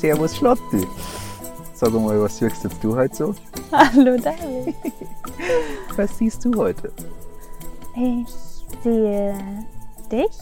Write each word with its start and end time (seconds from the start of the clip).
Servus 0.00 0.36
Schlotti. 0.36 0.86
Sag 1.74 1.92
mal, 1.92 2.20
was 2.20 2.38
siehst 2.38 2.64
jetzt 2.64 2.82
du 2.82 2.94
heute 2.96 3.14
so? 3.14 3.34
Hallo 3.72 4.16
David. 4.16 4.74
Was 5.96 6.16
siehst 6.18 6.44
du 6.44 6.54
heute? 6.56 6.92
Ich 7.96 8.28
sehe 8.84 9.36
dich 10.12 10.38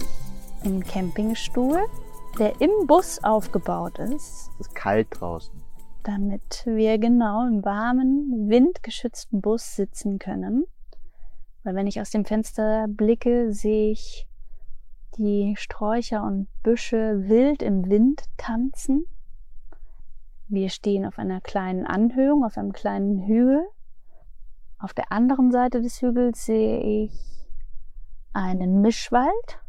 im 0.64 0.82
Campingstuhl, 0.84 1.78
der 2.38 2.60
im 2.60 2.86
Bus 2.86 3.18
aufgebaut 3.22 3.98
ist, 3.98 4.50
Es 4.60 4.66
ist 4.66 4.74
kalt 4.74 5.08
draußen. 5.10 5.54
damit 6.02 6.62
wir 6.66 6.98
genau 6.98 7.46
im 7.46 7.64
warmen, 7.64 8.48
windgeschützten 8.50 9.40
Bus 9.40 9.76
sitzen 9.76 10.18
können. 10.18 10.66
Weil 11.64 11.74
wenn 11.74 11.86
ich 11.86 12.00
aus 12.00 12.10
dem 12.10 12.26
Fenster 12.26 12.86
blicke, 12.88 13.52
sehe 13.54 13.92
ich 13.92 14.26
die 15.16 15.54
Sträucher 15.56 16.22
und 16.22 16.48
Büsche 16.62 17.28
wild 17.28 17.62
im 17.62 17.88
Wind 17.88 18.24
tanzen. 18.36 19.06
Wir 20.48 20.68
stehen 20.68 21.04
auf 21.04 21.18
einer 21.18 21.40
kleinen 21.40 21.86
Anhöhung, 21.86 22.44
auf 22.44 22.56
einem 22.56 22.72
kleinen 22.72 23.26
Hügel. 23.26 23.66
Auf 24.78 24.94
der 24.94 25.10
anderen 25.10 25.50
Seite 25.50 25.80
des 25.80 26.00
Hügels 26.00 26.44
sehe 26.44 26.80
ich 26.80 27.46
einen 28.32 28.80
Mischwald 28.80 29.60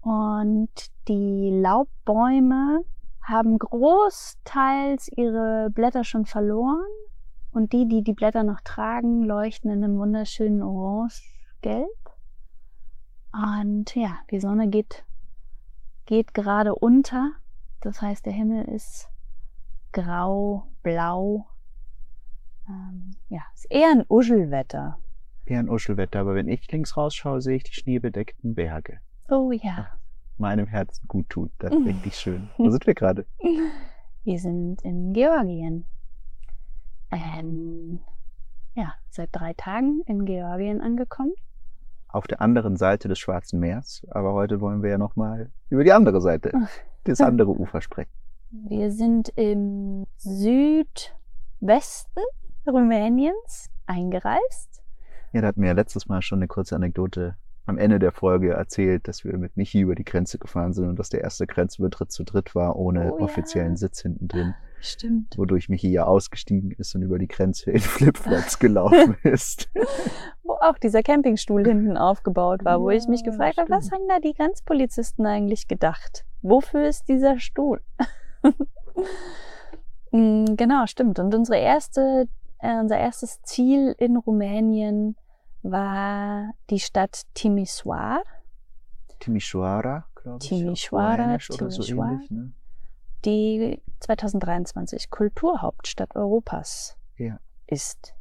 und 0.00 0.70
die 1.08 1.50
Laubbäume 1.60 2.84
haben 3.22 3.58
großteils 3.58 5.08
ihre 5.16 5.70
Blätter 5.70 6.04
schon 6.04 6.24
verloren 6.24 6.86
und 7.52 7.72
die, 7.72 7.88
die 7.88 8.02
die 8.02 8.12
Blätter 8.12 8.44
noch 8.44 8.60
tragen, 8.60 9.24
leuchten 9.24 9.70
in 9.70 9.82
einem 9.82 9.98
wunderschönen 9.98 10.62
Orange-Gelb. 10.62 11.88
Und 13.32 13.94
ja, 13.94 14.18
die 14.30 14.40
Sonne 14.40 14.68
geht, 14.68 15.04
geht 16.06 16.32
gerade 16.34 16.74
unter. 16.74 17.32
Das 17.80 18.00
heißt, 18.00 18.26
der 18.26 18.32
Himmel 18.32 18.64
ist 18.66 19.09
grau, 19.92 20.66
blau. 20.82 21.46
Ähm, 22.68 23.16
ja, 23.28 23.40
ist 23.54 23.66
eher 23.70 23.90
ein 23.90 24.04
Uschelwetter. 24.08 24.98
Eher 25.46 25.58
ein 25.60 25.68
Uschelwetter, 25.68 26.20
aber 26.20 26.34
wenn 26.34 26.48
ich 26.48 26.70
links 26.70 26.96
rausschaue, 26.96 27.40
sehe 27.40 27.56
ich 27.56 27.64
die 27.64 27.72
schneebedeckten 27.74 28.54
Berge. 28.54 29.00
Oh 29.28 29.50
ja. 29.52 29.88
Meinem 30.38 30.66
Herzen 30.66 31.06
gut 31.08 31.28
tut. 31.28 31.50
Das 31.58 31.72
Mhm. 31.72 31.86
richtig 31.86 32.16
schön. 32.16 32.48
Wo 32.56 32.70
sind 32.70 32.86
wir 32.86 32.94
gerade? 32.94 33.26
Wir 34.24 34.38
sind 34.38 34.82
in 34.82 35.12
Georgien. 35.12 35.84
Ähm, 37.10 38.00
ja, 38.74 38.94
seit 39.10 39.30
drei 39.32 39.52
Tagen 39.54 40.02
in 40.06 40.24
Georgien 40.24 40.80
angekommen. 40.80 41.32
Auf 42.08 42.26
der 42.26 42.40
anderen 42.40 42.76
Seite 42.76 43.08
des 43.08 43.18
Schwarzen 43.18 43.60
Meers. 43.60 44.06
Aber 44.10 44.32
heute 44.32 44.60
wollen 44.60 44.82
wir 44.82 44.90
ja 44.90 44.98
nochmal 44.98 45.50
über 45.68 45.84
die 45.84 45.92
andere 45.92 46.20
Seite, 46.20 46.52
das 47.04 47.20
andere 47.20 47.50
Ufer 47.50 47.80
sprechen. 47.80 48.10
Wir 48.52 48.90
sind 48.90 49.28
im 49.36 50.06
Südwesten 50.16 50.84
Rumäniens 52.66 53.70
eingereist. 53.86 54.82
Ja, 55.32 55.40
da 55.42 55.48
hatten 55.48 55.60
wir 55.60 55.68
ja 55.68 55.74
letztes 55.74 56.08
Mal 56.08 56.20
schon 56.22 56.40
eine 56.40 56.48
kurze 56.48 56.74
Anekdote 56.74 57.36
am 57.66 57.78
Ende 57.78 58.00
der 58.00 58.10
Folge 58.10 58.52
erzählt, 58.52 59.06
dass 59.06 59.24
wir 59.24 59.38
mit 59.38 59.56
Michi 59.56 59.80
über 59.80 59.94
die 59.94 60.04
Grenze 60.04 60.38
gefahren 60.38 60.72
sind 60.72 60.88
und 60.88 60.98
dass 60.98 61.08
der 61.10 61.20
erste 61.20 61.46
Grenzübertritt 61.46 62.10
zu 62.10 62.24
dritt 62.24 62.56
war, 62.56 62.74
ohne 62.76 63.12
Oh 63.12 63.18
ja. 63.18 63.24
offiziellen 63.24 63.76
Sitz 63.76 64.02
hinten 64.02 64.26
drin, 64.26 64.54
Stimmt. 64.80 65.38
wodurch 65.38 65.68
Michi 65.68 65.88
ja 65.92 66.04
ausgestiegen 66.04 66.72
ist 66.72 66.92
und 66.96 67.02
über 67.02 67.20
die 67.20 67.28
Grenze 67.28 67.70
in 67.70 67.78
Flipflops 67.78 68.58
gelaufen 68.58 69.16
ist. 69.22 69.70
Wo 70.42 70.54
auch 70.54 70.78
dieser 70.78 71.04
Campingstuhl 71.04 71.64
hinten 71.64 71.96
aufgebaut 71.96 72.64
war, 72.64 72.80
wo 72.80 72.90
ich 72.90 73.06
mich 73.06 73.20
Ja, 73.24 73.30
gefragt 73.30 73.58
habe, 73.58 73.70
was 73.70 73.92
haben 73.92 74.08
da 74.08 74.18
die 74.18 74.32
Grenzpolizisten 74.34 75.24
eigentlich 75.24 75.68
gedacht? 75.68 76.24
Wofür 76.42 76.88
ist 76.88 77.08
dieser 77.08 77.38
Stuhl? 77.38 77.80
Mm, 80.12 80.56
genau, 80.56 80.86
stimmt. 80.86 81.20
Und 81.20 81.32
unsere 81.34 81.58
erste, 81.58 82.28
äh, 82.58 82.80
unser 82.80 82.98
erstes 82.98 83.40
Ziel 83.42 83.94
in 83.96 84.16
Rumänien 84.16 85.14
war 85.62 86.50
die 86.68 86.80
Stadt 86.80 87.22
Timisoara. 87.34 88.20
Timișoara, 89.20 90.04
glaube 90.16 90.38
ich. 90.42 90.90
Rumänisch 90.90 91.50
oder 91.52 91.70
so 91.70 91.84
ähnlich. 91.84 92.30
Ne? 92.30 92.52
die 93.26 93.82
2023 94.00 95.10
Kulturhauptstadt 95.10 96.16
Europas 96.16 96.96
Ja. 97.16 97.38
ist. 97.66 98.14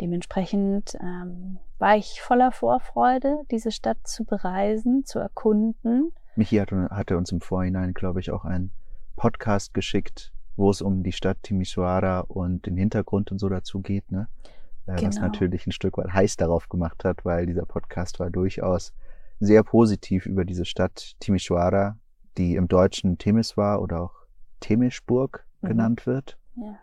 Dementsprechend 0.00 0.96
ähm, 1.00 1.58
war 1.78 1.96
ich 1.96 2.22
voller 2.22 2.50
Vorfreude, 2.50 3.42
diese 3.50 3.70
Stadt 3.70 3.98
zu 4.04 4.24
bereisen, 4.24 5.04
zu 5.04 5.18
erkunden. 5.18 6.12
Michi 6.34 6.56
hatte, 6.56 6.88
hatte 6.90 7.18
uns 7.18 7.30
im 7.30 7.42
Vorhinein, 7.42 7.92
glaube 7.92 8.20
ich, 8.20 8.30
auch 8.30 8.46
einen 8.46 8.72
Podcast 9.24 9.74
geschickt, 9.74 10.32
wo 10.56 10.70
es 10.70 10.80
um 10.80 11.02
die 11.02 11.12
Stadt 11.12 11.36
Timișoara 11.44 12.20
und 12.20 12.64
den 12.64 12.78
Hintergrund 12.78 13.30
und 13.30 13.38
so 13.38 13.50
dazu 13.50 13.80
geht, 13.80 14.10
ne? 14.10 14.28
Äh, 14.86 14.94
Was 14.94 15.16
Genau. 15.16 15.26
natürlich 15.26 15.66
ein 15.66 15.72
Stück 15.72 15.98
weit 15.98 16.10
heiß 16.14 16.38
darauf 16.38 16.70
gemacht 16.70 17.04
hat, 17.04 17.22
weil 17.26 17.44
dieser 17.44 17.66
Podcast 17.66 18.18
war 18.18 18.30
durchaus 18.30 18.94
sehr 19.38 19.62
positiv 19.62 20.24
über 20.24 20.46
diese 20.46 20.64
Stadt 20.64 21.16
Timișoara, 21.20 21.98
die 22.38 22.54
im 22.54 22.66
Deutschen 22.66 23.18
Temeswar 23.18 23.82
oder 23.82 24.00
auch 24.04 24.14
Temesburg 24.60 25.44
Mhm. 25.60 25.68
genannt 25.68 26.06
wird 26.06 26.38
Ja. 26.56 26.78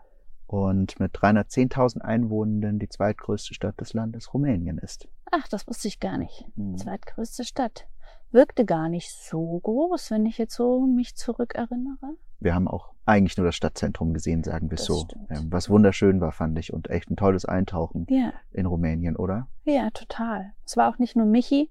und 0.46 1.00
mit 1.00 1.10
310.000 1.20 2.02
Einwohnenden 2.04 2.78
die 2.78 2.88
zweitgrößte 2.88 3.52
Stadt 3.52 3.80
des 3.80 3.94
Landes 3.94 4.32
Rumänien 4.32 4.78
ist. 4.78 5.08
Ach, 5.32 5.48
das 5.48 5.66
wusste 5.66 5.88
ich 5.88 5.98
gar 5.98 6.18
nicht. 6.18 6.44
Mhm. 6.54 6.78
Zweitgrößte 6.78 7.42
Stadt. 7.42 7.88
Wirkte 8.30 8.64
gar 8.64 8.88
nicht 8.88 9.10
so 9.10 9.58
groß, 9.58 10.12
wenn 10.12 10.24
ich 10.24 10.38
jetzt 10.38 10.54
so 10.54 10.86
mich 10.86 11.16
zurückerinnere. 11.16 12.14
Wir 12.40 12.54
haben 12.54 12.68
auch 12.68 12.90
eigentlich 13.04 13.36
nur 13.36 13.46
das 13.46 13.54
Stadtzentrum 13.56 14.12
gesehen, 14.14 14.44
sagen 14.44 14.70
wir 14.70 14.76
Das 14.76 14.86
so. 14.86 15.00
stimmt. 15.04 15.26
Ähm, 15.30 15.46
Was 15.50 15.70
wunderschön 15.70 16.20
war, 16.20 16.30
fand 16.32 16.58
ich, 16.58 16.72
und 16.72 16.90
echt 16.90 17.10
ein 17.10 17.16
tolles 17.16 17.44
Eintauchen 17.44 18.06
Ja, 18.08 18.32
in 18.52 18.66
Rumänien, 18.66 19.16
oder? 19.16 19.48
ja, 19.64 19.88
total. 19.90 20.52
Es 20.64 20.76
war 20.76 20.92
auch 20.92 20.98
nicht 20.98 21.16
nur 21.16 21.26
Michi, 21.26 21.70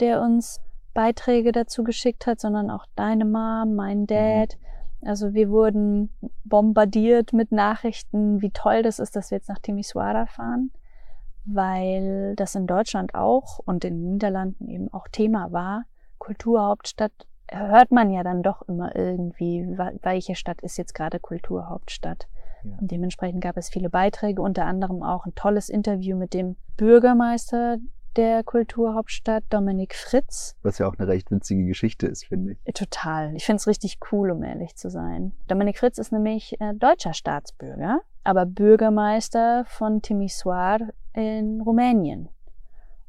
der 0.00 0.20
uns 0.20 0.60
Beiträge 0.94 1.52
dazu 1.52 1.84
geschickt 1.84 2.26
hat, 2.26 2.40
sondern 2.40 2.70
auch 2.70 2.84
deine 2.96 3.24
Mom, 3.24 3.74
mein 3.74 4.06
Dad. 4.06 4.58
Also 5.04 5.32
wir 5.34 5.48
wurden 5.50 6.10
bombardiert 6.44 7.32
mit 7.32 7.50
Nachrichten, 7.50 8.42
wie 8.42 8.50
toll 8.50 8.82
das 8.82 8.98
ist, 8.98 9.16
dass 9.16 9.30
wir 9.30 9.38
jetzt 9.38 9.48
nach 9.48 9.58
Timisoara 9.58 10.26
fahren, 10.26 10.70
weil 11.44 12.34
das 12.36 12.54
in 12.54 12.66
Deutschland 12.66 13.14
auch 13.14 13.58
und 13.64 13.84
in 13.84 14.00
den 14.02 14.12
Niederlanden 14.12 14.68
eben 14.68 14.92
auch 14.92 15.08
Thema 15.08 15.50
war. 15.52 15.84
Kulturhauptstadt 16.18 17.12
hört 17.52 17.90
man 17.90 18.10
ja 18.10 18.22
dann 18.22 18.42
doch 18.42 18.62
immer 18.62 18.94
irgendwie, 18.94 19.66
welche 20.02 20.34
Stadt 20.34 20.60
ist 20.62 20.76
jetzt 20.76 20.94
gerade 20.94 21.20
Kulturhauptstadt. 21.20 22.26
Ja. 22.64 22.78
Und 22.80 22.90
dementsprechend 22.90 23.42
gab 23.42 23.56
es 23.56 23.68
viele 23.68 23.90
Beiträge, 23.90 24.40
unter 24.40 24.66
anderem 24.66 25.02
auch 25.02 25.26
ein 25.26 25.34
tolles 25.34 25.68
Interview 25.68 26.16
mit 26.16 26.34
dem 26.34 26.56
Bürgermeister 26.76 27.78
der 28.16 28.44
Kulturhauptstadt, 28.44 29.44
Dominik 29.50 29.94
Fritz. 29.94 30.54
Was 30.62 30.78
ja 30.78 30.86
auch 30.86 30.94
eine 30.98 31.08
recht 31.08 31.30
witzige 31.30 31.64
Geschichte 31.64 32.06
ist, 32.06 32.26
finde 32.26 32.52
ich. 32.52 32.58
Äh, 32.64 32.72
Total. 32.72 33.34
Ich 33.34 33.46
finde 33.46 33.56
es 33.56 33.66
richtig 33.66 33.98
cool, 34.12 34.30
um 34.30 34.42
ehrlich 34.42 34.76
zu 34.76 34.90
sein. 34.90 35.32
Dominik 35.48 35.78
Fritz 35.78 35.98
ist 35.98 36.12
nämlich 36.12 36.60
äh, 36.60 36.74
deutscher 36.74 37.14
Staatsbürger, 37.14 38.00
aber 38.24 38.44
Bürgermeister 38.44 39.64
von 39.66 40.02
Timisoara 40.02 40.88
in 41.14 41.60
Rumänien. 41.62 42.28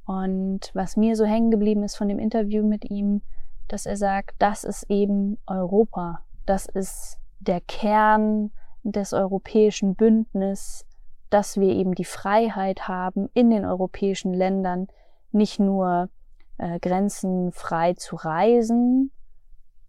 Und 0.06 0.72
was 0.74 0.98
mir 0.98 1.16
so 1.16 1.26
hängen 1.26 1.52
geblieben 1.52 1.84
ist 1.84 1.96
von 1.96 2.08
dem 2.08 2.20
Interview 2.20 2.66
mit 2.66 2.90
ihm, 2.90 3.22
dass 3.68 3.86
er 3.86 3.98
sagt, 3.98 4.36
das 4.40 4.64
ist 4.64 4.84
eben 4.90 5.38
Europa. 5.48 6.20
Das 6.46 6.66
ist 6.66 7.18
der 7.40 7.62
Kern 7.62 8.52
des 8.84 9.14
europäischen 9.14 9.96
Bündnisses, 9.96 10.86
dass 11.30 11.58
wir 11.58 11.74
eben 11.74 11.96
die 11.96 12.06
Freiheit 12.06 12.88
haben, 12.88 13.30
in 13.34 13.50
den 13.50 13.66
europäischen 13.66 14.34
Ländern 14.34 14.88
nicht 15.32 15.60
nur 15.60 16.10
äh, 16.58 16.80
grenzenfrei 16.80 17.94
zu 17.94 18.16
reisen, 18.18 19.12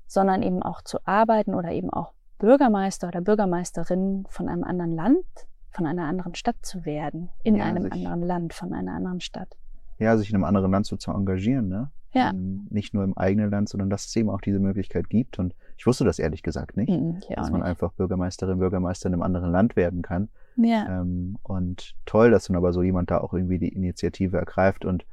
sondern 0.07 0.43
eben 0.43 0.63
auch 0.63 0.81
zu 0.83 0.99
arbeiten 1.07 1.55
oder 1.55 1.71
eben 1.73 1.91
auch 1.91 2.13
Bürgermeister 2.39 3.09
oder 3.09 3.21
Bürgermeisterin 3.21 4.25
von 4.29 4.49
einem 4.49 4.65
anderen 4.65 4.95
Land, 4.95 5.25
von 5.71 5.87
einer 5.87 6.05
anderen 6.05 6.35
Stadt 6.35 6.57
zu 6.63 6.85
werden, 6.85 7.31
in 7.43 7.57
Ja, 7.57 7.65
einem 7.65 7.85
sich- 7.85 7.93
anderen 7.93 8.23
Land, 8.23 8.55
von 8.55 8.73
einer 8.73 8.93
anderen 8.95 9.21
Stadt. 9.21 9.57
Ja, 9.99 10.17
sich 10.17 10.31
in 10.31 10.37
einem 10.37 10.45
anderen 10.45 10.71
Land 10.73 10.87
so 10.87 10.97
zu 10.97 11.11
engagieren, 11.13 11.69
ne? 11.69 11.91
Ja. 12.15 12.31
Ähm, 12.31 12.67
Nicht 12.71 12.95
nur 12.95 13.05
im 13.05 13.17
eigenen 13.17 13.51
Land, 13.51 13.69
sondern 13.69 13.91
dass 13.91 14.07
es 14.07 14.17
eben 14.17 14.31
auch 14.31 14.41
diese 14.41 14.59
Möglichkeit 14.61 15.11
gibt. 15.11 15.39
Und 15.39 15.55
ich 15.77 15.87
wusste 15.87 16.05
das 16.05 16.19
ehrlich 16.19 16.43
gesagt 16.43 16.77
nicht, 16.77 16.89
Mhm, 16.91 17.21
dass 17.35 17.51
man 17.51 17.61
nicht. 17.61 17.69
einfach 17.71 17.93
Bürgermeisterin, 17.93 18.59
Bürgermeister 18.59 19.09
in 19.09 19.15
einem 19.15 19.23
anderen 19.23 19.51
Land 19.51 19.77
werden 19.77 20.03
kann. 20.03 20.29
Ja, 20.57 21.01
Ähm, 21.01 21.37
und 21.43 21.95
toll, 22.07 22.31
dass 22.31 22.47
dann 22.47 22.57
aber 22.57 22.73
so 22.73 22.83
jemand 22.83 23.11
da 23.11 23.19
auch 23.19 23.35
irgendwie 23.35 23.59
die 23.59 23.69
Initiative 23.75 24.37
ergreift 24.39 24.85
und 24.85 25.05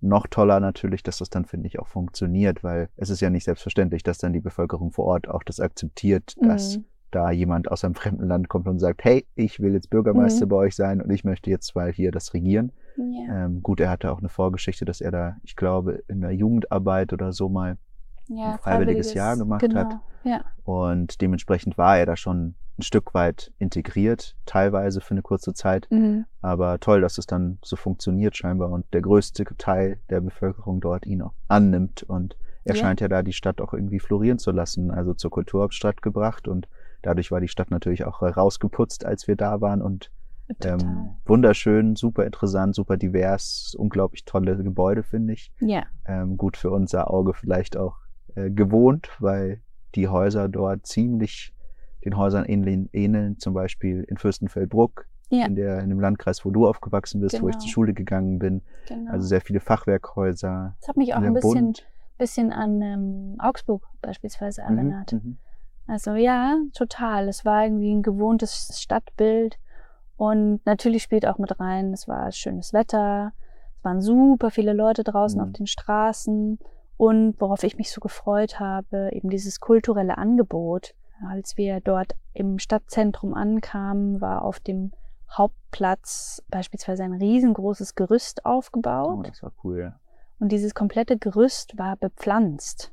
noch 0.00 0.26
toller 0.28 0.60
natürlich, 0.60 1.02
dass 1.02 1.18
das 1.18 1.30
dann, 1.30 1.44
finde 1.46 1.66
ich, 1.66 1.78
auch 1.80 1.88
funktioniert, 1.88 2.62
weil 2.62 2.88
es 2.96 3.10
ist 3.10 3.20
ja 3.20 3.30
nicht 3.30 3.44
selbstverständlich, 3.44 4.02
dass 4.04 4.18
dann 4.18 4.32
die 4.32 4.40
Bevölkerung 4.40 4.92
vor 4.92 5.06
Ort 5.06 5.26
auch 5.28 5.42
das 5.42 5.58
akzeptiert, 5.58 6.36
dass 6.40 6.76
Mhm. 6.76 6.84
Da 7.10 7.30
jemand 7.30 7.70
aus 7.70 7.84
einem 7.84 7.94
fremden 7.94 8.26
Land 8.26 8.48
kommt 8.48 8.66
und 8.66 8.78
sagt, 8.78 9.04
hey, 9.04 9.26
ich 9.34 9.60
will 9.60 9.72
jetzt 9.74 9.90
Bürgermeister 9.90 10.46
Mhm. 10.46 10.50
bei 10.50 10.56
euch 10.56 10.74
sein 10.76 11.00
und 11.00 11.10
ich 11.10 11.24
möchte 11.24 11.50
jetzt 11.50 11.74
mal 11.74 11.92
hier 11.92 12.10
das 12.12 12.34
regieren. 12.34 12.72
ja, 12.96 13.44
Ähm, 13.46 13.62
gut, 13.62 13.80
er 13.80 13.90
hatte 13.90 14.10
auch 14.10 14.18
eine 14.18 14.28
Vorgeschichte, 14.28 14.84
dass 14.84 15.00
er 15.00 15.10
da, 15.10 15.36
ich 15.42 15.54
glaube, 15.56 16.02
in 16.08 16.20
der 16.20 16.32
Jugendarbeit 16.32 17.12
oder 17.12 17.32
so 17.32 17.48
mal 17.48 17.76
ja, 18.28 18.52
ein 18.52 18.58
freiwilliges 18.58 19.14
Jahr 19.14 19.36
gemacht 19.36 19.60
genau. 19.60 19.76
hat. 19.80 19.96
Ja. 20.24 20.44
Und 20.64 21.20
dementsprechend 21.20 21.78
war 21.78 21.98
er 21.98 22.06
da 22.06 22.16
schon 22.16 22.54
ein 22.78 22.82
Stück 22.82 23.14
weit 23.14 23.52
integriert, 23.58 24.34
teilweise 24.44 25.00
für 25.00 25.12
eine 25.12 25.22
kurze 25.22 25.54
Zeit. 25.54 25.86
Mhm. 25.90 26.24
Aber 26.42 26.78
toll, 26.80 27.00
dass 27.00 27.16
es 27.18 27.26
dann 27.26 27.58
so 27.62 27.76
funktioniert 27.76 28.36
scheinbar 28.36 28.70
und 28.70 28.84
der 28.92 29.00
größte 29.02 29.44
Teil 29.56 30.00
der 30.10 30.20
Bevölkerung 30.20 30.80
dort 30.80 31.06
ihn 31.06 31.22
auch 31.22 31.32
annimmt. 31.48 32.02
Und 32.02 32.36
er 32.64 32.74
Ja. 32.74 32.80
scheint 32.80 33.00
ja 33.00 33.08
da 33.08 33.22
die 33.22 33.32
Stadt 33.32 33.60
auch 33.60 33.72
irgendwie 33.72 34.00
florieren 34.00 34.38
zu 34.38 34.50
lassen, 34.50 34.90
also 34.90 35.14
zur 35.14 35.30
Kulturhauptstadt 35.30 36.02
gebracht. 36.02 36.48
Und 36.48 36.66
dadurch 37.06 37.30
war 37.30 37.40
die 37.40 37.48
Stadt 37.48 37.70
natürlich 37.70 38.04
auch 38.04 38.20
rausgeputzt, 38.22 39.04
als 39.06 39.28
wir 39.28 39.36
da 39.36 39.60
waren. 39.60 39.80
Und 39.80 40.10
ähm, 40.64 41.10
wunderschön, 41.24 41.96
super 41.96 42.24
interessant, 42.24 42.74
super 42.74 42.96
divers, 42.96 43.74
unglaublich 43.78 44.24
tolle 44.24 44.56
Gebäude, 44.62 45.02
finde 45.02 45.32
ich. 45.34 45.52
ja. 45.60 45.84
Ähm, 46.04 46.36
gut 46.36 46.56
für 46.56 46.70
unser 46.70 47.10
Auge 47.10 47.32
vielleicht 47.34 47.76
auch 47.76 47.96
äh, 48.34 48.50
gewohnt, 48.50 49.08
weil 49.18 49.60
die 49.94 50.08
Häuser 50.08 50.48
dort 50.48 50.86
ziemlich 50.86 51.52
den 52.04 52.16
Häusern 52.16 52.44
ähneln, 52.44 52.88
ähneln 52.92 53.38
zum 53.38 53.54
Beispiel 53.54 54.04
in 54.08 54.16
Fürstenfeldbruck, 54.18 55.06
Ja. 55.30 55.46
in, 55.46 55.56
der, 55.56 55.80
in 55.80 55.88
dem 55.88 55.98
Landkreis, 56.00 56.44
wo 56.44 56.50
du 56.50 56.68
aufgewachsen 56.68 57.20
bist, 57.20 57.42
wo 57.42 57.48
ich 57.48 57.54
Genau. 57.54 57.62
zur 57.64 57.70
Schule 57.70 57.94
gegangen 57.94 58.38
bin. 58.38 58.62
Genau. 58.88 59.10
Also 59.12 59.26
sehr 59.26 59.40
viele 59.40 59.58
Fachwerkhäuser. 59.60 60.76
das 60.80 60.88
hat 60.88 60.96
mich 60.96 61.12
auch 61.14 61.22
ein 61.22 61.34
bisschen, 61.34 61.72
bisschen 62.18 62.52
an 62.52 62.80
ähm, 62.82 63.34
Augsburg 63.40 63.82
beispielsweise 64.00 64.62
Mhm, 64.68 64.78
erinnert. 64.78 65.12
mhm. 65.12 65.38
Also 65.86 66.14
ja, 66.14 66.56
total. 66.74 67.28
Es 67.28 67.44
war 67.44 67.64
irgendwie 67.64 67.94
ein 67.94 68.02
gewohntes 68.02 68.80
Stadtbild. 68.80 69.58
Und 70.16 70.64
natürlich 70.64 71.02
spielt 71.02 71.26
auch 71.26 71.38
mit 71.38 71.60
rein, 71.60 71.92
es 71.92 72.08
war 72.08 72.32
schönes 72.32 72.72
Wetter, 72.72 73.32
es 73.78 73.84
waren 73.84 74.00
super 74.00 74.50
viele 74.50 74.72
Leute 74.72 75.04
draußen 75.04 75.38
Mhm. 75.40 75.46
auf 75.46 75.52
den 75.52 75.66
Straßen 75.66 76.58
und 76.96 77.38
worauf 77.40 77.62
ich 77.62 77.76
mich 77.76 77.92
so 77.92 78.00
gefreut 78.00 78.58
habe, 78.58 79.10
eben 79.12 79.28
dieses 79.28 79.60
kulturelle 79.60 80.16
Angebot. 80.16 80.94
Als 81.28 81.56
wir 81.58 81.80
dort 81.80 82.14
im 82.32 82.58
Stadtzentrum 82.58 83.34
ankamen, 83.34 84.20
war 84.22 84.42
auf 84.42 84.58
dem 84.58 84.92
Hauptplatz 85.30 86.42
beispielsweise 86.48 87.04
ein 87.04 87.12
riesengroßes 87.14 87.94
Gerüst 87.94 88.40
Oh, 88.44 88.48
aufgebaut. 88.48 89.28
das 89.28 89.42
war 89.42 89.52
cool. 89.64 89.94
Und 90.38 90.50
dieses 90.52 90.74
komplette 90.74 91.16
Gerüst 91.18 91.76
war 91.78 91.96
bepflanzt. 91.96 92.92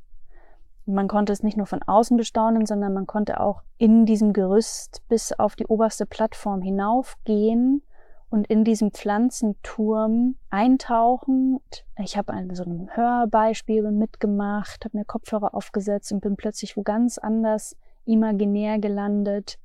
Man 0.85 1.07
konnte 1.07 1.31
es 1.31 1.43
nicht 1.43 1.57
nur 1.57 1.65
von 1.65 1.81
außen 1.81 2.17
bestaunen, 2.17 2.65
sondern 2.65 2.93
man 2.93 3.07
konnte 3.07 3.39
auch 3.39 3.61
in 3.77 4.05
diesem 4.05 4.33
Gerüst 4.33 5.01
bis 5.07 5.31
auf 5.31 5.55
die 5.55 5.65
oberste 5.65 6.05
Plattform 6.05 6.61
hinaufgehen 6.61 7.81
und 8.29 8.47
in 8.47 8.63
diesem 8.63 8.91
Pflanzenturm 8.91 10.35
eintauchen. 10.49 11.59
Ich 11.99 12.17
habe 12.17 12.33
an 12.33 12.53
so 12.55 12.63
einem 12.63 12.89
Hörbeispiel 12.93 13.91
mitgemacht, 13.91 14.83
habe 14.83 14.97
mir 14.97 15.05
Kopfhörer 15.05 15.53
aufgesetzt 15.53 16.11
und 16.11 16.21
bin 16.21 16.35
plötzlich 16.35 16.75
wo 16.75 16.81
ganz 16.81 17.17
anders 17.17 17.77
imaginär 18.05 18.79
gelandet. 18.79 19.59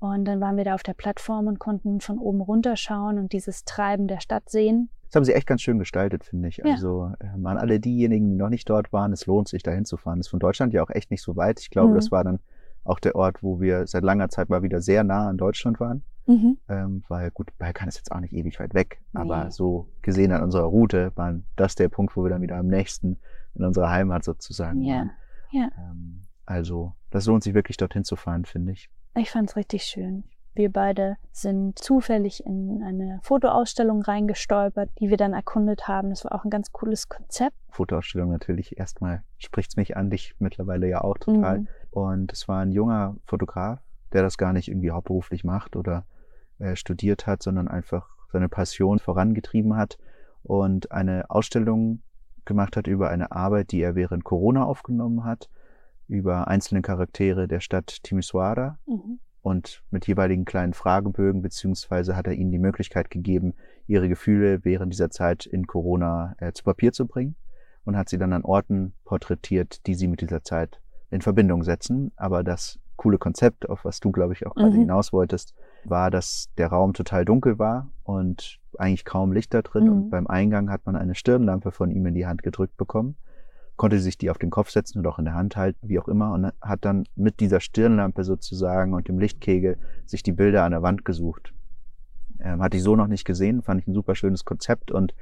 Und 0.00 0.24
dann 0.24 0.40
waren 0.40 0.56
wir 0.56 0.64
da 0.64 0.74
auf 0.74 0.82
der 0.82 0.94
Plattform 0.94 1.46
und 1.46 1.58
konnten 1.58 2.00
von 2.00 2.18
oben 2.18 2.40
runterschauen 2.40 3.18
und 3.18 3.32
dieses 3.32 3.64
Treiben 3.64 4.08
der 4.08 4.20
Stadt 4.20 4.48
sehen. 4.48 4.90
Das 5.14 5.20
haben 5.20 5.24
sie 5.26 5.32
echt 5.34 5.46
ganz 5.46 5.62
schön 5.62 5.78
gestaltet, 5.78 6.24
finde 6.24 6.48
ich. 6.48 6.56
Ja. 6.56 6.64
Also 6.64 7.12
ähm, 7.20 7.46
an 7.46 7.56
alle 7.56 7.78
diejenigen, 7.78 8.30
die 8.30 8.34
noch 8.36 8.48
nicht 8.48 8.68
dort 8.68 8.92
waren, 8.92 9.12
es 9.12 9.26
lohnt 9.26 9.46
sich, 9.46 9.62
da 9.62 9.70
hinzufahren. 9.70 10.18
Das 10.18 10.26
ist 10.26 10.30
von 10.32 10.40
Deutschland 10.40 10.72
ja 10.74 10.82
auch 10.82 10.90
echt 10.90 11.12
nicht 11.12 11.22
so 11.22 11.36
weit. 11.36 11.60
Ich 11.60 11.70
glaube, 11.70 11.92
Mhm. 11.92 11.94
das 11.94 12.10
war 12.10 12.24
dann 12.24 12.40
auch 12.82 12.98
der 12.98 13.14
Ort, 13.14 13.40
wo 13.40 13.60
wir 13.60 13.86
seit 13.86 14.02
langer 14.02 14.28
Zeit 14.28 14.48
mal 14.48 14.62
wieder 14.64 14.80
sehr 14.80 15.04
nah 15.04 15.28
an 15.28 15.36
Deutschland 15.36 15.78
waren. 15.78 16.02
Mhm. 16.26 16.58
Ähm, 16.68 17.04
weil 17.06 17.30
gut, 17.30 17.56
Balkan 17.58 17.86
ist 17.86 17.96
jetzt 17.98 18.10
auch 18.10 18.18
nicht 18.18 18.32
ewig 18.32 18.58
weit 18.58 18.74
weg, 18.74 19.00
aber 19.12 19.44
Nee. 19.44 19.50
so 19.50 19.86
gesehen 20.02 20.32
an 20.32 20.42
unserer 20.42 20.64
Route 20.64 21.12
war 21.14 21.38
das 21.54 21.76
der 21.76 21.88
Punkt, 21.90 22.16
wo 22.16 22.24
wir 22.24 22.30
dann 22.30 22.42
wieder 22.42 22.56
am 22.56 22.66
nächsten 22.66 23.18
in 23.54 23.64
unserer 23.64 23.90
Heimat 23.90 24.24
sozusagen 24.24 24.80
Ja, 24.82 24.96
waren. 24.96 25.10
ja. 25.52 25.68
Ähm, 25.78 26.22
also 26.44 26.92
das 27.10 27.26
lohnt 27.26 27.44
sich 27.44 27.54
wirklich 27.54 27.76
dorthin 27.76 28.02
zu 28.02 28.16
fahren, 28.16 28.46
finde 28.46 28.72
ich. 28.72 28.90
Ich 29.14 29.30
fand's 29.30 29.54
richtig 29.54 29.84
schön. 29.84 30.24
Wir 30.54 30.72
beide 30.72 31.16
sind 31.32 31.78
zufällig 31.78 32.44
in 32.46 32.82
eine 32.82 33.18
Fotoausstellung 33.22 34.02
reingestolpert, 34.02 34.88
die 35.00 35.10
wir 35.10 35.16
dann 35.16 35.32
erkundet 35.32 35.88
haben. 35.88 36.10
Das 36.10 36.24
war 36.24 36.32
auch 36.32 36.44
ein 36.44 36.50
ganz 36.50 36.70
cooles 36.70 37.08
Konzept. 37.08 37.56
Fotoausstellung 37.70 38.30
natürlich 38.30 38.78
erstmal 38.78 39.24
spricht's 39.38 39.76
mich 39.76 39.96
an, 39.96 40.10
dich 40.10 40.34
mittlerweile 40.38 40.88
ja 40.88 41.00
auch 41.00 41.18
total. 41.18 41.60
Mhm. 41.60 41.68
Und 41.90 42.32
es 42.32 42.46
war 42.46 42.60
ein 42.60 42.70
junger 42.70 43.16
Fotograf, 43.26 43.80
der 44.12 44.22
das 44.22 44.38
gar 44.38 44.52
nicht 44.52 44.68
irgendwie 44.68 44.92
hauptberuflich 44.92 45.42
macht 45.42 45.74
oder 45.74 46.06
äh, 46.60 46.76
studiert 46.76 47.26
hat, 47.26 47.42
sondern 47.42 47.66
einfach 47.66 48.08
seine 48.32 48.48
Passion 48.48 49.00
vorangetrieben 49.00 49.76
hat 49.76 49.98
und 50.44 50.92
eine 50.92 51.30
Ausstellung 51.30 52.02
gemacht 52.44 52.76
hat 52.76 52.86
über 52.86 53.10
eine 53.10 53.32
Arbeit, 53.32 53.72
die 53.72 53.80
er 53.80 53.96
während 53.96 54.22
Corona 54.22 54.64
aufgenommen 54.64 55.24
hat, 55.24 55.48
über 56.06 56.46
einzelne 56.46 56.82
Charaktere 56.82 57.48
der 57.48 57.60
Stadt 57.60 58.02
Timisoara 58.04 58.78
Mhm. 58.86 59.18
Und 59.44 59.82
mit 59.90 60.06
jeweiligen 60.06 60.46
kleinen 60.46 60.72
Fragebögen, 60.72 61.42
beziehungsweise 61.42 62.16
hat 62.16 62.26
er 62.26 62.32
ihnen 62.32 62.50
die 62.50 62.58
Möglichkeit 62.58 63.10
gegeben, 63.10 63.52
ihre 63.86 64.08
Gefühle 64.08 64.64
während 64.64 64.90
dieser 64.90 65.10
Zeit 65.10 65.44
in 65.44 65.66
Corona 65.66 66.34
äh, 66.38 66.52
zu 66.52 66.64
Papier 66.64 66.92
zu 66.92 67.06
bringen 67.06 67.36
und 67.84 67.94
hat 67.94 68.08
sie 68.08 68.16
dann 68.16 68.32
an 68.32 68.42
Orten 68.42 68.94
porträtiert, 69.04 69.86
die 69.86 69.94
sie 69.94 70.08
mit 70.08 70.22
dieser 70.22 70.42
Zeit 70.42 70.80
in 71.10 71.20
Verbindung 71.20 71.62
setzen. 71.62 72.10
Aber 72.16 72.42
das 72.42 72.78
coole 72.96 73.18
Konzept, 73.18 73.68
auf 73.68 73.84
was 73.84 74.00
du, 74.00 74.12
glaube 74.12 74.32
ich, 74.32 74.46
auch 74.46 74.54
gerade 74.54 74.70
Mhm. 74.70 74.80
hinaus 74.80 75.12
wolltest, 75.12 75.54
war, 75.84 76.10
dass 76.10 76.48
der 76.56 76.68
Raum 76.68 76.94
total 76.94 77.26
dunkel 77.26 77.58
war 77.58 77.90
und 78.02 78.60
eigentlich 78.78 79.04
kaum 79.04 79.30
Licht 79.32 79.52
da 79.52 79.60
drin. 79.60 79.84
Mhm. 79.84 79.92
Und 79.92 80.10
beim 80.10 80.26
Eingang 80.26 80.70
hat 80.70 80.86
man 80.86 80.96
eine 80.96 81.14
Stirnlampe 81.14 81.70
von 81.70 81.90
ihm 81.90 82.06
in 82.06 82.14
die 82.14 82.26
Hand 82.26 82.42
gedrückt 82.42 82.78
bekommen 82.78 83.16
konnte 83.76 83.98
sich 83.98 84.16
die 84.18 84.30
auf 84.30 84.38
den 84.38 84.50
Kopf 84.50 84.70
setzen 84.70 85.00
oder 85.00 85.10
auch 85.10 85.18
in 85.18 85.24
der 85.24 85.34
Hand 85.34 85.56
halten, 85.56 85.88
wie 85.88 85.98
auch 85.98 86.08
immer, 86.08 86.32
und 86.32 86.52
hat 86.60 86.84
dann 86.84 87.04
mit 87.16 87.40
dieser 87.40 87.60
Stirnlampe 87.60 88.24
sozusagen 88.24 88.94
und 88.94 89.08
dem 89.08 89.18
Lichtkegel 89.18 89.78
sich 90.06 90.22
die 90.22 90.32
Bilder 90.32 90.64
an 90.64 90.72
der 90.72 90.82
Wand 90.82 91.04
gesucht. 91.04 91.52
Ähm, 92.40 92.62
hatte 92.62 92.76
ich 92.76 92.82
so 92.82 92.96
noch 92.96 93.06
nicht 93.08 93.24
gesehen, 93.24 93.62
fand 93.62 93.80
ich 93.80 93.86
ein 93.86 93.94
super 93.94 94.14
schönes 94.14 94.44
Konzept 94.44 94.90
und 94.90 95.14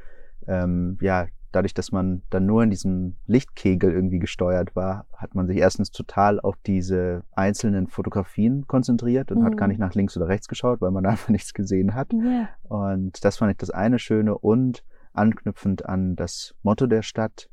ähm, 0.46 0.98
ja, 1.00 1.26
dadurch, 1.52 1.74
dass 1.74 1.92
man 1.92 2.22
dann 2.30 2.46
nur 2.46 2.62
in 2.62 2.70
diesem 2.70 3.16
Lichtkegel 3.26 3.92
irgendwie 3.92 4.18
gesteuert 4.18 4.74
war, 4.74 5.06
hat 5.16 5.34
man 5.34 5.46
sich 5.46 5.58
erstens 5.58 5.90
total 5.90 6.40
auf 6.40 6.56
diese 6.66 7.22
einzelnen 7.32 7.86
Fotografien 7.86 8.66
konzentriert 8.66 9.30
und 9.30 9.40
Mhm. 9.40 9.44
hat 9.44 9.56
gar 9.56 9.68
nicht 9.68 9.78
nach 9.78 9.94
links 9.94 10.16
oder 10.16 10.28
rechts 10.28 10.48
geschaut, 10.48 10.80
weil 10.80 10.90
man 10.90 11.06
einfach 11.06 11.28
nichts 11.28 11.52
gesehen 11.54 11.94
hat. 11.94 12.12
Ja. 12.12 12.48
Und 12.64 13.24
das 13.24 13.36
fand 13.36 13.52
ich 13.52 13.58
das 13.58 13.70
eine 13.70 13.98
Schöne 13.98 14.36
und 14.36 14.82
anknüpfend 15.12 15.86
an 15.86 16.16
das 16.16 16.54
Motto 16.62 16.86
der 16.86 17.02
Stadt, 17.02 17.50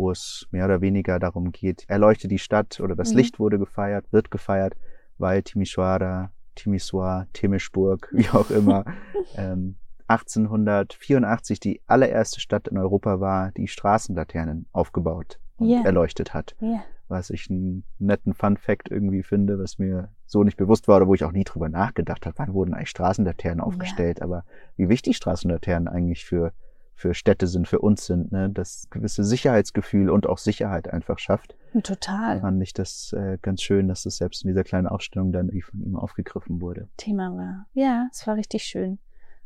wo 0.00 0.10
es 0.10 0.48
mehr 0.50 0.64
oder 0.64 0.80
weniger 0.80 1.18
darum 1.18 1.52
geht, 1.52 1.84
erleuchte 1.88 2.26
die 2.26 2.38
Stadt 2.38 2.80
oder 2.80 2.96
das 2.96 3.12
Mhm. 3.12 3.18
Licht 3.18 3.38
wurde 3.38 3.58
gefeiert, 3.58 4.06
wird 4.12 4.30
gefeiert, 4.30 4.74
weil 5.18 5.42
Timisoara, 5.42 6.32
Timisoara, 6.54 7.26
Timișburg, 7.34 8.08
wie 8.12 8.28
auch 8.30 8.50
immer, 8.50 8.84
ähm, 9.34 9.76
1884 10.08 11.60
die 11.60 11.80
allererste 11.86 12.40
Stadt 12.40 12.68
in 12.68 12.78
Europa 12.78 13.20
war, 13.20 13.52
die 13.52 13.68
Straßenlaternen 13.68 14.66
aufgebaut 14.72 15.38
und 15.56 15.68
Ja. 15.68 15.82
erleuchtet 15.82 16.34
hat. 16.34 16.56
Ja. 16.60 16.82
Was 17.08 17.30
ich 17.30 17.50
einen 17.50 17.84
netten 17.98 18.34
Fun 18.34 18.56
Fact 18.56 18.88
irgendwie 18.90 19.22
finde, 19.22 19.58
was 19.58 19.78
mir 19.78 20.10
so 20.26 20.44
nicht 20.44 20.56
bewusst 20.56 20.86
war 20.88 20.96
oder 20.98 21.08
wo 21.08 21.14
ich 21.14 21.24
auch 21.24 21.32
nie 21.32 21.44
drüber 21.44 21.68
nachgedacht 21.68 22.24
habe, 22.24 22.38
wann 22.38 22.54
wurden 22.54 22.72
eigentlich 22.74 22.90
Straßenlaternen 22.90 23.60
aufgestellt, 23.60 24.22
aber 24.22 24.44
wie 24.76 24.88
wichtig 24.88 25.16
Straßenlaternen 25.16 25.88
eigentlich 25.88 26.24
für, 26.24 26.52
für 27.00 27.14
Städte 27.14 27.46
sind, 27.46 27.66
für 27.66 27.78
uns 27.80 28.06
sind, 28.06 28.30
ne? 28.30 28.50
das 28.50 28.88
gewisse 28.90 29.24
Sicherheitsgefühl 29.24 30.10
und 30.10 30.26
auch 30.26 30.38
Sicherheit 30.38 30.92
einfach 30.92 31.18
schafft. 31.18 31.56
Total. 31.82 32.40
Fand 32.40 32.62
ich 32.62 32.74
das 32.74 33.12
äh, 33.12 33.38
ganz 33.40 33.62
schön, 33.62 33.88
dass 33.88 34.02
das 34.02 34.18
selbst 34.18 34.44
in 34.44 34.48
dieser 34.48 34.64
kleinen 34.64 34.86
Ausstellung 34.86 35.32
dann 35.32 35.46
irgendwie 35.46 35.62
von 35.62 35.80
ihm 35.80 35.96
aufgegriffen 35.96 36.60
wurde. 36.60 36.88
Thema 36.96 37.34
war. 37.34 37.66
Ja, 37.72 38.08
es 38.12 38.26
war 38.26 38.36
richtig 38.36 38.64
schön. 38.64 38.98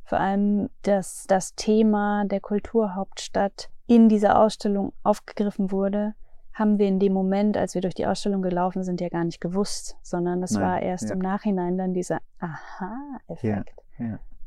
Vor 0.04 0.18
allem, 0.18 0.68
dass 0.82 1.26
das 1.28 1.54
Thema 1.54 2.24
der 2.26 2.40
Kulturhauptstadt 2.40 3.70
in 3.86 4.08
dieser 4.08 4.38
Ausstellung 4.38 4.92
aufgegriffen 5.02 5.70
wurde, 5.70 6.14
haben 6.52 6.78
wir 6.78 6.86
in 6.86 6.98
dem 6.98 7.12
Moment, 7.12 7.56
als 7.56 7.74
wir 7.74 7.82
durch 7.82 7.94
die 7.94 8.06
Ausstellung 8.06 8.42
gelaufen 8.42 8.84
sind, 8.84 9.00
ja 9.00 9.08
gar 9.08 9.24
nicht 9.24 9.40
gewusst, 9.40 9.96
sondern 10.02 10.40
das 10.40 10.52
Nein, 10.52 10.62
war 10.62 10.82
erst 10.82 11.08
ja. 11.08 11.14
im 11.14 11.18
Nachhinein 11.18 11.78
dann 11.78 11.94
dieser 11.94 12.20
Aha-Effekt. 12.38 13.74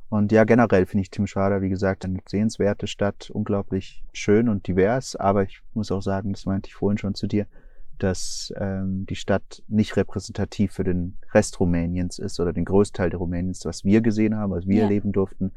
Und 0.09 0.31
ja, 0.31 0.45
generell 0.45 0.85
finde 0.85 1.01
ich 1.01 1.09
Timisoara, 1.11 1.61
wie 1.61 1.69
gesagt, 1.69 2.05
eine 2.05 2.19
sehenswerte 2.27 2.87
Stadt, 2.87 3.29
unglaublich 3.29 4.03
schön 4.13 4.47
und 4.47 4.67
divers, 4.67 5.15
aber 5.17 5.43
ich 5.43 5.61
muss 5.73 5.91
auch 5.91 6.01
sagen, 6.01 6.31
das 6.31 6.45
meinte 6.45 6.67
ich 6.67 6.75
vorhin 6.75 6.97
schon 6.97 7.13
zu 7.13 7.27
dir, 7.27 7.45
dass 7.99 8.53
ähm, 8.57 9.05
die 9.09 9.15
Stadt 9.15 9.63
nicht 9.67 9.97
repräsentativ 9.97 10.71
für 10.71 10.83
den 10.83 11.17
Rest 11.33 11.59
Rumäniens 11.59 12.19
ist 12.19 12.39
oder 12.39 12.53
den 12.53 12.63
Großteil 12.63 13.09
der 13.09 13.19
Rumäniens, 13.19 13.65
was 13.65 13.83
wir 13.83 14.01
gesehen 14.01 14.37
haben, 14.37 14.51
was 14.51 14.65
wir 14.67 14.77
Ja. 14.77 14.83
erleben 14.83 15.11
durften, 15.11 15.51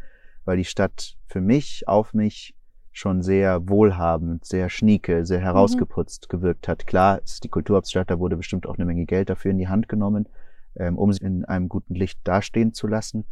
weil 0.45 0.57
die 0.57 0.65
Stadt 0.65 1.17
für 1.27 1.41
mich, 1.41 1.87
auf 1.87 2.13
mich 2.15 2.55
schon 2.93 3.23
sehr 3.23 3.69
wohlhabend, 3.69 4.45
sehr 4.45 4.69
schnieke, 4.69 5.25
sehr 5.27 5.39
herausgeputzt 5.41 6.29
gewirkt 6.29 6.67
hat. 6.67 6.89
Klar, 6.89 7.23
ist 7.23 7.45
die 7.45 7.49
Kulturhauptstadt, 7.49 8.11
da 8.11 8.19
wurde 8.19 8.37
bestimmt 8.37 8.67
auch 8.67 8.77
eine 8.79 8.85
Menge 8.85 9.05
Geld 9.07 9.31
dafür 9.31 9.53
in 9.53 9.59
die 9.59 9.69
Hand 9.69 9.89
genommen, 9.89 10.29
ähm, 10.75 10.99
um 10.99 11.13
sie 11.13 11.25
in 11.25 11.45
einem 11.45 11.69
guten 11.69 11.95
Licht 11.95 12.19
dastehen 12.25 12.73
zu 12.75 12.89
lassen. 12.89 13.27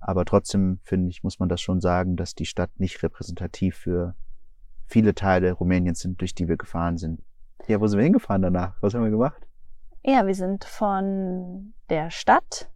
Aber 0.00 0.24
trotzdem, 0.24 0.80
finde 0.82 1.10
ich, 1.10 1.22
muss 1.22 1.38
man 1.38 1.48
das 1.48 1.60
schon 1.60 1.80
sagen, 1.80 2.16
dass 2.16 2.34
die 2.34 2.46
Stadt 2.46 2.70
nicht 2.78 3.02
repräsentativ 3.02 3.76
für 3.76 4.14
viele 4.86 5.14
Teile 5.14 5.52
Rumäniens 5.52 6.00
sind, 6.00 6.20
durch 6.20 6.34
die 6.34 6.48
wir 6.48 6.56
gefahren 6.56 6.96
sind. 6.96 7.22
Ja, 7.68 7.80
wo 7.80 7.86
sind 7.86 7.98
wir 7.98 8.04
hingefahren 8.04 8.42
danach? 8.42 8.76
Was 8.80 8.94
haben 8.94 9.04
wir 9.04 9.10
gemacht? 9.10 9.46
Ja, 10.02 10.26
wir 10.26 10.34
sind 10.34 10.64
von 10.64 11.74
der 11.90 12.10
Stadt, 12.10 12.70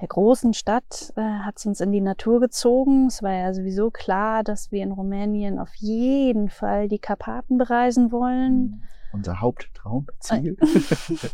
der 0.00 0.08
großen 0.08 0.52
Stadt, 0.52 1.12
äh, 1.16 1.20
hat 1.20 1.58
es 1.58 1.66
uns 1.66 1.80
in 1.80 1.92
die 1.92 2.00
Natur 2.00 2.40
gezogen. 2.40 3.06
Es 3.06 3.22
war 3.22 3.32
ja 3.32 3.54
sowieso 3.54 3.90
klar, 3.90 4.44
dass 4.44 4.70
wir 4.70 4.82
in 4.82 4.92
Rumänien 4.92 5.58
auf 5.58 5.74
jeden 5.76 6.50
Fall 6.50 6.88
die 6.88 6.98
Karpaten 6.98 7.56
bereisen 7.56 8.12
wollen. 8.12 8.82
Unser 9.12 9.40
Haupttraumziel. 9.40 10.56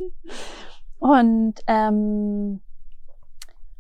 Und 0.99 1.55
ähm, 1.67 2.61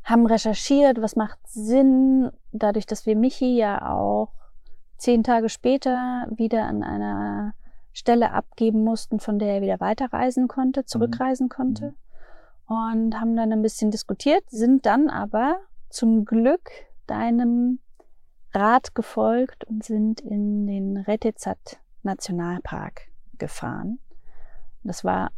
haben 0.08 0.26
recherchiert, 0.26 1.02
was 1.02 1.16
macht 1.16 1.38
Sinn, 1.46 2.30
dadurch, 2.52 2.86
dass 2.86 3.04
wir 3.04 3.14
Michi 3.14 3.56
ja 3.56 3.90
auch 3.90 4.32
zehn 4.96 5.22
Tage 5.22 5.48
später 5.48 6.26
wieder 6.30 6.64
an 6.64 6.82
einer 6.82 7.54
Stelle 7.92 8.32
abgeben 8.32 8.84
mussten, 8.84 9.20
von 9.20 9.38
der 9.38 9.56
er 9.56 9.62
wieder 9.62 9.80
weiterreisen 9.80 10.48
konnte, 10.48 10.84
zurückreisen 10.84 11.48
konnte. 11.48 11.94
Und 12.66 13.20
haben 13.20 13.36
dann 13.36 13.52
ein 13.52 13.62
bisschen 13.62 13.90
diskutiert, 13.90 14.44
sind 14.48 14.86
dann 14.86 15.10
aber 15.10 15.56
zum 15.90 16.24
Glück 16.24 16.70
deinem 17.06 17.80
Rat 18.54 18.94
gefolgt 18.94 19.64
und 19.64 19.84
sind 19.84 20.20
in 20.20 20.66
den 20.66 20.96
Retezat 20.96 21.80
Nationalpark 22.02 23.08
gefahren. 23.38 23.98
Das 24.84 25.04
war 25.04 25.30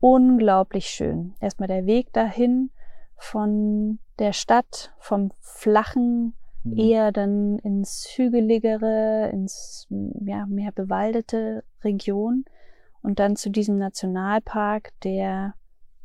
unglaublich 0.00 0.86
schön. 0.86 1.34
Erstmal 1.40 1.68
der 1.68 1.86
Weg 1.86 2.12
dahin 2.12 2.70
von 3.16 3.98
der 4.18 4.32
Stadt, 4.32 4.94
vom 4.98 5.32
flachen, 5.40 6.34
mhm. 6.64 6.78
eher 6.78 7.12
dann 7.12 7.58
ins 7.60 8.06
hügeligere, 8.16 9.30
ins 9.32 9.86
ja, 9.90 10.46
mehr 10.46 10.72
bewaldete 10.72 11.64
Region 11.82 12.44
und 13.02 13.18
dann 13.18 13.36
zu 13.36 13.50
diesem 13.50 13.78
Nationalpark, 13.78 14.90
der 15.02 15.54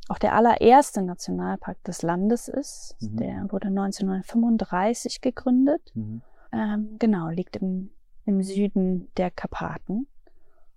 auch 0.08 0.20
der 0.20 0.36
allererste 0.36 1.02
Nationalpark 1.02 1.82
des 1.84 2.02
Landes 2.02 2.48
ist. 2.48 2.98
Mhm. 3.00 3.18
Der 3.18 3.48
wurde 3.50 3.68
1935 3.68 5.22
gegründet. 5.22 5.82
Mhm. 5.94 6.22
Ähm, 6.52 6.98
genau, 7.00 7.30
liegt 7.30 7.56
im, 7.56 7.92
im 8.26 8.44
Süden 8.44 9.10
der 9.16 9.32
Karpaten. 9.32 10.08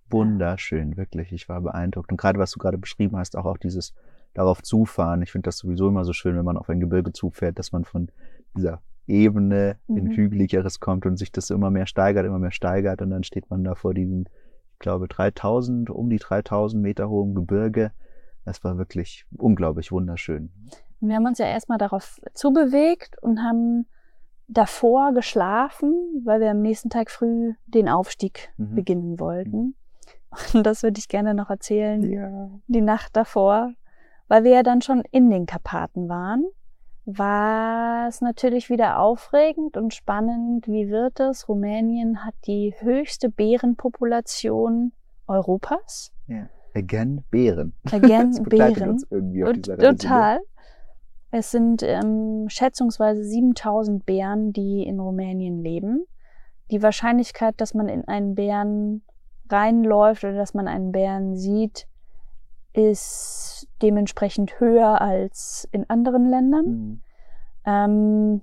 Wunderschön, 0.09 0.95
wirklich. 0.97 1.33
Ich 1.33 1.49
war 1.49 1.61
beeindruckt. 1.61 2.11
Und 2.11 2.17
gerade 2.17 2.39
was 2.39 2.51
du 2.51 2.59
gerade 2.59 2.77
beschrieben 2.77 3.17
hast, 3.17 3.35
auch, 3.35 3.45
auch 3.45 3.57
dieses 3.57 3.93
darauf 4.35 4.61
zufahren. 4.61 5.23
Ich 5.23 5.31
finde 5.31 5.47
das 5.47 5.57
sowieso 5.57 5.87
immer 5.87 6.05
so 6.05 6.13
schön, 6.13 6.37
wenn 6.37 6.45
man 6.45 6.57
auf 6.57 6.69
ein 6.69 6.79
Gebirge 6.79 7.11
zufährt, 7.13 7.57
dass 7.57 7.71
man 7.71 7.85
von 7.85 8.09
dieser 8.55 8.81
Ebene 9.07 9.77
mhm. 9.87 9.97
in 9.97 10.11
Hügeligeres 10.11 10.79
kommt 10.79 11.05
und 11.05 11.17
sich 11.17 11.31
das 11.31 11.49
immer 11.49 11.71
mehr 11.71 11.87
steigert, 11.87 12.25
immer 12.25 12.39
mehr 12.39 12.51
steigert 12.51 13.01
und 13.01 13.09
dann 13.09 13.23
steht 13.23 13.49
man 13.49 13.63
da 13.63 13.75
vor 13.75 13.93
diesem, 13.93 14.25
ich 14.73 14.79
glaube, 14.79 15.07
3000, 15.07 15.89
um 15.89 16.09
die 16.09 16.17
3000 16.17 16.83
Meter 16.83 17.09
hohen 17.09 17.33
Gebirge. 17.33 17.91
Das 18.43 18.63
war 18.63 18.77
wirklich 18.77 19.25
unglaublich 19.37 19.91
wunderschön. 19.91 20.51
Wir 20.99 21.15
haben 21.15 21.25
uns 21.25 21.39
ja 21.39 21.47
erstmal 21.47 21.77
darauf 21.77 22.19
zubewegt 22.33 23.15
und 23.21 23.41
haben 23.41 23.87
davor 24.47 25.13
geschlafen, 25.13 26.21
weil 26.23 26.39
wir 26.39 26.51
am 26.51 26.61
nächsten 26.61 26.89
Tag 26.89 27.09
früh 27.09 27.53
den 27.65 27.89
Aufstieg 27.89 28.49
mhm. 28.57 28.75
beginnen 28.75 29.19
wollten. 29.19 29.57
Mhm. 29.57 29.75
Und 30.53 30.65
das 30.65 30.83
würde 30.83 30.99
ich 30.99 31.07
gerne 31.07 31.33
noch 31.33 31.49
erzählen. 31.49 32.01
Ja. 32.03 32.49
Die 32.67 32.81
Nacht 32.81 33.15
davor 33.15 33.71
weil 34.27 34.43
wir 34.43 34.51
ja 34.51 34.63
dann 34.63 34.81
schon 34.81 35.03
in 35.11 35.29
den 35.29 35.45
Karpaten 35.45 36.09
waren, 36.09 36.45
war 37.05 38.07
es 38.07 38.21
natürlich 38.21 38.69
wieder 38.69 38.99
aufregend 38.99 39.77
und 39.77 39.93
spannend. 39.93 40.67
Wie 40.67 40.89
wird 40.89 41.19
es? 41.19 41.47
Rumänien 41.47 42.25
hat 42.25 42.33
die 42.47 42.73
höchste 42.79 43.29
Bärenpopulation 43.29 44.91
Europas. 45.27 46.11
Ja. 46.27 46.49
Again 46.73 47.23
Bären. 47.29 47.73
Again 47.91 48.31
das 48.35 48.43
Bären. 48.43 48.89
Uns 48.89 49.07
irgendwie 49.09 49.43
auf 49.43 49.53
dieser 49.53 49.77
Total. 49.77 50.39
Es 51.31 51.51
sind 51.51 51.83
ähm, 51.83 52.45
schätzungsweise 52.47 53.23
7000 53.23 54.05
Bären, 54.05 54.51
die 54.51 54.83
in 54.83 54.99
Rumänien 54.99 55.61
leben. 55.61 56.05
Die 56.71 56.81
Wahrscheinlichkeit, 56.81 57.55
dass 57.57 57.73
man 57.73 57.87
in 57.87 58.07
einen 58.07 58.35
Bären 58.35 59.03
reinläuft 59.49 60.23
oder 60.23 60.33
dass 60.35 60.53
man 60.53 60.67
einen 60.67 60.91
Bären 60.91 61.35
sieht, 61.35 61.87
ist 62.75 63.67
dementsprechend 63.81 64.59
höher 64.59 65.01
als 65.01 65.67
in 65.71 65.89
anderen 65.89 66.29
Ländern. 66.29 66.65
Mhm. 66.65 67.01
Ähm, 67.65 68.41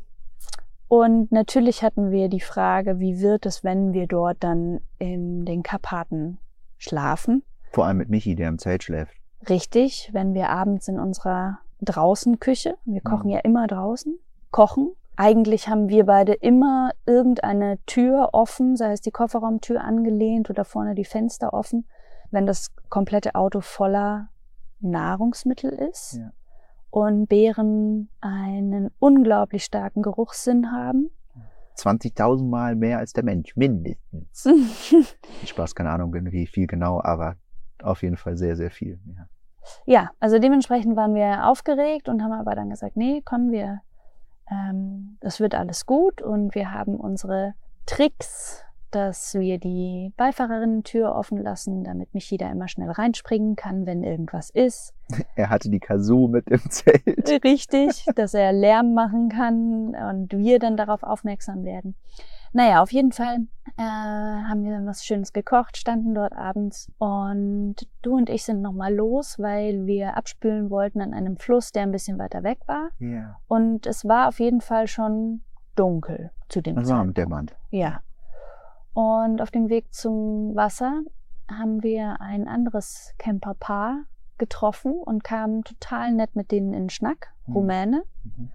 und 0.89 1.33
natürlich 1.33 1.83
hatten 1.83 2.11
wir 2.11 2.29
die 2.29 2.41
Frage, 2.41 2.99
wie 2.99 3.21
wird 3.21 3.47
es, 3.47 3.65
wenn 3.65 3.93
wir 3.93 4.07
dort 4.07 4.39
dann 4.41 4.81
in 4.99 5.45
den 5.45 5.63
Karpaten 5.63 6.39
schlafen? 6.77 7.43
Vor 7.71 7.87
allem 7.87 7.97
mit 7.97 8.11
Michi, 8.11 8.35
der 8.35 8.49
im 8.49 8.59
Zelt 8.59 8.83
schläft. 8.83 9.15
Richtig, 9.49 10.11
wenn 10.13 10.35
wir 10.35 10.51
abends 10.51 10.89
in 10.89 11.01
unserer 11.01 11.59
Draußenküche, 11.81 12.77
wir 12.85 13.01
kochen 13.01 13.29
mhm. 13.29 13.33
ja 13.33 13.39
immer 13.41 13.67
draußen, 13.67 14.19
kochen. 14.51 14.93
Eigentlich 15.17 15.69
haben 15.69 15.89
wir 15.89 16.07
beide 16.07 16.33
immer 16.33 16.93
irgendeine 17.07 17.79
Tür 17.87 18.31
offen, 18.33 18.77
sei 18.77 18.93
es 18.93 19.01
die 19.01 19.11
Kofferraumtür 19.11 19.83
angelehnt 19.83 20.49
oder 20.49 20.65
vorne 20.65 20.95
die 20.95 21.05
Fenster 21.05 21.53
offen, 21.53 21.87
wenn 22.33 22.47
das 22.47 22.75
komplette 22.89 23.35
Auto 23.35 23.61
voller 23.61 24.29
Nahrungsmittel 24.81 25.71
ist 25.71 26.15
ja. 26.15 26.33
und 26.91 27.27
Beeren 27.29 28.09
einen 28.21 28.91
unglaublich 28.99 29.65
starken 29.65 30.03
Geruchssinn 30.03 30.73
haben. 30.73 31.11
20.000 31.77 32.45
Mal 32.45 32.75
mehr 32.75 32.99
als 32.99 33.13
der 33.13 33.25
Mensch, 33.25 33.57
mindestens. 33.57 34.47
Spaß, 35.47 35.75
keine 35.75 35.91
Ahnung, 35.91 36.13
wie 36.13 36.47
viel 36.47 36.67
genau, 36.67 37.01
aber 37.03 37.37
auf 37.83 38.03
jeden 38.03 38.17
Fall 38.17 38.37
sehr, 38.37 38.57
sehr 38.57 38.71
viel. 38.71 39.01
Ja. 39.07 39.27
ja, 39.87 40.11
also 40.21 40.39
dementsprechend 40.39 40.97
waren 40.97 41.15
wir 41.15 41.47
aufgeregt 41.47 42.09
und 42.09 42.23
haben 42.23 42.33
aber 42.33 42.55
dann 42.55 42.71
gesagt, 42.71 42.97
nee, 42.97 43.23
kommen 43.23 43.53
wir, 43.53 43.81
ähm, 44.51 45.17
das 45.21 45.41
wird 45.41 45.55
alles 45.55 45.87
gut 45.87 46.21
und 46.21 46.55
wir 46.55 46.73
haben 46.73 46.97
unsere 46.97 47.55
Tricks 47.87 48.65
dass 48.95 49.35
wir 49.35 49.59
die 49.59 50.13
Beifahrerinnen-Tür 50.17 51.15
offen 51.15 51.39
lassen, 51.39 51.85
damit 51.85 52.15
mich 52.15 52.31
jeder 52.31 52.51
immer 52.51 52.69
schnell 52.69 52.91
reinspringen 52.91 53.57
kann, 53.57 53.87
wenn 53.87 54.03
irgendwas 54.03 54.51
ist. 54.51 54.95
Er 55.37 55.51
hatte 55.51 55.69
die 55.69 55.81
Kazoo 55.81 56.29
mit 56.29 56.49
im 56.49 56.61
Zelt. 56.71 57.29
Richtig, 57.45 58.07
dass 58.15 58.35
er 58.35 58.53
Lärm 58.53 58.95
machen 58.95 59.29
kann 59.29 59.95
und 59.95 60.33
wir 60.33 60.59
dann 60.59 60.77
darauf 60.77 61.03
aufmerksam 61.03 61.65
werden. 61.65 61.97
Naja, 62.55 62.83
auf 62.83 62.93
jeden 62.93 63.13
Fall 63.13 63.47
äh, 63.79 63.83
haben 63.83 64.63
wir 64.63 64.73
dann 64.73 64.87
was 64.87 65.05
Schönes 65.05 65.33
gekocht, 65.33 65.79
standen 65.79 66.15
dort 66.15 66.35
abends 66.35 66.93
und 66.99 67.77
du 68.03 68.17
und 68.17 68.29
ich 68.29 68.45
sind 68.45 68.61
nochmal 68.61 68.95
los, 68.95 69.39
weil 69.39 69.87
wir 69.87 70.17
abspülen 70.17 70.69
wollten 70.69 71.01
an 71.01 71.15
einem 71.15 71.39
Fluss, 71.39 71.73
der 71.73 71.83
ein 71.83 71.93
bisschen 71.93 72.19
weiter 72.19 72.43
weg 72.43 72.59
war. 72.67 72.91
Ja. 72.99 73.37
Und 73.49 73.87
es 73.87 74.05
war 74.05 74.29
auf 74.29 74.39
jeden 74.39 74.61
Fall 74.61 74.87
schon 74.87 75.43
dunkel 75.77 76.31
zu 76.49 76.61
dem 76.61 76.77
Zeitpunkt. 76.77 76.91
Es 76.91 76.91
war 76.91 77.07
dämmernd. 77.25 77.57
Ja. 77.71 78.01
Und 78.95 79.41
auf 79.41 79.51
dem 79.51 79.69
Weg 79.69 79.93
zum 79.93 80.55
Wasser 80.55 81.03
haben 81.51 81.83
wir 81.83 82.21
ein 82.21 82.47
anderes 82.47 83.15
Camperpaar 83.19 84.05
getroffen 84.39 84.93
und 84.93 85.25
kamen 85.25 85.63
total 85.65 86.13
nett 86.13 86.35
mit 86.35 86.51
denen 86.51 86.75
in 86.75 86.91
Schnack, 86.91 87.29
mhm. 87.47 87.55
Rumäne, 87.55 88.03
mhm. 88.25 88.51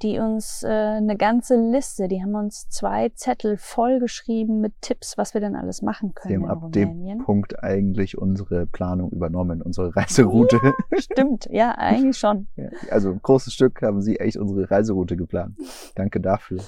die 0.00 0.18
uns 0.18 0.62
äh, 0.62 0.68
eine 0.68 1.16
ganze 1.16 1.56
Liste, 1.56 2.08
die 2.08 2.22
haben 2.22 2.34
uns 2.34 2.68
zwei 2.68 3.08
Zettel 3.10 3.56
vollgeschrieben 3.56 4.60
mit 4.60 4.74
Tipps, 4.80 5.18
was 5.18 5.34
wir 5.34 5.40
denn 5.40 5.56
alles 5.56 5.82
machen 5.82 6.14
können. 6.14 6.34
Sie 6.34 6.36
haben 6.36 6.50
ab 6.50 6.62
Rumänien. 6.62 7.18
dem 7.18 7.24
Punkt 7.24 7.62
eigentlich 7.62 8.16
unsere 8.16 8.66
Planung 8.66 9.10
übernommen, 9.10 9.60
unsere 9.60 9.94
Reiseroute. 9.96 10.60
Ja, 10.62 10.98
stimmt, 10.98 11.48
ja, 11.50 11.72
eigentlich 11.72 12.18
schon. 12.18 12.46
Ja, 12.56 12.68
also 12.90 13.10
ein 13.10 13.20
großes 13.20 13.52
Stück 13.52 13.82
haben 13.82 14.02
Sie 14.02 14.20
echt 14.20 14.36
unsere 14.36 14.70
Reiseroute 14.70 15.16
geplant. 15.16 15.56
Danke 15.94 16.20
dafür. 16.20 16.60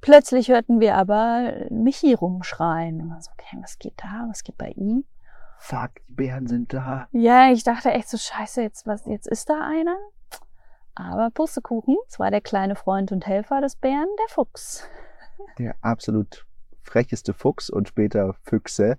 Plötzlich 0.00 0.48
hörten 0.48 0.80
wir 0.80 0.96
aber 0.96 1.66
Michi 1.70 2.14
rumschreien. 2.14 3.00
Und 3.00 3.22
so, 3.22 3.30
okay, 3.32 3.56
was 3.60 3.78
geht 3.78 3.94
da? 3.96 4.26
Was 4.28 4.44
geht 4.44 4.58
bei 4.58 4.70
ihm? 4.70 5.04
Fuck, 5.58 5.94
die 6.08 6.12
Bären 6.12 6.46
sind 6.46 6.72
da. 6.72 7.08
Ja, 7.12 7.50
ich 7.50 7.64
dachte 7.64 7.90
echt 7.90 8.08
so, 8.08 8.18
scheiße, 8.18 8.62
jetzt, 8.62 8.86
was, 8.86 9.06
jetzt 9.06 9.26
ist 9.26 9.48
da 9.48 9.60
einer. 9.66 9.96
Aber 10.94 11.30
Pustekuchen, 11.30 11.96
es 12.08 12.18
war 12.18 12.30
der 12.30 12.40
kleine 12.40 12.76
Freund 12.76 13.10
und 13.12 13.26
Helfer 13.26 13.60
des 13.60 13.76
Bären, 13.76 14.08
der 14.18 14.28
Fuchs. 14.28 14.86
Der 15.58 15.74
absolut 15.80 16.46
frecheste 16.82 17.32
Fuchs 17.32 17.70
und 17.70 17.88
später 17.88 18.34
Füchse. 18.42 18.98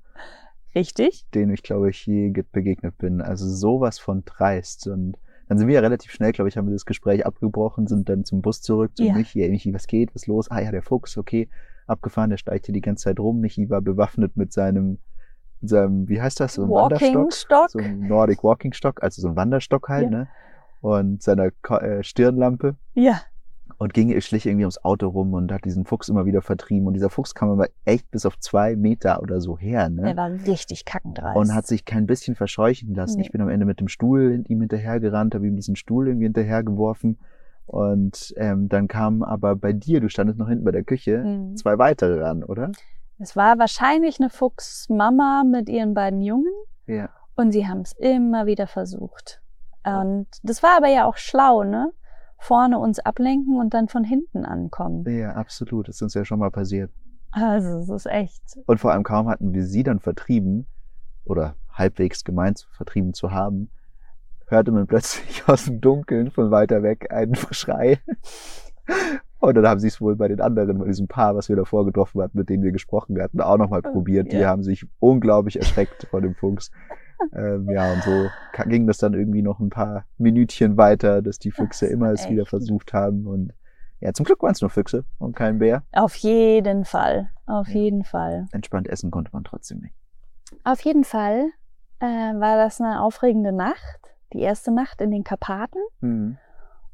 Richtig. 0.73 1.25
Den 1.33 1.51
ich, 1.51 1.63
glaube 1.63 1.89
ich, 1.89 2.05
je 2.05 2.29
begegnet 2.51 2.97
bin. 2.97 3.21
Also 3.21 3.47
sowas 3.47 3.99
von 3.99 4.25
dreist 4.25 4.87
und 4.87 5.17
dann 5.47 5.57
sind 5.57 5.67
wir 5.67 5.75
ja 5.75 5.81
relativ 5.81 6.11
schnell, 6.11 6.31
glaube 6.31 6.49
ich, 6.49 6.57
haben 6.57 6.67
wir 6.67 6.73
das 6.73 6.85
Gespräch 6.85 7.25
abgebrochen, 7.25 7.87
sind 7.87 8.09
dann 8.09 8.25
zum 8.25 8.41
Bus 8.41 8.61
zurück 8.61 8.95
zu 8.95 9.03
ja. 9.03 9.13
Michi. 9.13 9.47
Michi, 9.47 9.73
was 9.73 9.87
geht, 9.87 10.13
was 10.15 10.27
los? 10.27 10.49
Ah 10.49 10.61
ja, 10.61 10.71
der 10.71 10.81
Fuchs, 10.81 11.17
okay, 11.17 11.49
abgefahren, 11.87 12.31
der 12.31 12.37
steigt 12.37 12.65
hier 12.65 12.73
die 12.73 12.81
ganze 12.81 13.05
Zeit 13.05 13.19
rum. 13.19 13.39
Michi 13.39 13.69
war 13.69 13.81
bewaffnet 13.81 14.35
mit 14.37 14.53
seinem, 14.53 14.97
mit 15.61 15.69
seinem 15.69 16.09
wie 16.09 16.21
heißt 16.21 16.39
das? 16.39 16.55
So 16.55 16.63
ein 16.63 16.69
Walking 16.69 17.29
Stock. 17.31 17.69
So 17.69 17.79
ein 17.79 18.07
Nordic 18.07 18.43
Walking 18.43 18.73
Stock, 18.73 19.03
also 19.03 19.21
so 19.21 19.29
ein 19.29 19.35
Wanderstock 19.35 19.87
halt, 19.89 20.05
ja. 20.05 20.09
ne? 20.09 20.27
Und 20.81 21.21
seiner 21.21 21.49
äh, 21.69 22.03
Stirnlampe. 22.03 22.75
Ja. 22.93 23.21
Und 23.77 23.93
ging, 23.93 24.19
schlich 24.21 24.45
irgendwie 24.45 24.63
ums 24.65 24.83
Auto 24.83 25.07
rum 25.09 25.33
und 25.33 25.51
hat 25.51 25.65
diesen 25.65 25.85
Fuchs 25.85 26.07
immer 26.09 26.25
wieder 26.25 26.41
vertrieben. 26.41 26.87
Und 26.87 26.93
dieser 26.93 27.09
Fuchs 27.09 27.35
kam 27.35 27.49
aber 27.49 27.67
echt 27.83 28.09
bis 28.11 28.25
auf 28.25 28.39
zwei 28.39 28.75
Meter 28.75 29.21
oder 29.21 29.41
so 29.41 29.57
her. 29.57 29.89
Ne? 29.89 30.03
Der 30.03 30.17
war 30.17 30.29
richtig 30.31 30.85
kackendreist. 30.85 31.35
Und 31.37 31.53
hat 31.53 31.67
sich 31.67 31.83
kein 31.85 32.05
bisschen 32.05 32.35
verscheuchen 32.35 32.93
lassen. 32.95 33.17
Nee. 33.17 33.23
Ich 33.25 33.31
bin 33.31 33.41
am 33.41 33.49
Ende 33.49 33.65
mit 33.65 33.79
dem 33.79 33.87
Stuhl 33.87 34.43
ihm 34.47 34.59
hinterhergerannt, 34.61 35.35
habe 35.35 35.45
ihm 35.47 35.55
diesen 35.55 35.75
Stuhl 35.75 36.07
irgendwie 36.07 36.25
hinterhergeworfen. 36.25 37.17
Und 37.65 38.33
ähm, 38.37 38.69
dann 38.69 38.87
kamen 38.87 39.23
aber 39.23 39.55
bei 39.55 39.73
dir, 39.73 39.99
du 39.99 40.07
standest 40.09 40.37
noch 40.39 40.47
hinten 40.47 40.63
bei 40.65 40.71
der 40.71 40.83
Küche, 40.83 41.17
Mhm. 41.25 41.57
zwei 41.57 41.77
weitere 41.77 42.21
ran, 42.21 42.43
oder? 42.43 42.71
Es 43.17 43.35
war 43.35 43.57
wahrscheinlich 43.57 44.19
eine 44.19 44.29
Fuchsmama 44.29 45.43
mit 45.49 45.69
ihren 45.69 45.93
beiden 45.93 46.21
Jungen 46.21 46.51
Ja. 46.85 47.09
und 47.35 47.51
sie 47.51 47.67
haben 47.67 47.81
es 47.81 47.93
immer 47.93 48.45
wieder 48.45 48.67
versucht. 48.67 49.41
Und 49.85 50.27
das 50.43 50.63
war 50.63 50.77
aber 50.77 50.87
ja 50.89 51.05
auch 51.05 51.17
schlau, 51.17 51.63
ne? 51.63 51.91
Vorne 52.37 52.79
uns 52.79 52.99
ablenken 52.99 53.59
und 53.59 53.73
dann 53.73 53.87
von 53.87 54.03
hinten 54.03 54.45
ankommen. 54.45 55.03
Ja, 55.07 55.31
absolut. 55.31 55.87
Das 55.87 55.95
ist 55.95 56.01
uns 56.01 56.13
ja 56.13 56.25
schon 56.25 56.39
mal 56.39 56.51
passiert. 56.51 56.91
Also, 57.31 57.79
es 57.79 57.89
ist 57.89 58.05
echt. 58.05 58.41
Und 58.65 58.79
vor 58.79 58.91
allem 58.91 59.03
kaum 59.03 59.27
hatten 59.27 59.53
wir 59.53 59.65
sie 59.65 59.83
dann 59.83 59.99
vertrieben 59.99 60.67
oder 61.25 61.55
halbwegs 61.71 62.23
gemeint 62.23 62.67
vertrieben 62.71 63.13
zu 63.13 63.31
haben, 63.31 63.69
hörte 64.47 64.71
man 64.71 64.87
plötzlich 64.87 65.43
aus 65.47 65.65
dem 65.65 65.81
Dunkeln 65.81 66.31
von 66.31 66.51
weiter 66.51 66.83
weg 66.83 67.11
einen 67.11 67.35
Schrei. 67.51 67.99
Und 69.39 69.55
dann 69.55 69.67
haben 69.67 69.79
sie 69.79 69.87
es 69.87 70.01
wohl 70.01 70.15
bei 70.15 70.27
den 70.27 70.41
anderen, 70.41 70.79
bei 70.79 70.85
diesem 70.85 71.07
Paar, 71.07 71.35
was 71.35 71.49
wir 71.49 71.55
davor 71.55 71.85
getroffen 71.85 72.21
hatten, 72.21 72.37
mit 72.37 72.49
denen 72.49 72.63
wir 72.63 72.71
gesprochen 72.71 73.21
hatten, 73.21 73.41
auch 73.41 73.57
nochmal 73.57 73.81
Oh, 73.83 73.91
probiert. 73.91 74.31
Die 74.31 74.37
ja. 74.37 74.47
haben 74.47 74.63
sich 74.63 74.85
unglaublich 74.99 75.57
erschreckt 75.57 76.07
vor 76.09 76.21
dem 76.21 76.35
Fuchs. 76.35 76.71
Ähm, 77.33 77.69
ja, 77.69 77.91
und 77.93 78.03
so 78.03 78.29
ging 78.67 78.87
das 78.87 78.97
dann 78.97 79.13
irgendwie 79.13 79.41
noch 79.41 79.59
ein 79.59 79.69
paar 79.69 80.05
Minütchen 80.17 80.77
weiter, 80.77 81.21
dass 81.21 81.39
die 81.39 81.51
Füchse 81.51 81.85
Das 81.85 81.93
immer 81.93 82.11
es 82.11 82.29
wieder 82.29 82.45
versucht 82.45 82.93
haben. 82.93 83.27
Und 83.27 83.53
ja, 83.99 84.13
zum 84.13 84.25
Glück 84.25 84.41
waren 84.43 84.51
es 84.51 84.61
nur 84.61 84.69
Füchse 84.69 85.05
und 85.19 85.35
kein 85.35 85.59
Bär. 85.59 85.83
Auf 85.93 86.15
jeden 86.15 86.85
Fall. 86.85 87.29
Auf 87.45 87.67
Ja. 87.69 87.73
jeden 87.75 88.03
Fall. 88.03 88.47
Entspannt 88.51 88.87
essen 88.87 89.11
konnte 89.11 89.31
man 89.33 89.43
trotzdem 89.43 89.79
nicht. 89.79 89.95
Auf 90.63 90.81
jeden 90.81 91.03
Fall 91.03 91.49
äh, 91.99 92.05
war 92.05 92.57
das 92.57 92.79
eine 92.81 93.01
aufregende 93.01 93.51
Nacht. 93.51 93.99
Die 94.33 94.41
erste 94.41 94.71
Nacht 94.71 95.01
in 95.01 95.11
den 95.11 95.23
Karpaten. 95.23 95.79
Mhm. 96.01 96.37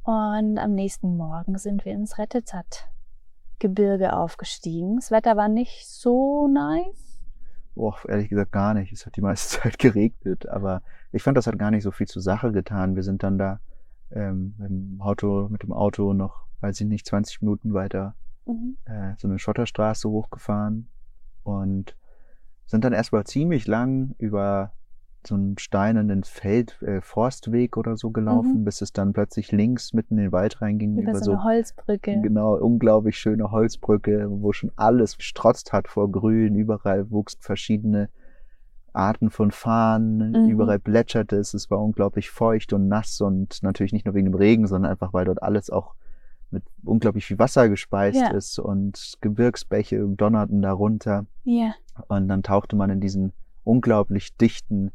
Und 0.04 0.58
am 0.58 0.74
nächsten 0.74 1.16
Morgen 1.18 1.58
sind 1.58 1.86
wir 1.86 1.94
ins 1.94 2.18
Rettezat-Gebirge 2.18 4.14
aufgestiegen. 4.14 4.96
Das 4.98 5.12
Wetter 5.12 5.38
war 5.38 5.48
nicht 5.48 5.88
so 5.88 6.48
nice. 6.48 7.11
Boah, 7.76 7.98
ehrlich 8.08 8.30
gesagt 8.30 8.52
gar 8.52 8.74
nicht. 8.74 8.92
Es 8.92 9.06
hat 9.06 9.16
die 9.16 9.22
meiste 9.22 9.60
Zeit 9.62 9.80
geregnet, 9.80 10.48
aber 10.48 10.82
ich 11.12 11.24
fand, 11.24 11.38
das 11.38 11.48
hat 11.48 11.58
gar 11.58 11.72
nicht 11.72 11.84
so 11.84 11.92
viel 11.92 12.08
zur 12.08 12.22
Sache 12.22 12.52
getan. 12.52 12.96
Wir 12.96 13.04
sind 13.04 13.24
dann 13.24 13.38
da 13.38 13.60
ähm, 14.12 14.56
mit 14.58 14.70
dem 14.70 15.02
Auto, 15.02 15.48
mit 15.50 15.64
dem 15.64 15.72
Auto 15.72 16.14
noch, 16.14 16.46
weiß 16.62 16.82
ich 16.82 16.88
nicht, 16.88 17.06
20 17.06 17.42
Minuten 17.42 17.74
weiter 17.74 18.16
Mhm. 18.46 18.78
äh, 18.86 19.14
so 19.18 19.28
eine 19.28 19.38
Schotterstraße 19.38 20.10
hochgefahren 20.10 20.88
und 21.44 21.96
sind 22.66 22.84
dann 22.84 22.94
erstmal 22.94 23.24
ziemlich 23.26 23.68
lang 23.68 24.16
über 24.18 24.74
so 25.28 25.36
einen 25.36 25.58
steinernen 25.58 26.24
Feld, 26.24 26.82
äh, 26.82 27.02
Forstweg 27.02 27.78
oder 27.78 27.96
so 27.98 28.10
gelaufen, 28.12 28.64
bis 28.66 28.82
es 28.82 28.92
dann 28.94 29.14
plötzlich 29.14 29.52
links 29.52 29.94
mitten 29.94 30.18
in 30.18 30.26
den 30.26 30.32
Wald 30.32 30.62
reinging 30.62 30.98
Über 30.98 31.12
über 31.12 31.20
so 31.20 31.32
eine 31.34 31.44
Holzbrücke. 31.44 32.20
Genau, 32.22 32.56
unglaublich 32.56 33.18
schöne 33.18 33.52
Holzbrücke, 33.52 34.28
wo 34.30 34.52
schon 34.54 34.72
alles 34.76 35.18
gestrotzt 35.18 35.74
hat 35.74 35.88
vor 35.88 36.12
Grün. 36.12 36.56
Überall 36.56 37.10
wuchsen 37.12 37.42
verschiedene 37.42 38.10
Arten 38.94 39.30
von 39.30 39.52
Farnen, 39.52 40.32
Mhm. 40.46 40.50
überall 40.50 40.80
plätscherte 40.80 41.38
es. 41.38 41.54
Es 41.54 41.72
war 41.72 41.80
unglaublich 41.82 42.30
feucht 42.30 42.74
und 42.74 42.88
nass 42.90 43.22
und 43.22 43.64
natürlich 43.64 43.94
nicht 43.94 44.06
nur 44.06 44.16
wegen 44.16 44.26
dem 44.28 44.36
Regen, 44.36 44.68
sondern 44.68 44.92
einfach, 44.92 45.14
weil 45.14 45.26
dort 45.26 45.42
alles 45.42 45.70
auch 45.70 45.94
mit 46.50 46.64
unglaublich 46.84 47.26
viel 47.26 47.40
Wasser 47.40 47.70
gespeist 47.70 48.20
Ja. 48.20 48.32
ist 48.32 48.60
und 48.60 49.14
Gebirgsbäche 49.22 50.04
donnerten 50.18 50.62
darunter. 50.62 51.26
Ja. 51.46 51.74
Und 52.10 52.28
dann 52.28 52.44
tauchte 52.44 52.76
man 52.76 52.90
in 52.90 53.00
diesen 53.00 53.32
unglaublich 53.64 54.36
dichten 54.36 54.92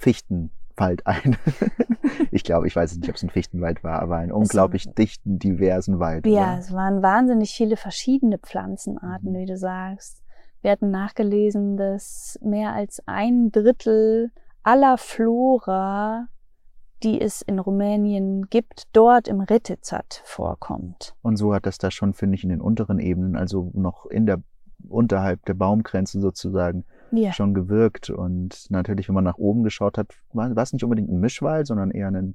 Fichtenwald 0.00 1.06
ein. 1.06 1.36
ich 2.30 2.42
glaube, 2.42 2.66
ich 2.66 2.74
weiß 2.74 2.96
nicht, 2.96 3.08
ob 3.08 3.16
es 3.16 3.22
ein 3.22 3.28
Fichtenwald 3.30 3.84
war, 3.84 4.00
aber 4.00 4.16
einen 4.16 4.32
unglaublich 4.32 4.90
dichten, 4.94 5.38
diversen 5.38 5.98
Wald. 5.98 6.26
Ja, 6.26 6.52
oder? 6.52 6.58
es 6.58 6.72
waren 6.72 7.02
wahnsinnig 7.02 7.50
viele 7.52 7.76
verschiedene 7.76 8.38
Pflanzenarten, 8.38 9.32
Mhm. 9.32 9.36
wie 9.36 9.46
du 9.46 9.56
sagst. 9.58 10.22
Wir 10.62 10.70
hatten 10.70 10.90
nachgelesen, 10.90 11.76
dass 11.76 12.38
mehr 12.42 12.72
als 12.72 13.02
ein 13.06 13.50
Drittel 13.52 14.30
aller 14.62 14.96
Flora, 14.98 16.28
die 17.02 17.20
es 17.20 17.42
in 17.42 17.58
Rumänien 17.58 18.48
gibt, 18.48 18.84
dort 18.92 19.28
im 19.28 19.40
Rettezat 19.40 20.22
vorkommt. 20.24 21.14
Und 21.22 21.36
so 21.36 21.54
hat 21.54 21.66
das 21.66 21.76
da 21.78 21.90
schon, 21.90 22.14
finde 22.14 22.36
ich, 22.36 22.44
in 22.44 22.50
den 22.50 22.60
unteren 22.60 22.98
Ebenen, 22.98 23.36
also 23.36 23.70
noch 23.74 24.06
in 24.06 24.24
der, 24.26 24.42
unterhalb 24.88 25.44
der 25.46 25.54
Baumgrenze 25.54 26.20
sozusagen, 26.20 26.84
Ja. 27.12 27.32
schon 27.32 27.54
gewirkt. 27.54 28.10
Und 28.10 28.70
natürlich, 28.70 29.08
wenn 29.08 29.14
man 29.14 29.24
nach 29.24 29.38
oben 29.38 29.62
geschaut 29.62 29.98
hat, 29.98 30.14
war, 30.32 30.54
war 30.54 30.62
es 30.62 30.72
nicht 30.72 30.84
unbedingt 30.84 31.10
ein 31.10 31.20
Mischwald, 31.20 31.66
sondern 31.66 31.90
eher 31.90 32.08
ein 32.08 32.34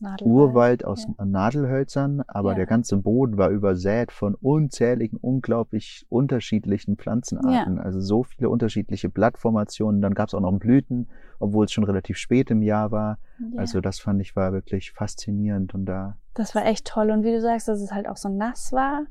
Nadelwald. 0.00 0.22
Urwald 0.50 0.84
aus 0.84 1.06
ja. 1.18 1.24
Nadelhölzern, 1.24 2.22
aber 2.26 2.50
Ja. 2.50 2.56
der 2.56 2.66
ganze 2.66 2.96
Boden 2.96 3.36
war 3.36 3.50
übersät 3.50 4.10
von 4.12 4.34
unzähligen, 4.34 5.18
unglaublich 5.20 6.06
unterschiedlichen 6.08 6.96
Pflanzenarten. 6.96 7.78
Also 7.78 8.00
so 8.00 8.22
viele 8.22 8.48
unterschiedliche 8.50 9.08
Blattformationen. 9.08 10.00
Dann 10.00 10.14
gab 10.14 10.28
es 10.28 10.34
auch 10.34 10.40
noch 10.40 10.52
Blüten, 10.58 11.08
obwohl 11.38 11.66
es 11.66 11.72
schon 11.72 11.84
relativ 11.84 12.16
spät 12.16 12.50
im 12.50 12.62
Jahr 12.62 12.90
war. 12.90 13.18
Ja. 13.52 13.58
Also 13.60 13.80
das 13.80 14.00
fand 14.00 14.20
ich 14.20 14.34
war 14.36 14.52
wirklich 14.52 14.92
faszinierend 14.92 15.74
und 15.74 15.84
da. 15.86 16.16
das 16.34 16.54
war 16.54 16.64
echt 16.64 16.86
toll. 16.86 17.10
Und 17.10 17.22
wie 17.24 17.32
du 17.32 17.40
sagst, 17.40 17.68
dass 17.68 17.80
es 17.80 17.92
halt 17.92 18.08
auch 18.08 18.16
so 18.16 18.28
nass 18.28 18.72
war. 18.72 19.02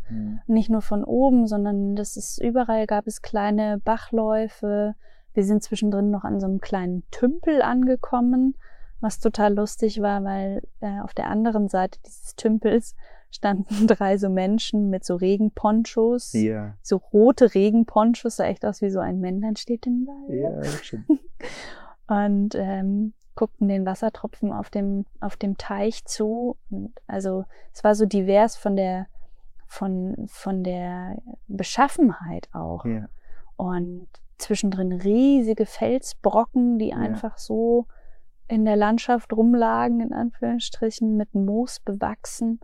Nicht 0.47 0.69
nur 0.69 0.81
von 0.81 1.03
oben, 1.03 1.45
sondern 1.47 1.95
das 1.95 2.17
ist 2.17 2.41
überall 2.41 2.87
gab 2.87 3.05
es 3.07 3.21
kleine 3.21 3.77
Bachläufe. 3.83 4.95
Wir 5.33 5.43
sind 5.43 5.61
zwischendrin 5.63 6.09
noch 6.09 6.23
an 6.23 6.39
so 6.39 6.47
einem 6.47 6.59
kleinen 6.59 7.03
Tümpel 7.11 7.61
angekommen, 7.61 8.55
was 9.01 9.19
total 9.19 9.53
lustig 9.53 10.01
war, 10.01 10.23
weil 10.23 10.61
äh, 10.81 10.99
auf 11.01 11.13
der 11.13 11.27
anderen 11.27 11.69
Seite 11.69 11.99
dieses 12.05 12.35
Tümpels 12.35 12.95
standen 13.31 13.87
drei 13.87 14.17
so 14.17 14.29
Menschen 14.29 14.89
mit 14.89 15.05
so 15.05 15.15
Regenponchos, 15.15 16.33
Ja, 16.33 16.75
so 16.81 16.97
rote 16.97 17.53
Regenponchos, 17.53 18.37
sah 18.37 18.45
echt 18.45 18.65
aus 18.65 18.81
wie 18.81 18.89
so 18.89 18.99
ein 18.99 19.19
Männlein 19.19 19.55
steht 19.55 19.85
im 19.85 20.07
Wald. 20.07 20.65
ja, 20.65 20.71
schon. 20.83 21.05
und 22.07 22.55
ähm, 22.55 23.13
guckten 23.35 23.67
den 23.69 23.85
Wassertropfen 23.85 24.51
auf 24.51 24.69
dem, 24.69 25.05
auf 25.21 25.37
dem 25.37 25.57
Teich 25.57 26.03
zu. 26.05 26.57
Und 26.69 26.91
also 27.07 27.45
es 27.73 27.83
war 27.83 27.95
so 27.95 28.05
divers 28.05 28.57
von 28.57 28.75
der, 28.75 29.07
von, 29.67 30.27
von 30.27 30.63
der 30.63 31.17
Beschaffenheit 31.47 32.49
auch. 32.51 32.83
ja. 32.85 33.07
Und 33.55 34.07
zwischendrin 34.37 34.93
riesige 34.93 35.65
Felsbrocken, 35.65 36.79
die 36.79 36.93
einfach 36.93 37.37
so 37.37 37.87
in 38.49 38.65
der 38.65 38.75
Landschaft 38.75 39.31
rumlagen, 39.31 40.01
in 40.01 40.11
Anführungsstrichen, 40.11 41.15
mit 41.15 41.33
Moos 41.33 41.79
bewachsen. 41.79 42.59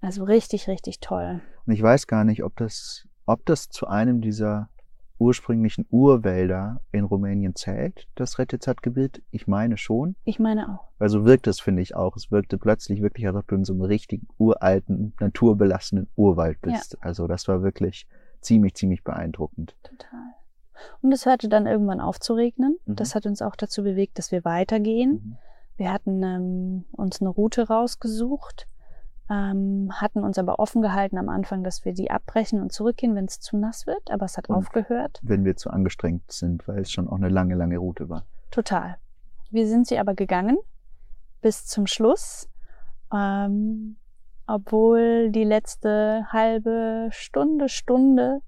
Also 0.00 0.24
richtig, 0.24 0.68
richtig 0.68 1.00
toll. 1.00 1.40
Und 1.66 1.72
ich 1.72 1.82
weiß 1.82 2.06
gar 2.06 2.24
nicht, 2.24 2.44
ob 2.44 2.56
das, 2.56 3.08
ob 3.26 3.44
das 3.46 3.68
zu 3.68 3.86
einem 3.86 4.20
dieser 4.20 4.68
ursprünglichen 5.18 5.86
Urwälder 5.90 6.80
in 6.90 7.04
Rumänien 7.04 7.54
zählt, 7.54 8.08
das 8.16 8.38
Rettezat-Gebiet. 8.40 9.22
Ich 9.30 9.46
meine 9.46 9.76
schon. 9.76 10.16
Ich 10.24 10.40
meine 10.40 10.68
auch. 10.68 10.88
Weil 10.98 11.08
so 11.08 11.24
wirkt 11.24 11.46
es, 11.46 11.60
finde 11.60 11.80
ich 11.80 11.94
auch. 11.94 12.16
Es 12.16 12.32
wirkte 12.32 12.58
plötzlich 12.58 13.00
wirklich, 13.02 13.26
als 13.26 13.36
ob 13.36 13.46
du 13.46 13.54
in 13.54 13.64
so 13.64 13.72
einem 13.72 13.82
richtigen, 13.82 14.26
uralten, 14.38 15.14
naturbelassenen 15.20 16.08
Urwald 16.16 16.58
Ja. 16.66 16.72
bist. 16.72 16.98
Also 17.00 17.28
das 17.28 17.46
war 17.46 17.62
wirklich 17.62 18.08
ziemlich, 18.40 18.74
ziemlich 18.74 19.04
beeindruckend. 19.04 19.76
Total. 19.84 20.34
Und 21.00 21.12
es 21.12 21.26
hörte 21.26 21.48
dann 21.48 21.66
irgendwann 21.66 22.00
auf 22.00 22.18
zu 22.20 22.34
regnen. 22.34 22.76
Mhm. 22.86 22.96
Das 22.96 23.14
hat 23.14 23.26
uns 23.26 23.42
auch 23.42 23.56
dazu 23.56 23.82
bewegt, 23.82 24.18
dass 24.18 24.32
wir 24.32 24.44
weitergehen. 24.44 25.10
Mhm. 25.12 25.36
Wir 25.76 25.92
hatten 25.92 26.22
ähm, 26.22 26.84
uns 26.92 27.20
eine 27.20 27.30
Route 27.30 27.68
rausgesucht, 27.68 28.66
ähm, 29.30 29.88
hatten 29.94 30.22
uns 30.22 30.38
aber 30.38 30.58
offen 30.58 30.82
gehalten 30.82 31.18
am 31.18 31.28
Anfang, 31.28 31.64
dass 31.64 31.84
wir 31.84 31.94
die 31.94 32.10
abbrechen 32.10 32.60
und 32.60 32.72
zurückgehen, 32.72 33.14
wenn 33.14 33.24
es 33.24 33.40
zu 33.40 33.56
nass 33.56 33.86
wird. 33.86 34.10
Aber 34.10 34.26
es 34.26 34.36
hat 34.36 34.48
Und- 34.48 34.56
aufgehört. 34.56 35.18
Wenn 35.22 35.44
wir 35.44 35.56
zu 35.56 35.70
angestrengt 35.70 36.30
sind, 36.30 36.66
weil 36.68 36.80
es 36.80 36.90
schon 36.90 37.08
auch 37.08 37.16
eine 37.16 37.28
lange, 37.28 37.54
lange 37.54 37.78
Route 37.78 38.08
war. 38.08 38.24
Total. 38.50 38.96
Wir 39.50 39.66
sind 39.66 39.86
sie 39.86 39.98
aber 39.98 40.14
gegangen 40.14 40.58
bis 41.40 41.66
zum 41.66 41.86
Schluss, 41.86 42.48
ähm, 43.12 43.96
obwohl 44.46 45.30
die 45.30 45.44
letzte 45.44 46.26
halbe 46.30 47.08
Stunde, 47.10 47.68
Stunde 47.68 48.40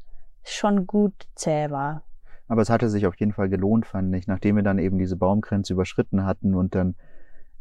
schon 0.42 0.86
gut 0.86 1.14
zäh 1.34 1.70
war. 1.70 2.02
Aber 2.48 2.62
es 2.62 2.70
hatte 2.70 2.88
sich 2.88 3.06
auf 3.06 3.14
jeden 3.16 3.32
Fall 3.32 3.48
gelohnt, 3.48 3.86
fand 3.86 4.14
ich, 4.14 4.26
nachdem 4.26 4.56
wir 4.56 4.62
dann 4.62 4.78
eben 4.78 4.98
diese 4.98 5.16
Baumgrenze 5.16 5.72
überschritten 5.72 6.24
hatten 6.26 6.54
und 6.54 6.74
dann, 6.74 6.94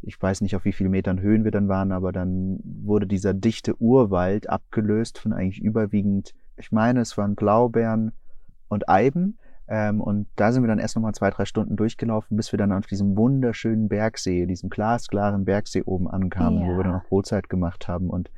ich 0.01 0.21
weiß 0.21 0.41
nicht, 0.41 0.55
auf 0.55 0.65
wie 0.65 0.73
viel 0.73 0.89
Metern 0.89 1.21
Höhen 1.21 1.43
wir 1.45 1.51
dann 1.51 1.69
waren, 1.69 1.91
aber 1.91 2.11
dann 2.11 2.59
wurde 2.63 3.07
dieser 3.07 3.33
dichte 3.33 3.81
Urwald 3.81 4.49
abgelöst 4.49 5.19
von 5.19 5.31
eigentlich 5.33 5.61
überwiegend, 5.61 6.33
ich 6.57 6.71
meine, 6.71 6.99
es 7.01 7.17
waren 7.17 7.35
Blaubeeren 7.35 8.11
und 8.67 8.89
Eiben. 8.89 9.37
Ähm, 9.65 10.01
und 10.01 10.27
da 10.35 10.51
sind 10.51 10.61
wir 10.63 10.67
dann 10.67 10.79
erst 10.79 10.97
nochmal 10.97 11.13
zwei, 11.13 11.29
drei 11.29 11.45
Stunden 11.45 11.77
durchgelaufen, 11.77 12.35
bis 12.35 12.51
wir 12.51 12.57
dann 12.57 12.73
auf 12.73 12.85
diesem 12.85 13.15
wunderschönen 13.15 13.87
Bergsee, 13.87 14.45
diesem 14.45 14.69
glasklaren 14.69 15.45
Bergsee 15.45 15.83
oben 15.83 16.09
ankamen, 16.09 16.59
wo 16.63 16.71
wir 16.71 16.77
Ja. 16.77 16.83
dann 16.83 16.95
auch 16.95 17.05
Brotzeit 17.05 17.47
gemacht 17.47 17.87
haben. 17.87 18.09
Und 18.09 18.29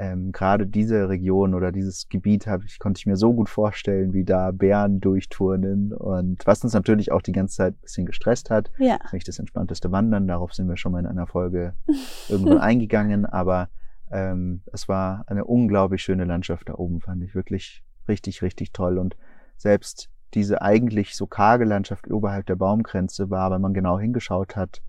ähm, 0.00 0.32
gerade 0.32 0.66
diese 0.66 1.10
Region 1.10 1.52
oder 1.52 1.72
dieses 1.72 2.08
Gebiet 2.08 2.46
habe 2.46 2.64
ich, 2.64 2.78
konnte 2.78 2.98
ich 2.98 3.04
mir 3.04 3.16
so 3.16 3.34
gut 3.34 3.50
vorstellen, 3.50 4.14
wie 4.14 4.24
da 4.24 4.50
Bären 4.50 4.98
durchturnen 4.98 5.92
und 5.92 6.46
was 6.46 6.64
uns 6.64 6.72
natürlich 6.72 7.12
auch 7.12 7.20
die 7.20 7.32
ganze 7.32 7.56
Zeit 7.56 7.74
ein 7.74 7.80
bisschen 7.82 8.06
gestresst 8.06 8.48
hat. 8.48 8.70
Ja. 8.78 8.98
Nicht 9.12 9.28
das 9.28 9.38
entspannteste 9.38 9.92
Wandern, 9.92 10.26
darauf 10.26 10.54
sind 10.54 10.68
wir 10.68 10.78
schon 10.78 10.92
mal 10.92 11.00
in 11.00 11.06
einer 11.06 11.26
Folge 11.26 11.74
irgendwann 12.30 12.56
eingegangen, 12.58 13.26
aber 13.26 13.68
ähm, 14.10 14.62
es 14.72 14.88
war 14.88 15.24
eine 15.26 15.44
unglaublich 15.44 16.02
schöne 16.02 16.24
Landschaft 16.24 16.70
da 16.70 16.76
oben, 16.76 17.02
fand 17.02 17.22
ich 17.22 17.34
wirklich 17.34 17.84
richtig, 18.08 18.40
richtig 18.40 18.72
toll 18.72 18.96
und 18.96 19.18
selbst 19.58 20.08
diese 20.32 20.62
eigentlich 20.62 21.14
so 21.14 21.26
karge 21.26 21.66
Landschaft 21.66 22.10
oberhalb 22.10 22.46
der 22.46 22.56
Baumgrenze 22.56 23.28
war, 23.28 23.50
wenn 23.50 23.60
man 23.60 23.74
genau 23.74 23.98
hingeschaut 23.98 24.56
hat, 24.56 24.80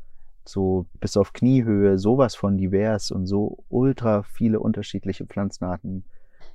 so 0.48 0.86
bis 1.00 1.18
auf 1.18 1.34
Kniehöhe 1.34 1.98
sowas 1.98 2.36
von 2.36 2.58
divers 2.58 3.12
und 3.12 3.26
so 3.26 3.64
ultra 3.70 4.24
viele 4.24 4.60
unterschiedliche 4.60 5.26
Pflanzenarten. 5.26 6.06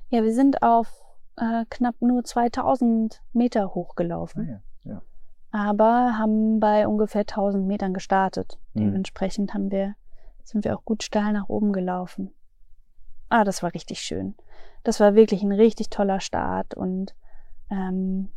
Ja, 0.09 0.23
wir 0.23 0.33
sind 0.33 0.63
auf 0.63 1.03
äh, 1.37 1.65
knapp 1.69 1.95
nur 2.01 2.23
2000 2.23 3.21
Meter 3.33 3.73
hochgelaufen. 3.73 4.43
Ah, 4.43 4.61
ja, 4.85 4.91
ja. 4.93 5.01
Aber 5.51 6.17
haben 6.17 6.59
bei 6.59 6.87
ungefähr 6.87 7.21
1000 7.21 7.65
Metern 7.65 7.93
gestartet. 7.93 8.59
Mhm. 8.73 8.81
Dementsprechend 8.81 9.53
haben 9.53 9.71
wir, 9.71 9.95
sind 10.43 10.65
wir 10.65 10.75
auch 10.75 10.85
gut 10.85 11.03
steil 11.03 11.33
nach 11.33 11.49
oben 11.49 11.73
gelaufen. 11.73 12.33
Ah, 13.29 13.43
das 13.43 13.63
war 13.63 13.73
richtig 13.73 13.99
schön. 13.99 14.35
Das 14.83 14.99
war 14.99 15.15
wirklich 15.15 15.43
ein 15.43 15.51
richtig 15.51 15.89
toller 15.89 16.19
Start 16.19 16.73
und 16.73 17.13
ähm, 17.69 18.29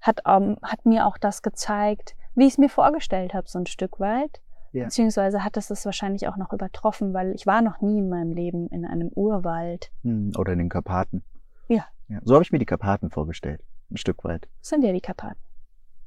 hat, 0.00 0.20
ähm, 0.26 0.56
hat 0.62 0.86
mir 0.86 1.06
auch 1.06 1.18
das 1.18 1.42
gezeigt, 1.42 2.14
wie 2.34 2.46
ich 2.46 2.54
es 2.54 2.58
mir 2.58 2.68
vorgestellt 2.68 3.34
habe, 3.34 3.48
so 3.48 3.58
ein 3.58 3.66
Stück 3.66 3.98
weit. 3.98 4.40
Ja. 4.72 4.84
Beziehungsweise 4.84 5.44
hat 5.44 5.56
es 5.56 5.66
das 5.68 5.84
wahrscheinlich 5.84 6.28
auch 6.28 6.36
noch 6.36 6.52
übertroffen, 6.52 7.12
weil 7.12 7.34
ich 7.34 7.46
war 7.46 7.60
noch 7.60 7.80
nie 7.80 7.98
in 7.98 8.08
meinem 8.08 8.32
Leben 8.32 8.68
in 8.68 8.84
einem 8.84 9.08
Urwald. 9.08 9.90
Hm, 10.04 10.32
Oder 10.38 10.52
in 10.52 10.58
den 10.60 10.68
Karpaten. 10.68 11.22
Ja. 11.68 11.86
ja. 12.08 12.20
So 12.22 12.34
habe 12.34 12.44
ich 12.44 12.52
mir 12.52 12.58
die 12.60 12.66
Karpaten 12.66 13.10
vorgestellt, 13.10 13.62
ein 13.90 13.96
Stück 13.96 14.22
weit. 14.24 14.48
Das 14.60 14.68
sind 14.68 14.82
ja 14.84 14.92
die 14.92 15.00
Karpaten. 15.00 15.38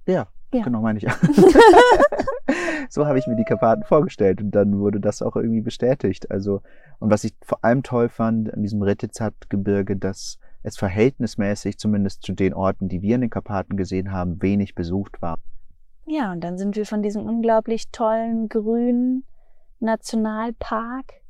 Ja, 0.08 0.28
Ja. 0.54 0.64
genau 0.64 0.82
meine 0.82 1.00
ich. 1.00 1.06
so 2.90 3.06
habe 3.06 3.20
ich 3.20 3.28
mir 3.28 3.36
die 3.36 3.44
Karpaten 3.44 3.84
vorgestellt 3.84 4.42
und 4.42 4.52
dann 4.52 4.80
wurde 4.80 5.00
das 5.00 5.22
auch 5.22 5.36
irgendwie 5.36 5.62
bestätigt. 5.62 6.32
Also 6.32 6.62
und 7.00 7.12
was 7.12 7.24
ich 7.24 7.34
vor 7.44 7.64
allem 7.64 7.84
toll 7.84 8.10
fand 8.10 8.54
an 8.54 8.62
diesem 8.62 8.82
Retizat-Gebirge, 8.82 9.98
dass 9.98 10.38
es 10.64 10.78
verhältnismäßig, 10.78 11.78
zumindest 11.78 12.24
zu 12.24 12.32
den 12.34 12.54
Orten, 12.54 12.88
die 12.88 13.02
wir 13.02 13.16
in 13.16 13.22
den 13.22 13.30
Karpaten 13.30 13.76
gesehen 13.76 14.12
haben, 14.12 14.42
wenig 14.42 14.76
besucht 14.76 15.22
war. 15.22 15.40
Ja, 16.06 16.32
und 16.32 16.42
dann 16.42 16.58
sind 16.58 16.76
wir 16.76 16.86
von 16.86 17.02
diesem 17.02 17.26
unglaublich 17.26 17.90
tollen 17.92 18.50
grünen 18.50 19.26
Nationalpark 19.80 21.22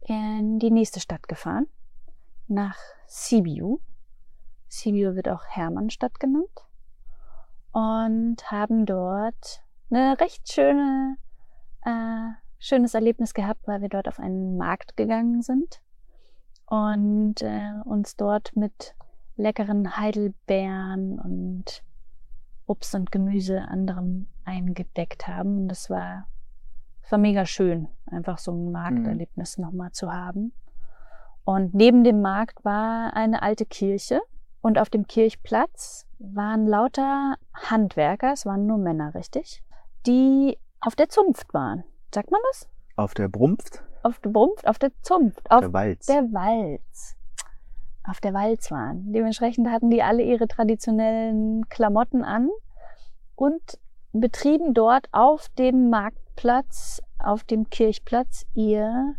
in 0.00 0.58
die 0.58 0.70
nächste 0.70 1.00
Stadt 1.00 1.26
gefahren, 1.28 1.66
nach 2.46 2.76
Sibiu. 3.06 3.78
Sibiu 4.68 5.14
wird 5.14 5.28
auch 5.28 5.44
Hermannstadt 5.46 6.20
genannt. 6.20 6.66
Und 7.72 8.50
haben 8.50 8.86
dort 8.86 9.62
eine 9.90 10.18
recht 10.20 10.52
schöne, 10.52 11.16
äh, 11.84 12.30
schönes 12.58 12.94
Erlebnis 12.94 13.34
gehabt, 13.34 13.66
weil 13.66 13.80
wir 13.80 13.88
dort 13.88 14.08
auf 14.08 14.18
einen 14.18 14.56
Markt 14.56 14.96
gegangen 14.96 15.42
sind 15.42 15.80
und 16.66 17.42
äh, 17.42 17.72
uns 17.84 18.16
dort 18.16 18.54
mit 18.56 18.94
leckeren 19.36 19.96
Heidelbeeren 19.96 21.18
und 21.18 21.82
Obst 22.70 22.94
und 22.94 23.10
Gemüse 23.10 23.62
anderem 23.62 24.28
eingedeckt 24.44 25.26
haben. 25.26 25.62
Und 25.62 25.68
das 25.68 25.90
war, 25.90 26.28
das 27.02 27.10
war 27.10 27.18
mega 27.18 27.44
schön, 27.44 27.88
einfach 28.06 28.38
so 28.38 28.52
ein 28.52 28.70
Markterlebnis 28.70 29.58
nochmal 29.58 29.90
zu 29.90 30.12
haben. 30.12 30.52
Und 31.44 31.74
neben 31.74 32.04
dem 32.04 32.20
Markt 32.20 32.64
war 32.64 33.14
eine 33.16 33.42
alte 33.42 33.66
Kirche 33.66 34.20
und 34.60 34.78
auf 34.78 34.88
dem 34.88 35.06
Kirchplatz 35.06 36.06
waren 36.20 36.66
lauter 36.66 37.34
Handwerker, 37.54 38.32
es 38.32 38.46
waren 38.46 38.66
nur 38.66 38.78
Männer, 38.78 39.14
richtig, 39.14 39.64
die 40.06 40.56
auf 40.80 40.94
der 40.94 41.08
Zunft 41.08 41.52
waren. 41.52 41.82
Sagt 42.14 42.30
man 42.30 42.40
das? 42.52 42.68
Auf 42.94 43.14
der 43.14 43.28
Brumpft, 43.28 43.82
Auf 44.02 44.20
der 44.20 44.30
Brunft, 44.30 44.66
auf 44.68 44.78
der 44.78 44.92
Zunft, 45.02 45.50
auf 45.50 45.60
der 45.60 45.72
Walz. 45.72 46.06
der 46.06 46.22
Walz. 46.32 47.16
Auf 48.04 48.20
der 48.20 48.32
Walz 48.34 48.70
waren. 48.70 49.12
Dementsprechend 49.12 49.68
hatten 49.68 49.90
die 49.90 50.02
alle 50.02 50.22
ihre 50.22 50.48
traditionellen 50.48 51.68
Klamotten 51.68 52.24
an 52.24 52.48
und 53.36 53.78
betrieben 54.12 54.74
dort 54.74 55.08
auf 55.12 55.48
dem 55.58 55.90
Marktplatz, 55.90 57.02
auf 57.18 57.44
dem 57.44 57.68
Kirchplatz 57.70 58.46
ihr 58.54 59.14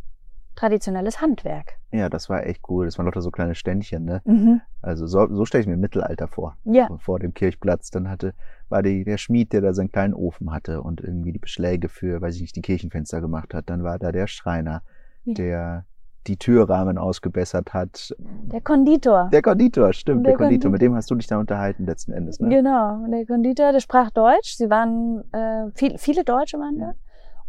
traditionelles 0.55 1.21
Handwerk. 1.21 1.77
ja, 1.91 2.09
das 2.09 2.29
war 2.29 2.45
echt 2.45 2.61
cool. 2.69 2.85
Das 2.85 2.97
waren 2.97 3.05
lauter 3.05 3.21
so 3.21 3.31
kleine 3.31 3.55
Ständchen, 3.55 4.03
ne? 4.05 4.21
Mhm. 4.25 4.61
Also 4.81 5.05
so, 5.07 5.27
so 5.33 5.45
stelle 5.45 5.61
ich 5.61 5.67
mir 5.67 5.77
Mittelalter 5.77 6.27
vor. 6.27 6.57
Ja, 6.65 6.89
vor 6.99 7.19
dem 7.19 7.33
Kirchplatz. 7.33 7.89
Dann 7.91 8.09
hatte, 8.09 8.33
war 8.69 8.81
die, 8.83 9.03
der 9.05 9.17
Schmied, 9.17 9.53
der 9.53 9.61
da 9.61 9.73
seinen 9.73 9.91
kleinen 9.91 10.13
Ofen 10.13 10.51
hatte 10.51 10.81
und 10.81 10.99
irgendwie 11.01 11.31
die 11.31 11.39
Beschläge 11.39 11.87
für, 11.87 12.21
weiß 12.21 12.35
ich 12.35 12.41
nicht, 12.41 12.55
die 12.55 12.61
Kirchenfenster 12.61 13.21
gemacht 13.21 13.53
hat. 13.53 13.69
Dann 13.69 13.83
war 13.83 13.97
da 13.99 14.11
der 14.11 14.27
Schreiner, 14.27 14.81
Ja. 15.23 15.33
der 15.35 15.85
die 16.27 16.37
Türrahmen 16.37 16.97
ausgebessert 16.97 17.73
hat. 17.73 18.13
der 18.19 18.61
Konditor. 18.61 19.29
Der 19.31 19.41
Konditor, 19.41 19.91
stimmt, 19.93 20.25
Der 20.25 20.31
der, 20.33 20.37
Konditor. 20.37 20.69
Konditor. 20.69 20.71
Mit 20.71 20.81
dem 20.81 20.95
hast 20.95 21.09
du 21.11 21.15
dich 21.15 21.27
dann 21.27 21.39
unterhalten 21.39 21.85
letzten 21.85 22.11
Endes, 22.13 22.39
ne? 22.39 22.49
Genau, 22.49 23.05
der 23.07 23.25
Konditor, 23.25 23.71
der 23.71 23.79
sprach 23.79 24.11
Deutsch. 24.11 24.55
Sie 24.57 24.69
waren, 24.69 25.23
äh, 25.33 25.71
viel, 25.73 25.97
viele 25.97 26.23
Deutsche 26.23 26.59
waren 26.59 26.77
Ja. 26.79 26.87
da. 26.87 26.93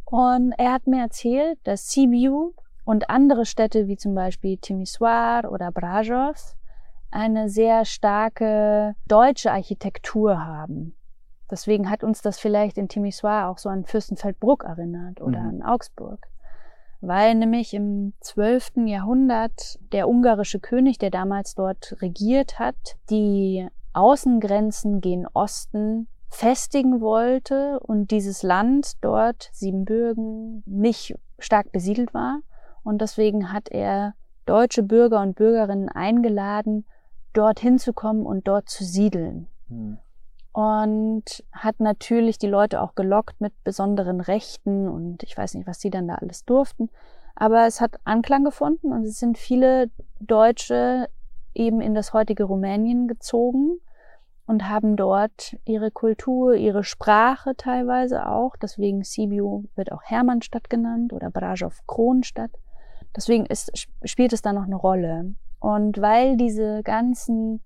Und 0.05 0.53
er 0.59 0.73
hat 0.73 0.87
mir 0.87 1.01
erzählt, 1.03 1.59
dass 1.65 1.91
Sibiu 1.91 2.53
und 2.85 3.09
andere 3.11 3.47
Städte 3.47 3.87
wie 3.89 3.97
zum 3.97 4.15
Beispiel 4.15 4.57
Timisoara 4.59 5.49
oder 5.49 5.71
Brajov 5.71 6.57
eine 7.11 7.49
sehr 7.49 7.85
starke 7.85 8.95
deutsche 9.07 9.53
Architektur 9.53 10.45
haben. 10.45 10.95
Deswegen 11.51 11.91
hat 11.91 12.03
uns 12.03 12.23
das 12.23 12.39
vielleicht 12.39 12.79
in 12.79 12.89
Timisoara 12.89 13.51
auch 13.51 13.59
so 13.59 13.69
an 13.69 13.85
Fürstenfeldbruck 13.85 14.65
erinnert 14.65 15.21
oder 15.21 15.41
Mhm. 15.41 15.49
an 15.49 15.63
Augsburg. 15.63 16.27
Weil 17.03 17.35
nämlich 17.35 17.75
im 17.75 18.15
12. 18.21 18.87
Jahrhundert 18.87 19.79
der 19.93 20.09
ungarische 20.09 20.61
König, 20.61 20.99
der 20.99 21.11
damals 21.11 21.55
dort 21.55 21.97
regiert 22.01 22.59
hat, 22.59 22.77
die 23.11 23.67
Außengrenzen 23.93 25.01
gen 25.01 25.27
Osten 25.27 26.07
festigen 26.31 27.01
wollte 27.01 27.81
und 27.81 28.11
dieses 28.13 28.43
Land 28.43 28.93
dort, 29.03 29.51
Siebenbürgen, 29.53 30.63
nicht 30.65 31.15
stark 31.39 31.73
besiedelt 31.73 32.15
war. 32.15 32.41
Und 32.85 33.03
deswegen 33.03 33.53
hat 33.53 33.69
er 33.69 34.15
deutsche 34.47 34.83
Bürger 34.83 35.21
und 35.21 35.35
Bürgerinnen 35.35 35.89
eingeladen, 35.89 36.87
dorthin 37.33 37.79
zu 37.79 37.93
kommen 37.93 38.25
und 38.25 38.49
dort 38.49 38.69
zu 38.69 38.85
siedeln 38.85 39.49
Hm. 39.73 39.99
Und 40.53 41.45
hat 41.51 41.81
natürlich 41.81 42.39
die 42.39 42.47
Leute 42.47 42.83
auch 42.83 42.95
gelockt 42.95 43.41
mit 43.41 43.53
besonderen 43.65 44.21
Rechten 44.21 44.89
und 44.89 45.23
ich 45.23 45.37
weiß 45.37 45.55
nicht, 45.55 45.67
was 45.67 45.79
die 45.79 45.91
dann 45.91 46.09
da 46.09 46.17
alles 46.17 46.45
durften. 46.45 46.91
Aber 47.35 47.67
es 47.67 47.81
hat 47.81 47.97
Anklang 48.05 48.45
gefunden 48.45 48.93
und 48.93 49.05
es 49.05 49.19
sind 49.19 49.39
viele 49.39 49.91
Deutsche 50.21 51.09
eben 51.55 51.81
in 51.81 51.95
das 51.95 52.13
heutige 52.13 52.45
Rumänien 52.45 53.09
gezogen 53.09 53.79
und 54.47 54.69
haben 54.69 54.97
dort 54.97 55.57
ihre 55.65 55.91
Kultur, 55.91 56.55
ihre 56.55 56.85
Sprache 56.85 57.57
teilweise 57.57 58.27
auch. 58.27 58.55
Deswegen 58.57 59.03
Sibiu 59.03 59.65
wird 59.75 59.93
auch 59.93 60.03
Hermannstadt 60.03 60.69
genannt 60.69 61.13
oder 61.15 61.31
Brajov 61.31 61.81
Kronstadt. 61.87 62.51
Deswegen 63.17 63.47
ist, 63.47 63.89
spielt 64.05 64.33
es 64.33 64.43
da 64.43 64.53
noch 64.53 64.65
eine 64.65 64.77
Rolle. 64.77 65.35
Und 65.61 66.01
weil 66.01 66.37
diese 66.37 66.83
ganzen 66.83 67.63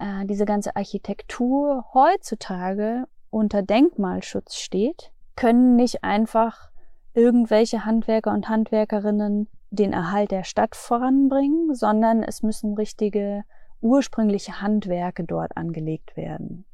äh, 0.00 0.26
diese 0.26 0.44
ganze 0.44 0.74
Architektur 0.76 1.84
heutzutage 1.94 3.04
unter 3.30 3.62
Denkmalschutz 3.62 4.56
steht, 4.56 5.12
können 5.36 5.76
nicht 5.76 6.02
einfach 6.02 6.70
irgendwelche 7.14 7.84
Handwerker 7.84 8.32
und 8.32 8.48
Handwerkerinnen 8.48 9.48
den 9.70 9.92
Erhalt 9.92 10.32
der 10.32 10.44
Stadt 10.44 10.74
voranbringen, 10.74 11.74
sondern 11.74 12.22
es 12.22 12.42
müssen 12.42 12.74
richtige 12.74 13.44
ursprüngliche 13.80 14.60
Handwerke 14.60 15.24
dort 15.24 15.56
angelegt 15.56 16.16
werden. 16.16 16.64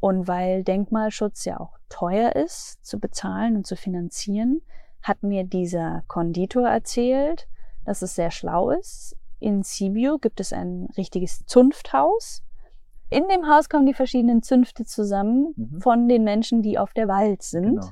Und 0.00 0.28
weil 0.28 0.62
Denkmalschutz 0.62 1.46
ja 1.46 1.58
auch 1.58 1.78
teuer 1.88 2.36
ist 2.36 2.84
zu 2.84 3.00
bezahlen 3.00 3.56
und 3.56 3.66
zu 3.66 3.76
finanzieren, 3.76 4.60
hat 5.02 5.22
mir 5.22 5.44
dieser 5.44 6.02
Konditor 6.06 6.68
erzählt, 6.68 7.48
dass 7.86 8.02
es 8.02 8.14
sehr 8.14 8.30
schlau 8.30 8.70
ist. 8.70 9.16
In 9.40 9.62
Sibiu 9.62 10.18
gibt 10.18 10.40
es 10.40 10.52
ein 10.52 10.88
richtiges 10.96 11.44
Zunfthaus. 11.46 12.42
In 13.14 13.28
dem 13.28 13.48
Haus 13.48 13.68
kommen 13.68 13.86
die 13.86 13.94
verschiedenen 13.94 14.42
Zünfte 14.42 14.84
zusammen 14.84 15.54
Mhm. 15.56 15.80
von 15.80 16.08
den 16.08 16.24
Menschen, 16.24 16.62
die 16.62 16.78
auf 16.78 16.92
der 16.94 17.06
Walz 17.06 17.50
sind. 17.50 17.80
Genau. 17.80 17.88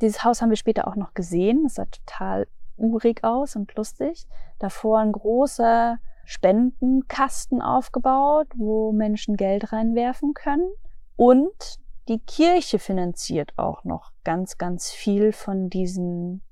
Dieses 0.00 0.24
Haus 0.24 0.42
haben 0.42 0.50
wir 0.50 0.56
später 0.56 0.88
auch 0.88 0.96
noch 0.96 1.14
gesehen. 1.14 1.66
Es 1.66 1.74
sah 1.74 1.84
total 1.84 2.48
urig 2.76 3.22
aus 3.22 3.54
und 3.54 3.72
lustig. 3.76 4.26
Davor 4.58 4.98
ein 4.98 5.12
großer 5.12 5.98
Spendenkasten 6.24 7.62
aufgebaut, 7.62 8.48
wo 8.56 8.90
Menschen 8.92 9.36
Geld 9.36 9.72
reinwerfen 9.72 10.34
können. 10.34 10.68
Und 11.16 11.78
die 12.08 12.18
Kirche 12.18 12.78
finanziert 12.80 13.52
auch 13.56 13.84
noch 13.84 14.10
ganz, 14.24 14.58
ganz 14.58 14.90
viel 14.90 15.32
von 15.32 15.70
diesen 15.70 16.42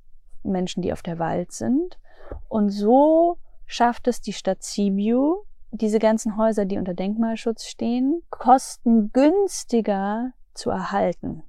Menschen, 0.45 0.83
die 0.83 0.93
auf 0.93 1.03
der 1.03 1.19
Wald 1.19 1.51
sind. 1.53 1.99
Und 2.49 2.71
so 2.71 3.39
schafft 3.67 4.07
es 4.07 4.21
die 4.21 4.33
Stadt 4.33 4.63
Sibiu, 4.63 5.39
diese 5.71 5.99
ganzen 5.99 6.37
Häuser, 6.37 6.65
die 6.65 6.79
unter 6.79 6.95
Denkmalschutz 6.95 7.67
stehen, 7.67 8.23
kostengünstiger 8.31 10.33
zu 10.55 10.71
erhalten, 10.71 11.43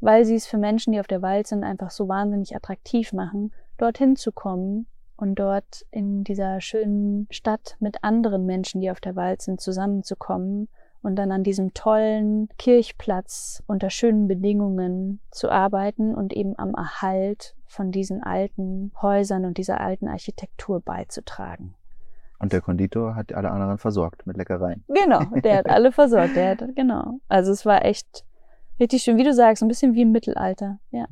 weil 0.00 0.24
sie 0.24 0.34
es 0.34 0.46
für 0.46 0.58
Menschen, 0.58 0.92
die 0.92 1.00
auf 1.00 1.06
der 1.06 1.22
Wald 1.22 1.46
sind, 1.46 1.64
einfach 1.64 1.90
so 1.90 2.08
wahnsinnig 2.08 2.54
attraktiv 2.54 3.12
machen, 3.12 3.52
dorthin 3.78 4.16
zu 4.16 4.32
kommen 4.32 4.86
und 5.16 5.36
dort 5.36 5.86
in 5.90 6.24
dieser 6.24 6.60
schönen 6.60 7.26
Stadt 7.30 7.76
mit 7.80 8.04
anderen 8.04 8.46
Menschen, 8.46 8.80
die 8.80 8.90
auf 8.90 9.00
der 9.00 9.16
Wald 9.16 9.42
sind, 9.42 9.60
zusammenzukommen 9.60 10.68
und 11.02 11.16
dann 11.16 11.32
an 11.32 11.44
diesem 11.44 11.72
tollen 11.72 12.48
Kirchplatz 12.58 13.62
unter 13.66 13.90
schönen 13.90 14.28
Bedingungen 14.28 15.20
zu 15.30 15.50
arbeiten 15.50 16.14
und 16.14 16.32
eben 16.32 16.58
am 16.58 16.74
Erhalt 16.74 17.54
von 17.64 17.92
diesen 17.92 18.22
alten 18.22 18.92
Häusern 19.00 19.44
und 19.44 19.56
dieser 19.56 19.80
alten 19.80 20.08
Architektur 20.08 20.80
beizutragen. 20.80 21.74
Und 22.38 22.52
der 22.52 22.60
Konditor 22.60 23.14
hat 23.14 23.32
alle 23.32 23.50
anderen 23.50 23.78
versorgt 23.78 24.26
mit 24.26 24.36
Leckereien. 24.36 24.84
Genau, 24.88 25.24
der 25.40 25.58
hat 25.58 25.70
alle 25.70 25.92
versorgt. 25.92 26.36
Der 26.36 26.50
hat, 26.50 26.76
genau. 26.76 27.20
Also 27.28 27.52
es 27.52 27.64
war 27.64 27.84
echt 27.84 28.24
richtig 28.78 29.02
schön, 29.02 29.16
wie 29.16 29.24
du 29.24 29.32
sagst, 29.32 29.62
ein 29.62 29.68
bisschen 29.68 29.94
wie 29.94 30.02
im 30.02 30.12
Mittelalter. 30.12 30.78
Ja. 30.90 31.06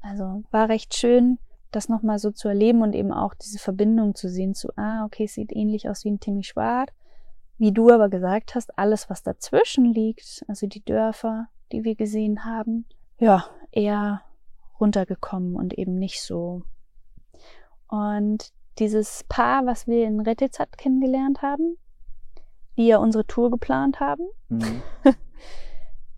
Also 0.00 0.42
war 0.50 0.68
recht 0.68 0.94
schön, 0.94 1.38
das 1.70 1.88
nochmal 1.88 2.18
so 2.18 2.30
zu 2.30 2.48
erleben 2.48 2.82
und 2.82 2.94
eben 2.94 3.12
auch 3.12 3.34
diese 3.34 3.58
Verbindung 3.58 4.14
zu 4.14 4.28
sehen 4.28 4.54
zu, 4.54 4.70
ah, 4.76 5.04
okay, 5.04 5.24
es 5.24 5.34
sieht 5.34 5.52
ähnlich 5.54 5.88
aus 5.88 6.04
wie 6.04 6.10
ein 6.10 6.20
Timișoara. 6.20 6.86
Wie 7.58 7.72
du 7.72 7.90
aber 7.90 8.08
gesagt 8.08 8.54
hast, 8.54 8.78
alles, 8.78 9.10
was 9.10 9.22
dazwischen 9.22 9.84
liegt, 9.84 10.44
also 10.48 10.66
die 10.66 10.82
Dörfer, 10.82 11.48
die 11.72 11.84
wir 11.84 11.94
gesehen 11.94 12.46
haben, 12.46 12.86
ja, 13.18 13.44
eher 13.70 14.22
runtergekommen 14.80 15.56
und 15.56 15.74
eben 15.74 15.98
nicht 15.98 16.22
so. 16.22 16.62
Und 17.86 18.52
dieses 18.80 19.24
Paar, 19.24 19.66
was 19.66 19.86
wir 19.86 20.06
in 20.06 20.20
Retezat 20.20 20.76
kennengelernt 20.78 21.42
haben, 21.42 21.76
die 22.76 22.86
ja 22.86 22.98
unsere 22.98 23.26
Tour 23.26 23.50
geplant 23.50 24.00
haben, 24.00 24.26
mhm. 24.48 24.82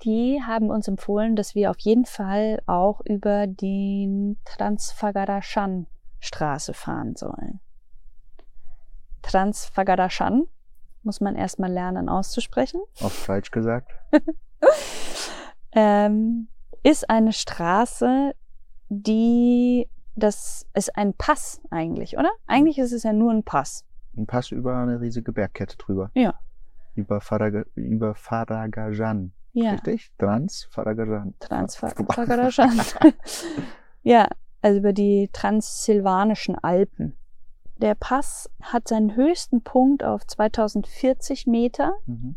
die 0.04 0.40
haben 0.44 0.70
uns 0.70 0.88
empfohlen, 0.88 1.36
dass 1.36 1.54
wir 1.54 1.70
auf 1.70 1.78
jeden 1.80 2.06
Fall 2.06 2.62
auch 2.66 3.00
über 3.04 3.46
den 3.46 4.38
Transfagarashan 4.44 5.86
Straße 6.20 6.72
fahren 6.72 7.16
sollen. 7.16 7.60
Transfagarashan 9.22 10.44
muss 11.02 11.20
man 11.20 11.34
erstmal 11.34 11.70
lernen 11.70 12.08
auszusprechen. 12.08 12.80
Oft 13.00 13.16
falsch 13.16 13.50
gesagt. 13.50 13.90
ähm, 15.72 16.48
ist 16.84 17.10
eine 17.10 17.32
Straße, 17.32 18.34
die 18.88 19.88
das 20.14 20.66
ist 20.74 20.96
ein 20.96 21.14
Pass 21.14 21.60
eigentlich, 21.70 22.18
oder? 22.18 22.30
Eigentlich 22.46 22.78
ist 22.78 22.92
es 22.92 23.02
ja 23.02 23.12
nur 23.12 23.32
ein 23.32 23.42
Pass. 23.42 23.84
Ein 24.16 24.26
Pass 24.26 24.50
über 24.50 24.76
eine 24.76 25.00
riesige 25.00 25.32
Bergkette 25.32 25.76
drüber. 25.76 26.10
Ja. 26.14 26.34
Über, 26.94 27.20
Faraga, 27.20 27.64
über 27.74 28.14
Faragajan. 28.14 29.32
Ja. 29.52 29.72
Richtig? 29.72 30.12
Trans 30.18 30.68
Faragajan. 30.70 31.34
Trans 31.40 31.76
Faragajan. 31.76 32.80
ja, 34.02 34.28
also 34.60 34.78
über 34.78 34.92
die 34.92 35.30
transsilvanischen 35.32 36.56
Alpen. 36.56 37.16
Der 37.76 37.94
Pass 37.94 38.50
hat 38.60 38.88
seinen 38.88 39.16
höchsten 39.16 39.62
Punkt 39.62 40.04
auf 40.04 40.26
2040 40.26 41.46
Meter. 41.46 41.94
Mhm. 42.06 42.36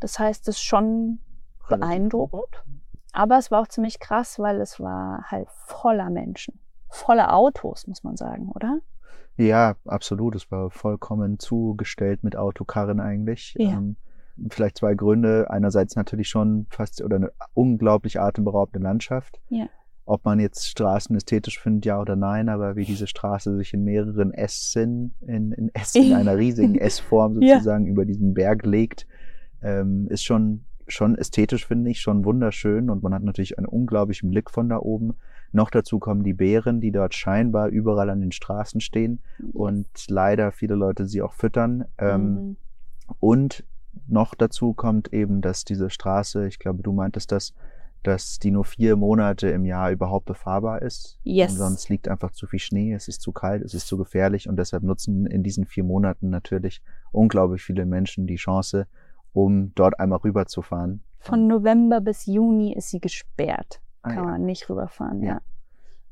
Das 0.00 0.18
heißt, 0.18 0.48
es 0.48 0.56
ist 0.56 0.62
schon 0.62 1.20
beeindruckend. 1.68 2.64
Aber 3.12 3.38
es 3.38 3.50
war 3.50 3.62
auch 3.62 3.68
ziemlich 3.68 3.98
krass, 3.98 4.38
weil 4.38 4.60
es 4.60 4.78
war 4.78 5.24
halt 5.30 5.48
voller 5.50 6.10
Menschen. 6.10 6.60
Voller 6.88 7.34
Autos, 7.34 7.86
muss 7.86 8.04
man 8.04 8.16
sagen, 8.16 8.50
oder? 8.54 8.80
Ja, 9.36 9.76
absolut. 9.84 10.34
Es 10.34 10.50
war 10.50 10.70
vollkommen 10.70 11.38
zugestellt 11.38 12.24
mit 12.24 12.36
Autokarren 12.36 13.00
eigentlich. 13.00 13.54
Ja. 13.58 13.72
Ähm, 13.72 13.96
vielleicht 14.50 14.78
zwei 14.78 14.94
Gründe. 14.94 15.50
Einerseits 15.50 15.96
natürlich 15.96 16.28
schon 16.28 16.66
fast 16.70 17.02
oder 17.02 17.16
eine 17.16 17.32
unglaublich 17.54 18.20
atemberaubende 18.20 18.82
Landschaft. 18.82 19.40
Ja. 19.48 19.68
Ob 20.04 20.24
man 20.24 20.38
jetzt 20.38 20.68
Straßen 20.68 21.16
ästhetisch 21.16 21.58
findet, 21.60 21.84
ja 21.84 22.00
oder 22.00 22.14
nein, 22.14 22.48
aber 22.48 22.76
wie 22.76 22.84
diese 22.84 23.08
Straße 23.08 23.56
sich 23.56 23.74
in 23.74 23.82
mehreren 23.82 24.32
S-Sinn, 24.32 25.14
in, 25.20 25.50
in, 25.52 25.74
S, 25.74 25.96
in 25.96 26.12
einer 26.12 26.36
riesigen 26.38 26.76
S-Form 26.76 27.34
sozusagen 27.34 27.86
ja. 27.86 27.90
über 27.90 28.04
diesen 28.04 28.32
Berg 28.32 28.64
legt, 28.64 29.06
ähm, 29.62 30.06
ist 30.08 30.24
schon, 30.24 30.64
schon 30.86 31.18
ästhetisch, 31.18 31.66
finde 31.66 31.90
ich, 31.90 32.00
schon 32.00 32.24
wunderschön 32.24 32.88
und 32.88 33.02
man 33.02 33.14
hat 33.14 33.24
natürlich 33.24 33.58
einen 33.58 33.66
unglaublichen 33.66 34.30
Blick 34.30 34.50
von 34.50 34.68
da 34.68 34.78
oben. 34.78 35.16
Noch 35.52 35.70
dazu 35.70 35.98
kommen 35.98 36.24
die 36.24 36.34
Bären, 36.34 36.80
die 36.80 36.92
dort 36.92 37.14
scheinbar 37.14 37.68
überall 37.68 38.10
an 38.10 38.20
den 38.20 38.32
Straßen 38.32 38.80
stehen 38.80 39.20
und 39.52 39.86
leider 40.08 40.52
viele 40.52 40.74
Leute 40.74 41.06
sie 41.06 41.22
auch 41.22 41.32
füttern. 41.32 41.84
Ähm, 41.98 42.34
mhm. 42.34 42.56
Und 43.20 43.64
noch 44.08 44.34
dazu 44.34 44.74
kommt 44.74 45.12
eben, 45.12 45.40
dass 45.40 45.64
diese 45.64 45.90
Straße, 45.90 46.46
ich 46.46 46.58
glaube, 46.58 46.82
du 46.82 46.92
meintest 46.92 47.32
das, 47.32 47.54
dass 48.02 48.38
die 48.38 48.52
nur 48.52 48.64
vier 48.64 48.94
Monate 48.96 49.48
im 49.48 49.64
Jahr 49.64 49.90
überhaupt 49.90 50.26
befahrbar 50.26 50.82
ist. 50.82 51.18
Yes. 51.24 51.52
Und 51.52 51.58
sonst 51.58 51.88
liegt 51.88 52.08
einfach 52.08 52.30
zu 52.30 52.46
viel 52.46 52.60
Schnee, 52.60 52.92
es 52.92 53.08
ist 53.08 53.20
zu 53.20 53.32
kalt, 53.32 53.64
es 53.64 53.74
ist 53.74 53.88
zu 53.88 53.96
gefährlich 53.96 54.48
und 54.48 54.56
deshalb 54.56 54.84
nutzen 54.84 55.26
in 55.26 55.42
diesen 55.42 55.66
vier 55.66 55.82
Monaten 55.82 56.30
natürlich 56.30 56.82
unglaublich 57.10 57.62
viele 57.62 57.84
Menschen 57.84 58.26
die 58.26 58.36
Chance, 58.36 58.86
um 59.32 59.72
dort 59.74 59.98
einmal 59.98 60.20
rüberzufahren. 60.20 61.02
Von 61.18 61.48
November 61.48 62.00
bis 62.00 62.26
Juni 62.26 62.74
ist 62.74 62.90
sie 62.90 63.00
gesperrt. 63.00 63.80
Ah, 64.06 64.14
Kann 64.14 64.24
ja. 64.24 64.30
man 64.30 64.44
nicht 64.44 64.68
rüberfahren, 64.68 65.22
ja. 65.22 65.34
ja. 65.34 65.40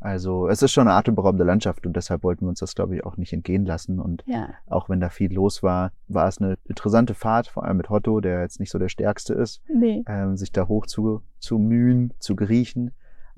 Also 0.00 0.48
es 0.48 0.61
ist 0.61 0.72
schon 0.72 0.87
eine 0.87 0.96
atemberaubende 0.96 1.44
Landschaft 1.44 1.87
und 1.87 1.96
deshalb 1.96 2.24
wollten 2.24 2.44
wir 2.44 2.50
uns 2.50 2.59
das, 2.59 2.74
glaube 2.74 2.94
ich, 2.94 3.07
auch 3.07 3.16
nicht 3.16 3.33
entgehen 3.33 3.64
lassen. 3.64 4.00
Und 4.00 4.22
ja. 4.26 4.50
auch 4.66 4.90
wenn 4.90 5.00
da 5.00 5.09
viel 5.09 5.33
los 5.33 5.62
war, 5.62 5.92
war 6.09 6.28
es 6.28 6.38
eine 6.38 6.59
interessante 6.64 7.14
Fahrt, 7.14 7.46
vor 7.46 7.64
allem 7.64 7.78
mit 7.78 7.88
Hotto, 7.88 8.20
der 8.20 8.42
jetzt 8.42 8.61
nicht 8.61 8.70
so 8.70 8.78
der 8.78 8.90
Stärkste 8.90 9.33
ist, 9.33 9.62
nee. 9.72 10.04
ähm, 10.07 10.37
sich 10.37 10.52
da 10.52 10.68
hoch 10.68 10.87
zu, 10.87 11.22
zu 11.38 11.59
mühen, 11.59 12.12
zu 12.18 12.37
griechen. 12.37 12.90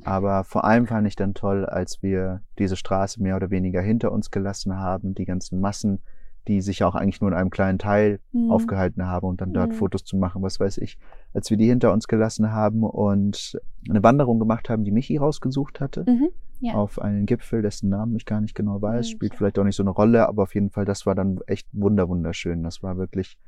Aber 0.03 0.43
vor 0.43 0.65
allem 0.65 0.87
fand 0.87 1.07
ich 1.07 1.15
dann 1.15 1.35
toll, 1.35 1.65
als 1.67 2.03
wir 2.03 2.43
diese 2.59 2.77
Straße 2.77 3.23
mehr 3.23 3.37
oder 3.37 3.51
weniger 3.51 3.81
hinter 3.81 4.11
uns 4.11 4.31
gelassen 4.31 4.77
haben, 4.77 5.15
die 5.15 5.25
ganzen 5.25 5.61
Massen 5.61 6.01
die 6.49 6.61
sich 6.61 6.85
auch 6.85 6.95
eigentlich 6.95 7.21
nur 7.21 7.31
in 7.31 7.37
einem 7.37 7.51
kleinen 7.51 7.79
Teil 7.79 8.21
mhm. 8.33 8.51
aufgehalten 8.51 9.07
haben 9.07 9.27
und 9.27 9.41
dann 9.41 9.53
dort 9.53 9.71
mhm. 9.71 9.75
Fotos 9.75 10.05
zu 10.05 10.17
machen, 10.17 10.43
was 10.43 10.61
weiß 10.61 10.79
ich. 10.79 10.99
Als 11.35 11.51
wir 11.51 11.57
die 11.57 11.67
hinter 11.67 11.93
uns 11.93 12.09
gelassen 12.09 12.53
haben 12.53 12.83
und 12.83 13.59
eine 13.89 14.03
Wanderung 14.03 14.39
gemacht 14.39 14.69
haben, 14.69 14.85
die 14.85 14.91
Michi 14.91 15.17
rausgesucht 15.17 15.81
hatte, 15.81 16.05
mhm. 16.07 16.29
ja. 16.61 16.75
auf 16.75 17.01
einen 17.01 17.27
Gipfel, 17.27 17.63
dessen 17.63 17.89
Namen 17.89 18.17
ich 18.17 18.27
gar 18.27 18.41
nicht 18.41 18.55
genau 18.55 18.81
weiß, 18.81 19.11
spielt 19.11 19.35
vielleicht 19.35 19.59
auch 19.59 19.65
nicht 19.65 19.77
so 19.77 19.83
eine 19.83 19.91
Rolle, 19.91 20.29
aber 20.29 20.45
auf 20.45 20.55
jeden 20.55 20.71
Fall, 20.71 20.85
das 20.85 21.07
war 21.07 21.15
dann 21.15 21.39
echt 21.47 21.69
wunder 21.73 22.09
wunderschön. 22.09 22.63
Das 22.63 22.83
war 22.83 22.97
wirklich 22.97 23.39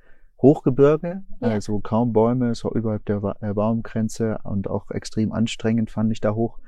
Hochgebirge, 0.40 1.22
ja. 1.40 1.48
also 1.48 1.80
kaum 1.80 2.12
Bäume, 2.12 2.50
es 2.50 2.64
war 2.64 2.74
überhalb 2.74 3.04
der 3.04 3.20
Baumgrenze 3.54 4.38
und 4.44 4.68
auch 4.68 4.90
extrem 4.90 5.32
anstrengend 5.32 5.90
fand 5.90 6.12
ich 6.12 6.20
da 6.20 6.34
hoch 6.34 6.58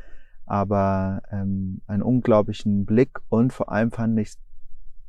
aber 0.51 1.23
ähm, 1.31 1.81
einen 1.87 2.03
unglaublichen 2.03 2.85
Blick 2.85 3.21
und 3.29 3.53
vor 3.53 3.71
allem 3.71 3.93
fand 3.93 4.19
ich 4.19 4.35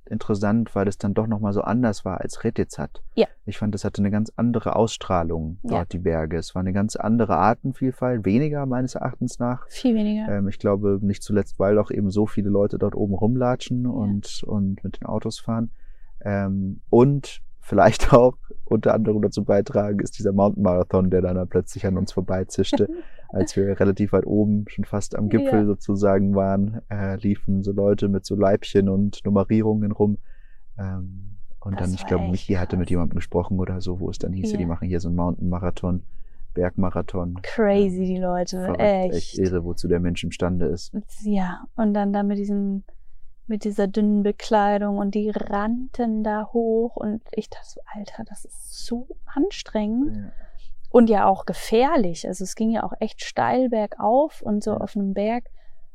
interessant, 0.05 0.75
weil 0.75 0.87
es 0.87 0.97
dann 0.97 1.13
doch 1.13 1.27
nochmal 1.27 1.53
so 1.53 1.61
anders 1.61 2.03
war 2.05 2.21
als 2.21 2.43
Retezat. 2.43 3.01
Ja. 3.15 3.27
Ich 3.45 3.57
fand, 3.57 3.73
es 3.75 3.83
hatte 3.83 4.01
eine 4.01 4.11
ganz 4.11 4.31
andere 4.35 4.75
Ausstrahlung 4.75 5.59
dort, 5.63 5.73
ja. 5.73 5.85
die 5.85 5.99
Berge. 5.99 6.37
Es 6.37 6.53
war 6.55 6.59
eine 6.59 6.73
ganz 6.73 6.95
andere 6.95 7.37
Artenvielfalt, 7.37 8.25
weniger 8.25 8.65
meines 8.65 8.95
Erachtens 8.95 9.39
nach. 9.39 9.67
Viel 9.69 9.95
weniger. 9.95 10.27
Ähm, 10.29 10.47
ich 10.47 10.59
glaube, 10.59 10.99
nicht 11.01 11.23
zuletzt, 11.23 11.59
weil 11.59 11.77
auch 11.79 11.91
eben 11.91 12.09
so 12.09 12.25
viele 12.25 12.49
Leute 12.49 12.77
dort 12.77 12.95
oben 12.95 13.13
rumlatschen 13.13 13.83
ja. 13.83 13.89
und, 13.89 14.43
und 14.45 14.83
mit 14.83 14.99
den 14.99 15.05
Autos 15.05 15.39
fahren. 15.39 15.71
Ähm, 16.23 16.81
und 16.89 17.41
vielleicht 17.61 18.13
auch 18.13 18.37
unter 18.65 18.93
anderem 18.93 19.21
dazu 19.21 19.43
beitragen, 19.43 19.99
ist 19.99 20.17
dieser 20.17 20.31
Mountain 20.31 20.63
Marathon, 20.63 21.09
der 21.09 21.21
dann, 21.21 21.47
plötzlich 21.47 21.85
an 21.85 21.97
uns 21.97 22.11
vorbeizischte, 22.11 22.89
als 23.29 23.55
wir 23.55 23.79
relativ 23.79 24.13
weit 24.13 24.25
oben, 24.25 24.65
schon 24.67 24.85
fast 24.85 25.15
am 25.15 25.29
Gipfel 25.29 25.59
ja. 25.59 25.65
sozusagen 25.65 26.35
waren, 26.35 26.81
äh, 26.89 27.17
liefen 27.17 27.63
so 27.63 27.71
Leute 27.71 28.07
mit 28.07 28.25
so 28.25 28.35
Leibchen 28.35 28.89
und 28.89 29.25
Nummerierungen 29.25 29.91
rum. 29.91 30.17
Ähm, 30.77 31.37
und 31.59 31.79
das 31.79 31.87
dann, 31.87 31.93
ich 31.93 32.05
glaube, 32.07 32.27
Michi 32.29 32.53
hatte 32.53 32.77
mit 32.77 32.89
jemandem 32.89 33.17
gesprochen 33.17 33.59
oder 33.59 33.81
so, 33.81 33.99
wo 33.99 34.09
es 34.09 34.17
dann 34.17 34.33
hieß, 34.33 34.53
ja. 34.53 34.57
die 34.57 34.65
machen 34.65 34.87
hier 34.87 34.99
so 34.99 35.09
einen 35.09 35.17
Mountain 35.17 35.49
Marathon. 35.49 36.03
Bergmarathon. 36.53 37.39
Crazy, 37.43 38.05
die 38.05 38.17
Leute. 38.17 38.59
Verrückt, 38.59 38.81
echt. 38.81 39.15
echt 39.15 39.39
irre, 39.39 39.63
wozu 39.63 39.87
der 39.87 39.99
Mensch 39.99 40.23
imstande 40.23 40.65
ist. 40.65 40.93
Ja, 41.23 41.63
und 41.75 41.93
dann 41.93 42.11
da 42.11 42.23
mit 42.23 42.37
diesen 42.37 42.83
mit 43.51 43.65
dieser 43.65 43.87
dünnen 43.87 44.23
Bekleidung 44.23 44.97
und 44.97 45.13
die 45.13 45.29
rannten 45.29 46.23
da 46.23 46.49
hoch 46.53 46.95
und 46.95 47.21
ich 47.33 47.49
dachte 47.49 47.67
so, 47.67 47.81
Alter, 47.93 48.23
das 48.23 48.45
ist 48.45 48.85
so 48.85 49.07
anstrengend 49.25 50.15
ja. 50.15 50.31
und 50.89 51.09
ja 51.09 51.27
auch 51.27 51.45
gefährlich. 51.45 52.25
Also 52.25 52.45
es 52.45 52.55
ging 52.55 52.71
ja 52.71 52.83
auch 52.83 52.93
echt 53.01 53.21
steil 53.21 53.67
bergauf 53.67 54.41
und 54.41 54.63
so 54.63 54.73
auf 54.73 54.95
einem 54.95 55.13
Berg. 55.13 55.43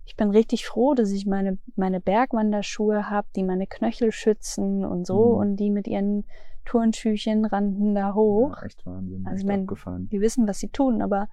Ich 0.04 0.16
bin 0.16 0.30
richtig 0.30 0.66
froh, 0.66 0.92
dass 0.92 1.10
ich 1.10 1.24
meine, 1.24 1.58
meine 1.76 1.98
Bergwanderschuhe 1.98 3.08
habe, 3.08 3.26
die 3.34 3.42
meine 3.42 3.66
Knöchel 3.66 4.12
schützen 4.12 4.84
und 4.84 5.06
so 5.06 5.32
mhm. 5.32 5.38
und 5.38 5.56
die 5.56 5.70
mit 5.70 5.88
ihren 5.88 6.26
Turnschüchen 6.66 7.46
rannten 7.46 7.94
da 7.94 8.12
hoch. 8.12 8.54
Ja, 8.58 8.66
echt 8.66 8.84
Wahnsinn. 8.84 9.26
Also 9.26 9.40
ich 9.40 9.46
meine, 9.46 9.66
die 10.12 10.20
wissen, 10.20 10.46
was 10.46 10.58
sie 10.58 10.68
tun, 10.68 11.00
aber 11.00 11.26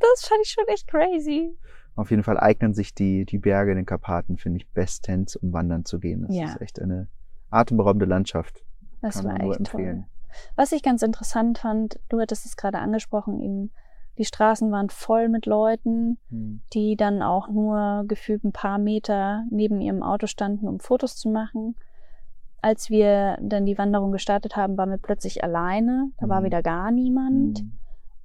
das 0.00 0.26
fand 0.26 0.40
ich 0.42 0.50
schon 0.50 0.66
echt 0.66 0.88
crazy. 0.88 1.56
Auf 1.96 2.10
jeden 2.10 2.22
Fall 2.22 2.38
eignen 2.38 2.74
sich 2.74 2.94
die, 2.94 3.24
die 3.24 3.38
Berge 3.38 3.70
in 3.72 3.76
den 3.78 3.86
Karpaten, 3.86 4.36
finde 4.36 4.58
ich, 4.58 4.68
bestens, 4.68 5.34
um 5.34 5.52
wandern 5.52 5.84
zu 5.84 5.98
gehen. 5.98 6.22
Das 6.26 6.36
ja. 6.36 6.44
ist 6.46 6.60
echt 6.60 6.80
eine, 6.80 7.08
atemberaubende 7.50 8.06
Landschaft. 8.06 8.62
Das 9.00 9.22
Kann 9.22 9.26
war 9.26 9.40
echt 9.40 9.58
empfehlen. 9.60 10.00
toll. 10.02 10.38
Was 10.56 10.72
ich 10.72 10.82
ganz 10.82 11.02
interessant 11.02 11.58
fand, 11.58 11.98
du 12.08 12.20
hattest 12.20 12.44
es 12.44 12.56
gerade 12.56 12.78
angesprochen, 12.78 13.40
eben 13.40 13.70
die 14.18 14.24
Straßen 14.24 14.70
waren 14.72 14.90
voll 14.90 15.28
mit 15.28 15.46
Leuten, 15.46 16.18
Hm. 16.30 16.60
die 16.72 16.96
dann 16.96 17.22
auch 17.22 17.48
nur 17.48 18.04
gefühlt 18.08 18.44
ein 18.44 18.52
paar 18.52 18.78
Meter 18.78 19.44
neben 19.50 19.80
ihrem 19.80 20.02
Auto 20.02 20.26
standen, 20.26 20.68
um 20.68 20.80
Fotos 20.80 21.16
zu 21.16 21.28
machen. 21.30 21.76
Als 22.62 22.90
wir 22.90 23.38
dann 23.40 23.64
die 23.66 23.78
Wanderung 23.78 24.12
gestartet 24.12 24.56
haben, 24.56 24.76
waren 24.76 24.90
wir 24.90 24.98
plötzlich 24.98 25.44
alleine. 25.44 26.10
Da 26.18 26.28
war 26.28 26.40
Mhm. 26.40 26.44
wieder 26.46 26.62
gar 26.62 26.90
niemand. 26.90 27.60
Hm. 27.60 27.72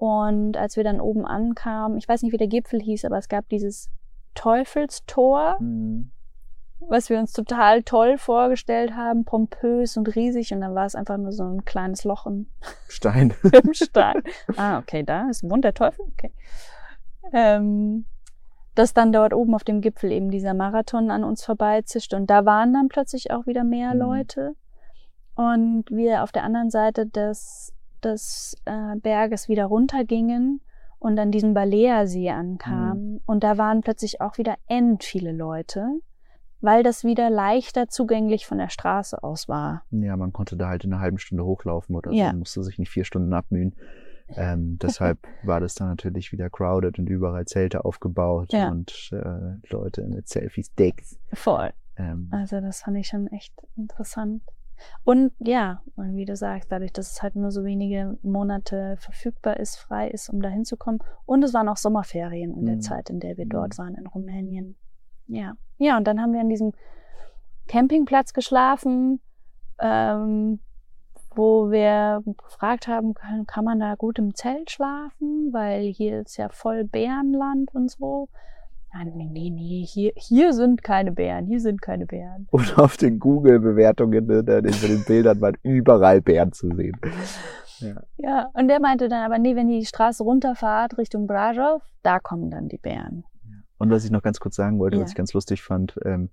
Und 0.02 0.58
als 0.58 0.78
wir 0.78 0.84
dann 0.84 1.00
oben 1.00 1.28
ankamen, 1.28 1.96
ich 2.00 2.10
weiß 2.10 2.24
nicht, 2.24 2.34
wie 2.34 2.38
der 2.38 2.48
Gipfel 2.48 2.82
hieß, 2.82 3.06
aber 3.06 3.20
es 3.20 3.30
gab 3.30 3.48
dieses 3.50 3.92
Teufelstor, 4.34 5.58
Hm. 5.60 6.10
was 6.80 7.12
wir 7.12 7.20
uns 7.20 7.34
total 7.34 7.84
toll 7.84 8.18
vorgestellt 8.18 8.96
haben, 8.96 9.26
pompös 9.26 9.98
und 9.98 10.16
riesig. 10.16 10.56
Und 10.56 10.62
dann 10.62 10.74
war 10.74 10.88
es 10.88 10.96
einfach 10.96 11.18
nur 11.18 11.32
so 11.32 11.44
ein 11.44 11.66
kleines 11.66 12.04
Loch 12.04 12.26
im, 12.26 12.48
Stein. 12.88 13.36
im 13.64 13.74
Stein. 13.76 14.24
ah, 14.58 14.80
okay, 14.80 15.04
da 15.04 15.30
ist 15.30 15.48
wohnt 15.48 15.66
der 15.66 15.76
Teufel. 15.76 16.04
Okay. 16.14 16.32
Ähm, 17.32 18.06
dass 18.74 18.96
dann 18.96 19.12
dort 19.12 19.36
oben 19.36 19.54
auf 19.54 19.64
dem 19.64 19.82
Gipfel 19.82 20.12
eben 20.12 20.32
dieser 20.32 20.56
Marathon 20.56 21.12
an 21.12 21.24
uns 21.24 21.46
vorbeizischt. 21.46 22.16
Und 22.16 22.28
da 22.32 22.44
waren 22.46 22.74
dann 22.74 22.88
plötzlich 22.88 23.30
auch 23.30 23.46
wieder 23.46 23.64
mehr 23.64 23.94
Mhm. 23.94 24.00
Leute. 24.00 24.56
Und 25.36 25.84
wir 25.92 26.24
auf 26.24 26.32
der 26.32 26.44
anderen 26.44 26.72
Seite 26.72 27.06
des, 27.06 27.72
des 28.02 28.56
äh, 28.66 28.96
Berges 28.98 29.48
wieder 29.50 29.66
runtergingen 29.66 30.62
und 31.00 31.18
an 31.20 31.32
diesem 31.32 31.54
Balea-See 31.54 32.30
ankamen. 32.30 33.22
Und 33.26 33.44
da 33.44 33.58
waren 33.58 33.82
plötzlich 33.82 34.22
auch 34.22 34.38
wieder 34.38 34.56
end 34.68 35.04
viele 35.04 35.32
Leute, 35.32 35.88
weil 36.60 36.84
das 36.84 37.04
wieder 37.04 37.30
leichter 37.30 37.88
zugänglich 37.88 38.46
von 38.46 38.60
der 38.60 38.70
Straße 38.70 39.24
aus 39.24 39.48
war. 39.50 39.84
Ja, 39.92 40.16
man 40.16 40.32
konnte 40.32 40.58
da 40.58 40.68
halt 40.70 40.84
in 40.84 40.94
einer 40.94 41.02
halben 41.02 41.18
Stunde 41.18 41.44
hochlaufen 41.46 41.96
oder 41.96 42.12
so, 42.12 42.18
Ja. 42.18 42.28
man 42.28 42.40
musste 42.40 42.64
sich 42.64 42.78
nicht 42.78 42.92
vier 42.92 43.04
Stunden 43.04 43.34
abmühen. 43.34 43.76
Ähm, 44.36 44.78
deshalb 44.82 45.18
war 45.44 45.60
das 45.60 45.74
dann 45.76 45.88
natürlich 45.90 46.32
wieder 46.32 46.50
crowded 46.50 47.00
und 47.00 47.08
überall 47.10 47.46
Zelte 47.46 47.84
aufgebaut 47.84 48.54
Ja. 48.54 48.70
und 48.70 49.10
äh, 49.12 49.58
Leute 49.74 50.04
mit 50.08 50.28
Selfie-Sticks. 50.30 51.18
Voll. 51.34 51.72
Ähm, 51.98 52.30
Also 52.32 52.62
das 52.62 52.82
fand 52.84 52.98
ich 52.98 53.08
schon 53.08 53.28
echt 53.28 53.54
interessant. 53.76 54.44
Und 55.04 55.32
ja, 55.40 55.82
und 55.96 56.16
wie 56.16 56.26
du 56.26 56.36
sagst, 56.36 56.72
dadurch, 56.72 56.94
dass 56.94 57.12
es 57.12 57.24
halt 57.24 57.36
nur 57.36 57.52
so 57.52 57.64
wenige 57.64 58.18
Monate 58.24 58.96
verfügbar 58.98 59.58
ist, 59.58 59.78
frei 59.78 60.08
ist, 60.10 60.30
um 60.30 60.42
da 60.42 60.50
hinzukommen. 60.50 61.00
Und 61.26 61.44
es 61.44 61.54
waren 61.54 61.68
auch 61.70 61.78
Sommerferien 61.78 62.54
in 62.56 62.66
der 62.66 62.76
Mhm. 62.76 62.82
Zeit, 62.82 63.10
in 63.10 63.20
der 63.20 63.38
wir 63.38 63.46
Mhm. 63.46 63.50
dort 63.50 63.78
waren, 63.78 63.96
in 63.96 64.08
Rumänien. 64.08 64.76
Ja. 65.28 65.54
Ja, 65.78 65.98
und 65.98 66.06
dann 66.06 66.22
haben 66.22 66.34
wir 66.34 66.42
an 66.42 66.50
diesem 66.50 66.74
Campingplatz 67.68 68.34
geschlafen, 68.34 69.20
ähm, 69.80 70.60
wo 71.34 71.72
wir 71.72 72.22
gefragt 72.44 72.88
haben, 72.88 73.14
kann, 73.14 73.46
kann 73.46 73.64
man 73.64 73.80
da 73.80 73.96
gut 73.96 74.20
im 74.20 74.36
Zelt 74.36 74.70
schlafen, 74.70 75.54
weil 75.54 75.84
hier 75.84 76.22
ist 76.22 76.38
ja 76.38 76.50
voll 76.50 76.84
Bärenland 76.84 77.74
und 77.74 77.90
so. 77.90 78.28
Nee, 78.94 79.30
nee, 79.32 79.50
nee, 79.50 79.86
hier, 79.88 80.12
hier 80.16 80.54
sind 80.54 80.84
keine 80.84 81.12
Bären, 81.14 81.46
hier 81.48 81.60
sind 81.62 81.82
keine 81.82 82.06
Bären. 82.06 82.48
und 82.52 82.78
auf 82.78 82.98
den 82.98 83.20
Google-Bewertungen, 83.20 84.26
ne, 84.26 84.44
da 84.44 84.58
in 84.58 84.64
den 84.72 85.04
Bildern 85.06 85.40
waren 85.42 85.56
überall 85.64 86.22
Bären 86.22 86.52
zu 86.52 86.70
sehen. 86.76 86.98
Ja. 87.80 87.96
Ja, 88.18 88.50
und 88.54 88.68
der 88.68 88.80
meinte 88.80 89.08
dann 89.10 89.24
aber, 89.24 89.40
nee, 89.40 89.56
wenn 89.56 89.70
ihr 89.70 89.80
die 89.80 89.86
Straße 89.86 90.24
runterfahrt 90.24 90.98
Richtung 90.98 91.26
Brasov, 91.26 91.82
da 92.04 92.20
kommen 92.20 92.52
dann 92.52 92.68
die 92.68 92.78
Bären. 92.78 93.24
Und 93.78 93.90
was 93.90 94.06
ich 94.06 94.12
noch 94.12 94.22
ganz 94.22 94.40
kurz 94.40 94.56
sagen 94.56 94.78
wollte, 94.78 94.98
Ja. 94.98 95.04
was 95.04 95.12
ich 95.12 95.16
ganz 95.18 95.34
lustig 95.34 95.64
fand, 95.64 95.96
ähm, 96.06 96.30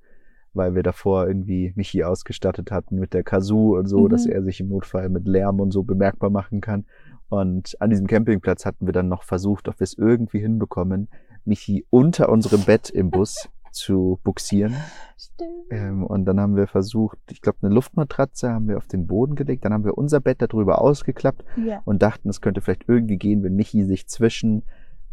weil 0.52 0.74
wir 0.74 0.82
davor 0.82 1.26
irgendwie 1.26 1.72
Michi 1.76 2.02
ausgestattet 2.04 2.70
hatten 2.70 2.98
mit 2.98 3.14
der 3.14 3.22
Kazoo 3.22 3.78
und 3.78 3.86
so, 3.86 4.00
Mhm. 4.00 4.08
dass 4.10 4.26
er 4.26 4.42
sich 4.42 4.60
im 4.60 4.68
Notfall 4.68 5.08
mit 5.08 5.26
Lärm 5.26 5.60
und 5.60 5.70
so 5.70 5.82
bemerkbar 5.84 6.28
machen 6.30 6.60
kann. 6.60 6.84
Und 7.30 7.76
an 7.80 7.90
diesem 7.90 8.06
Campingplatz 8.06 8.66
hatten 8.66 8.84
wir 8.86 8.92
dann 8.92 9.08
noch 9.08 9.22
versucht, 9.22 9.68
ob 9.68 9.78
wir 9.80 9.84
es 9.84 9.96
irgendwie 9.96 10.40
hinbekommen, 10.40 11.08
Michi 11.44 11.86
unter 11.90 12.28
unserem 12.28 12.62
Bett 12.64 12.90
im 12.90 13.10
Bus 13.10 13.48
zu 13.70 14.18
buxieren. 14.24 14.74
Stimmt. 15.16 15.50
Ähm, 15.70 16.04
und 16.04 16.24
dann 16.24 16.40
haben 16.40 16.56
wir 16.56 16.66
versucht, 16.66 17.18
ich 17.30 17.40
glaube, 17.40 17.58
eine 17.62 17.74
Luftmatratze 17.74 18.50
haben 18.50 18.66
wir 18.68 18.76
auf 18.76 18.86
den 18.88 19.06
Boden 19.06 19.34
gelegt. 19.34 19.64
Dann 19.64 19.72
haben 19.72 19.84
wir 19.84 19.96
unser 19.98 20.20
Bett 20.20 20.40
darüber 20.40 20.80
ausgeklappt 20.80 21.44
Ja. 21.56 21.82
und 21.84 22.02
dachten, 22.02 22.28
es 22.28 22.40
könnte 22.40 22.60
vielleicht 22.60 22.88
irgendwie 22.88 23.18
gehen, 23.18 23.42
wenn 23.42 23.54
Michi 23.54 23.84
sich 23.84 24.08
zwischen 24.08 24.64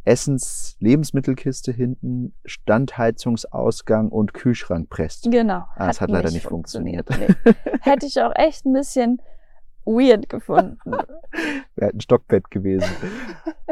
Essens, 0.04 0.78
Lebensmittelkiste 0.80 1.72
hinten, 1.72 2.34
Standheizungsausgang 2.46 4.10
und 4.10 4.34
Kühlschrank 4.34 4.90
presst. 4.90 5.30
Genau. 5.32 5.64
Ah, 5.76 5.90
es 5.90 6.00
hat 6.02 6.10
leider 6.12 6.32
nicht 6.32 6.46
funktioniert. 6.46 7.10
Nee. 7.10 7.54
Hätte 7.82 8.06
ich 8.06 8.20
auch 8.22 8.32
echt 8.36 8.66
ein 8.66 8.74
bisschen 8.74 9.22
weird 9.86 10.30
gefunden. 10.30 10.78
Wäre 11.76 11.92
ein 11.92 12.02
Stockbett 12.02 12.50
gewesen. 12.52 12.88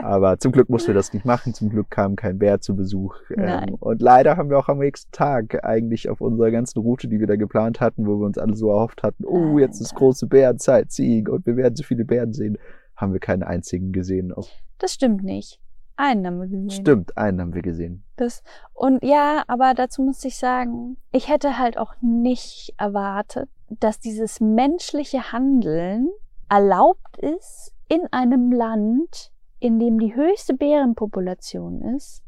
Aber 0.03 0.37
zum 0.37 0.51
Glück 0.51 0.69
mussten 0.69 0.89
wir 0.89 0.95
das 0.95 1.13
nicht 1.13 1.25
machen. 1.25 1.53
Zum 1.53 1.69
Glück 1.69 1.89
kam 1.89 2.15
kein 2.15 2.37
Bär 2.37 2.59
zu 2.59 2.75
Besuch. 2.75 3.15
Ähm, 3.35 3.75
und 3.79 4.01
leider 4.01 4.37
haben 4.37 4.49
wir 4.49 4.59
auch 4.59 4.67
am 4.67 4.79
nächsten 4.79 5.11
Tag 5.11 5.63
eigentlich 5.63 6.09
auf 6.09 6.19
unserer 6.19 6.51
ganzen 6.51 6.79
Route, 6.79 7.07
die 7.07 7.19
wir 7.19 7.27
da 7.27 7.35
geplant 7.35 7.79
hatten, 7.79 8.05
wo 8.05 8.19
wir 8.19 8.25
uns 8.25 8.37
alle 8.37 8.55
so 8.55 8.69
erhofft 8.69 9.03
hatten, 9.03 9.23
oh, 9.25 9.57
jetzt 9.59 9.79
ist 9.79 9.95
große 9.95 10.27
Bärenzeit, 10.27 10.91
Sightseeing 10.91 11.29
und 11.29 11.45
wir 11.45 11.55
werden 11.55 11.75
so 11.75 11.83
viele 11.83 12.05
Bären 12.05 12.33
sehen, 12.33 12.57
haben 12.95 13.13
wir 13.13 13.19
keinen 13.19 13.43
einzigen 13.43 13.91
gesehen. 13.91 14.33
Das 14.77 14.93
stimmt 14.93 15.23
nicht. 15.23 15.59
Einen 15.95 16.25
haben 16.25 16.39
wir 16.39 16.47
gesehen. 16.47 16.69
Stimmt, 16.71 17.17
einen 17.17 17.39
haben 17.39 17.53
wir 17.53 17.61
gesehen. 17.61 18.03
Das, 18.15 18.43
und 18.73 19.03
ja, 19.03 19.43
aber 19.47 19.73
dazu 19.73 20.01
muss 20.01 20.23
ich 20.25 20.37
sagen, 20.37 20.97
ich 21.11 21.29
hätte 21.29 21.59
halt 21.59 21.77
auch 21.77 21.93
nicht 22.01 22.73
erwartet, 22.77 23.49
dass 23.69 23.99
dieses 23.99 24.39
menschliche 24.39 25.31
Handeln 25.31 26.09
erlaubt 26.49 27.17
ist 27.17 27.73
in 27.89 28.01
einem 28.11 28.51
Land, 28.51 29.31
in 29.63 29.79
dem 29.79 29.97
die 29.97 30.13
höchste 30.13 30.53
Bärenpopulation 30.53 31.81
ist, 31.95 32.21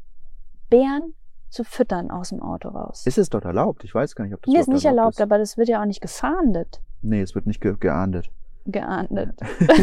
Bären 0.70 1.12
zu 1.50 1.64
füttern 1.64 2.10
aus 2.10 2.30
dem 2.30 2.40
Auto 2.42 2.70
raus. 2.70 3.06
Ist 3.06 3.18
es 3.18 3.28
dort 3.28 3.44
erlaubt? 3.44 3.84
Ich 3.84 3.94
weiß 3.94 4.14
gar 4.14 4.24
nicht, 4.24 4.32
ob 4.32 4.42
das 4.42 4.52
Mir 4.54 4.60
ist 4.60 4.68
nicht 4.68 4.86
erlaubt, 4.86 5.16
ist. 5.16 5.20
aber 5.20 5.36
das 5.36 5.58
wird 5.58 5.68
ja 5.68 5.82
auch 5.82 5.84
nicht 5.86 6.00
gefahndet. 6.00 6.80
Nee, 7.02 7.20
es 7.20 7.34
wird 7.34 7.46
nicht 7.46 7.60
ge 7.60 7.76
geahndet. 7.78 8.30
Geahndet. 8.64 9.38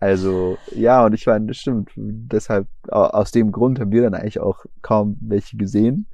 Also, 0.00 0.56
ja, 0.74 1.04
und 1.04 1.12
ich 1.12 1.26
meine, 1.26 1.46
das 1.46 1.56
stimmt. 1.56 1.90
Deshalb, 1.96 2.66
au- 2.88 3.02
aus 3.08 3.30
dem 3.32 3.50
Grund 3.52 3.80
haben 3.80 3.90
wir 3.90 4.02
dann 4.02 4.14
eigentlich 4.14 4.40
auch 4.40 4.64
kaum 4.80 5.16
welche 5.20 5.56
gesehen. 5.56 6.06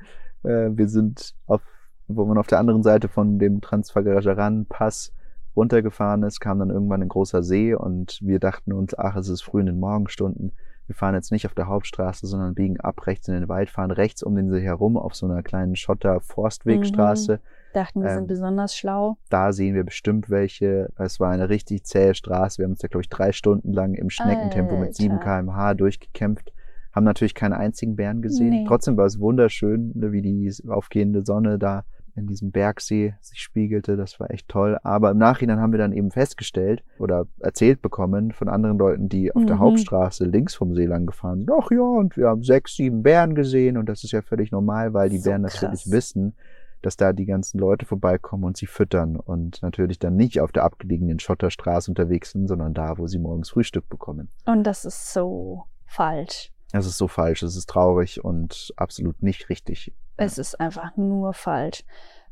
Äh, 0.43 0.71
wir 0.73 0.89
sind 0.89 1.35
auf, 1.47 1.61
wo 2.09 2.25
man 2.25 2.39
auf 2.39 2.47
der 2.47 2.59
anderen 2.59 2.83
Seite 2.83 3.09
von 3.09 3.39
dem 3.39 3.61
Transfagararan-Pass 3.61 5.13
runtergefahren 5.57 6.23
ist, 6.23 6.41
kam 6.41 6.59
dann 6.59 6.71
irgendwann 6.71 7.03
ein 7.03 7.09
großer 7.09 7.43
See 7.43 7.75
und 7.75 8.19
wir 8.23 8.39
dachten 8.39 8.73
uns, 8.73 8.97
ach, 8.97 9.17
es 9.17 9.29
ist 9.29 9.43
früh 9.43 9.61
in 9.61 9.67
den 9.67 9.79
Morgenstunden. 9.81 10.53
Wir 10.87 10.95
fahren 10.95 11.15
jetzt 11.15 11.33
nicht 11.33 11.47
auf 11.47 11.55
der 11.55 11.67
Hauptstraße, 11.67 12.27
sondern 12.27 12.55
biegen 12.55 12.79
ab 12.79 13.07
rechts 13.07 13.27
in 13.29 13.35
den 13.35 13.49
Wald, 13.49 13.71
fahren 13.71 13.91
rechts 13.91 14.23
um 14.23 14.35
den 14.37 14.51
See 14.51 14.61
herum 14.61 14.99
auf 14.99 15.15
so 15.15 15.25
einer 15.27 15.43
kleinen 15.43 15.77
Schotter-Forstwegstraße. 15.77 17.41
Dachten, 17.73 18.03
wir 18.03 18.11
Ähm, 18.11 18.15
sind 18.17 18.27
besonders 18.29 18.77
schlau. 18.77 19.17
Da 19.31 19.53
sehen 19.53 19.75
wir 19.75 19.85
bestimmt 19.85 20.31
welche. 20.31 20.91
Es 20.97 21.19
war 21.21 21.31
eine 21.31 21.49
richtig 21.49 21.85
zähe 21.85 22.15
Straße. 22.15 22.59
Wir 22.59 22.65
haben 22.65 22.73
uns 22.73 22.81
da, 22.81 22.89
glaube 22.89 23.03
ich, 23.03 23.09
drei 23.09 23.33
Stunden 23.33 23.73
lang 23.73 23.95
im 23.95 24.11
Schneckentempo 24.11 24.77
mit 24.77 24.95
7 24.95 25.15
Alter. 25.15 25.25
km/h 25.25 25.75
durchgekämpft. 25.75 26.53
Haben 26.93 27.05
natürlich 27.05 27.35
keine 27.35 27.57
einzigen 27.57 27.97
Bären 27.97 28.23
gesehen. 28.23 28.51
Nee. 28.51 28.65
Trotzdem 28.69 28.97
war 28.97 29.07
es 29.07 29.19
wunderschön, 29.19 29.91
ne, 29.95 30.13
wie 30.13 30.23
die 30.23 30.53
aufgehende 30.69 31.25
Sonne 31.25 31.59
da 31.59 31.85
in 32.17 32.27
diesem 32.27 32.51
Bergsee 32.53 33.15
sich 33.21 33.41
spiegelte. 33.41 33.97
Das 33.97 34.21
war 34.21 34.31
echt 34.31 34.49
toll. 34.49 34.79
Aber 34.83 35.11
im 35.11 35.19
Nachhinein 35.19 35.59
haben 35.61 35.73
wir 35.73 35.79
dann 35.79 35.93
eben 35.93 36.11
festgestellt 36.11 36.83
oder 36.99 37.27
erzählt 37.41 37.83
bekommen 37.83 38.33
von 38.33 38.49
anderen 38.49 38.79
Leuten, 38.79 39.09
die 39.09 39.35
auf 39.35 39.45
der 39.47 39.57
Mhm. 39.57 39.61
Hauptstraße 39.61 40.25
links 40.25 40.55
vom 40.55 40.75
See 40.75 40.87
lang 40.87 41.07
gefahren 41.07 41.41
sind. 41.41 41.51
Ach 41.51 41.71
ja, 41.71 41.81
und 41.83 42.17
wir 42.17 42.29
haben 42.29 42.43
sechs, 42.43 42.77
sieben 42.77 43.03
Bären 43.03 43.35
gesehen 43.35 43.77
und 43.77 43.89
das 43.89 44.05
ist 44.05 44.13
ja 44.13 44.23
völlig 44.23 44.53
normal, 44.53 44.95
weil 44.95 45.11
die 45.11 45.19
So 45.19 45.31
Bären 45.31 45.43
krass. 45.43 45.63
natürlich 45.63 45.91
wissen, 45.91 46.35
dass 46.83 46.97
da 46.99 47.13
die 47.15 47.25
ganzen 47.25 47.59
Leute 47.59 47.87
vorbeikommen 47.87 48.45
und 48.45 48.57
sie 48.59 48.67
füttern 48.67 49.17
und 49.17 49.63
natürlich 49.63 49.99
dann 49.99 50.17
nicht 50.17 50.41
auf 50.41 50.53
der 50.53 50.65
abgelegenen 50.65 51.19
Schotterstraße 51.19 51.91
unterwegs 51.91 52.33
sind, 52.33 52.47
sondern 52.47 52.75
da, 52.75 52.99
wo 52.99 53.07
sie 53.07 53.19
morgens 53.19 53.49
Frühstück 53.51 53.89
bekommen. 53.89 54.29
Und 54.45 54.65
das 54.65 54.85
ist 54.85 55.13
so 55.13 55.65
falsch. 55.87 56.53
Das 56.73 56.87
ist 56.87 56.99
so 56.99 57.09
falsch, 57.09 57.43
es 57.43 57.57
ist 57.57 57.71
traurig 57.71 58.23
und 58.25 58.73
absolut 58.77 59.23
nicht 59.23 59.49
richtig. 59.49 59.93
Es 60.17 60.39
ist 60.39 60.61
einfach 60.61 60.97
nur 60.97 61.33
falsch. 61.35 61.85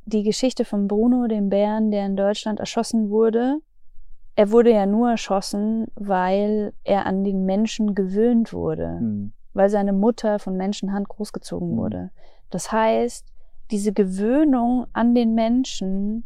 Die 0.04 0.22
Geschichte 0.22 0.64
von 0.64 0.88
Bruno, 0.88 1.26
dem 1.26 1.48
Bären, 1.48 1.90
der 1.90 2.06
in 2.06 2.16
Deutschland 2.16 2.60
erschossen 2.60 3.10
wurde, 3.10 3.58
er 4.34 4.50
wurde 4.50 4.72
ja 4.72 4.86
nur 4.86 5.10
erschossen, 5.10 5.86
weil 5.94 6.72
er 6.84 7.06
an 7.06 7.22
den 7.22 7.44
Menschen 7.44 7.94
gewöhnt 7.94 8.52
wurde, 8.52 8.98
Hm. 8.98 9.32
weil 9.52 9.68
seine 9.68 9.92
Mutter 9.92 10.38
von 10.38 10.56
Menschenhand 10.56 11.08
großgezogen 11.08 11.72
Mhm. 11.72 11.76
wurde. 11.76 12.10
Das 12.50 12.72
heißt, 12.72 13.26
diese 13.70 13.92
Gewöhnung 13.92 14.86
an 14.92 15.14
den 15.14 15.34
Menschen 15.34 16.24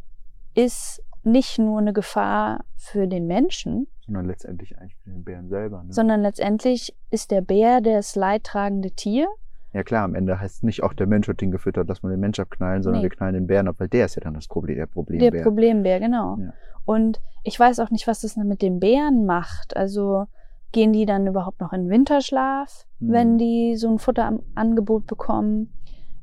ist 0.55 1.03
nicht 1.23 1.59
nur 1.59 1.79
eine 1.81 1.93
Gefahr 1.93 2.65
für 2.77 3.07
den 3.09 3.27
Menschen, 3.27 3.89
Sondern 4.07 4.27
letztendlich 4.27 4.79
eigentlich 4.79 4.97
für 5.03 5.11
den 5.11 5.25
Bären 5.25 5.49
selber. 5.49 5.83
Ne? 5.83 5.93
sondern 5.93 6.23
letztendlich 6.23 6.95
ist 7.11 7.33
der 7.33 7.41
Bär 7.41 7.81
das 7.81 8.15
leidtragende 8.15 8.93
Tier 8.93 9.27
Ja 9.73 9.83
klar, 9.83 10.05
am 10.05 10.15
Ende 10.15 10.41
heißt 10.41 10.57
es 10.57 10.63
nicht, 10.63 10.83
auch 10.83 10.93
der 10.95 11.07
Mensch 11.07 11.29
hat 11.29 11.41
den 11.41 11.51
gefüttert, 11.51 11.89
dass 11.91 12.03
man 12.03 12.11
den 12.11 12.21
Mensch 12.21 12.39
abknallen, 12.41 12.83
sondern 12.83 13.03
Nee. 13.03 13.09
wir 13.11 13.17
knallen 13.17 13.35
den 13.35 13.47
Bären 13.47 13.69
ab, 13.69 13.77
weil 13.79 13.89
der 13.89 14.07
ist 14.07 14.15
ja 14.15 14.23
dann 14.23 14.35
das 14.35 14.49
Problem, 14.49 14.77
der 14.77 14.87
Der 14.87 14.93
Problembär. 14.93 15.43
Problembär, 15.43 16.01
genau. 16.01 16.37
Ja. 16.39 16.53
Und 16.85 17.21
ich 17.43 17.59
weiß 17.61 17.81
auch 17.81 17.91
nicht, 17.91 18.07
was 18.07 18.21
das 18.23 18.37
mit 18.37 18.63
den 18.63 18.81
Bären 18.81 19.27
macht. 19.27 19.77
Also 19.77 20.27
gehen 20.73 20.93
die 20.93 21.05
dann 21.07 21.27
überhaupt 21.27 21.61
noch 21.61 21.73
in 21.73 21.89
Winterschlaf, 21.91 22.87
Hm. 23.01 23.13
wenn 23.13 23.39
die 23.39 23.77
so 23.77 23.89
ein 23.91 23.99
Futterangebot 23.99 25.07
bekommen? 25.07 25.73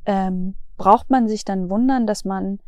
Ähm, 0.05 0.55
braucht 0.77 1.09
man 1.11 1.27
sich 1.27 1.45
dann 1.45 1.69
wundern, 1.69 2.07
dass 2.07 2.25
man 2.25 2.59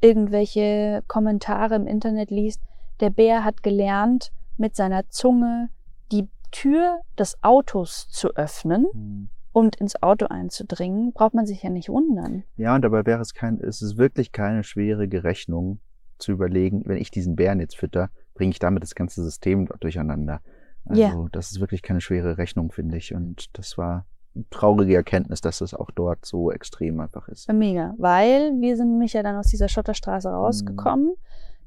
irgendwelche 0.00 1.02
Kommentare 1.08 1.74
im 1.76 1.86
Internet 1.86 2.30
liest? 2.30 2.60
Der 3.00 3.10
Bär 3.10 3.44
hat 3.44 3.62
gelernt, 3.62 4.30
mit 4.58 4.76
seiner 4.76 5.08
Zunge 5.08 5.68
die 6.10 6.28
Tür 6.50 7.00
des 7.18 7.42
Autos 7.42 8.08
zu 8.10 8.34
öffnen 8.34 8.86
Hm. 8.92 9.28
Und 9.52 9.76
ins 9.76 10.02
Auto 10.02 10.26
einzudringen. 10.26 11.12
Braucht 11.12 11.34
man 11.34 11.46
sich 11.46 11.62
ja 11.62 11.70
nicht 11.70 11.88
wundern. 11.88 12.42
Ja, 12.56 12.74
und 12.74 12.82
dabei 12.82 13.04
wäre 13.06 13.20
es 13.20 13.34
kein, 13.34 13.60
es 13.60 13.82
ist 13.82 13.96
wirklich 13.98 14.32
keine 14.32 14.64
schwierige 14.64 15.24
Rechnung 15.24 15.80
zu 16.18 16.32
überlegen, 16.32 16.82
wenn 16.86 16.98
ich 16.98 17.10
diesen 17.10 17.36
Bären 17.36 17.60
jetzt 17.60 17.76
fütter, 17.76 18.10
bringe 18.34 18.50
ich 18.52 18.58
damit 18.58 18.82
das 18.82 18.94
ganze 18.94 19.22
System 19.22 19.68
durcheinander. 19.80 20.40
Also 20.84 21.02
Ja. 21.02 21.26
das 21.32 21.50
ist 21.52 21.60
wirklich 21.60 21.82
keine 21.82 22.00
schwere 22.00 22.38
Rechnung, 22.38 22.72
finde 22.72 22.96
ich. 22.96 23.14
Und 23.14 23.56
das 23.58 23.76
war 23.76 24.06
eine 24.34 24.44
traurige 24.50 24.94
Erkenntnis, 24.94 25.40
dass 25.42 25.60
es 25.60 25.74
auch 25.74 25.90
dort 25.90 26.24
so 26.24 26.50
extrem 26.50 27.00
einfach 27.00 27.28
ist. 27.28 27.52
Mega, 27.52 27.94
weil 27.98 28.52
wir 28.60 28.76
sind 28.76 28.92
nämlich 28.92 29.12
ja 29.12 29.22
dann 29.22 29.36
aus 29.36 29.48
dieser 29.48 29.68
Schotterstraße 29.68 30.30
rausgekommen, 30.30 31.14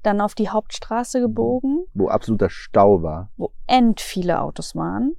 dann 0.03 0.21
auf 0.21 0.33
die 0.35 0.49
Hauptstraße 0.49 1.21
gebogen, 1.21 1.85
Wo 1.93 2.07
absoluter 2.07 2.49
Stau 2.49 3.03
war. 3.03 3.29
wo 3.37 3.51
end 3.67 4.01
viele 4.01 4.41
Autos 4.41 4.75
waren 4.75 5.15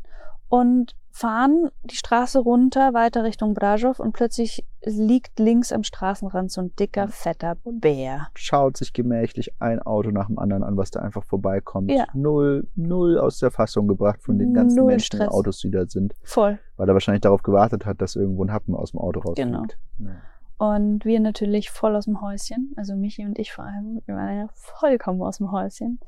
und 0.48 0.94
fahren 1.16 1.70
die 1.82 1.96
Straße 1.96 2.38
runter 2.38 2.92
weiter 2.92 3.24
Richtung 3.24 3.54
Brajow 3.54 3.98
und 3.98 4.12
plötzlich 4.12 4.66
liegt 4.84 5.38
links 5.38 5.72
am 5.72 5.82
Straßenrand 5.82 6.52
so 6.52 6.60
ein 6.60 6.76
dicker, 6.76 7.08
fetter 7.08 7.56
Bär. 7.64 8.28
Schaut 8.34 8.76
sich 8.76 8.92
gemächlich 8.92 9.54
ein 9.58 9.80
Auto 9.80 10.10
nach 10.10 10.26
dem 10.26 10.38
anderen 10.38 10.62
an, 10.62 10.76
was 10.76 10.90
da 10.90 11.00
einfach 11.00 11.24
vorbeikommt. 11.24 11.90
Ja. 11.90 12.04
Null, 12.12 12.68
null 12.74 13.18
aus 13.18 13.38
der 13.38 13.50
Fassung 13.50 13.88
gebracht 13.88 14.22
von 14.22 14.38
den 14.38 14.52
ganzen 14.52 14.76
Null 14.76 14.88
Menschen 14.88 15.16
Stress. 15.16 15.28
Autos, 15.28 15.60
die 15.60 15.70
da 15.70 15.86
sind. 15.86 16.14
Voll. 16.22 16.58
Weil 16.76 16.86
er 16.86 16.92
wahrscheinlich 16.92 17.22
darauf 17.22 17.42
gewartet 17.42 17.86
hat, 17.86 18.02
dass 18.02 18.14
irgendwo 18.14 18.44
ein 18.44 18.52
Happen 18.52 18.74
aus 18.74 18.90
dem 18.90 19.00
Auto 19.00 19.20
rausfliegt. 19.20 19.48
Genau. 19.48 19.64
Ja. 19.98 20.16
Und 20.58 21.06
wir 21.06 21.20
natürlich 21.20 21.70
voll 21.70 21.96
aus 21.96 22.04
dem 22.04 22.20
Häuschen, 22.20 22.74
also 22.76 22.94
Michi 22.94 23.24
und 23.24 23.38
ich 23.38 23.52
vor 23.54 23.64
allem, 23.64 24.02
wir 24.04 24.16
waren 24.16 24.36
ja 24.36 24.48
vollkommen 24.52 25.22
aus 25.22 25.38
dem 25.38 25.50
Häuschen, 25.50 25.98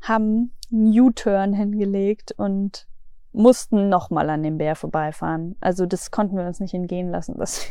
haben 0.00 0.52
einen 0.72 0.98
U-Turn 0.98 1.52
hingelegt 1.52 2.32
und 2.38 2.86
mussten 3.32 3.88
nochmal 3.88 4.28
an 4.30 4.42
dem 4.42 4.58
Bär 4.58 4.74
vorbeifahren. 4.76 5.56
Also 5.60 5.86
das 5.86 6.10
konnten 6.10 6.36
wir 6.36 6.44
uns 6.46 6.60
nicht 6.60 6.74
entgehen 6.74 7.10
lassen, 7.10 7.38
dass 7.38 7.66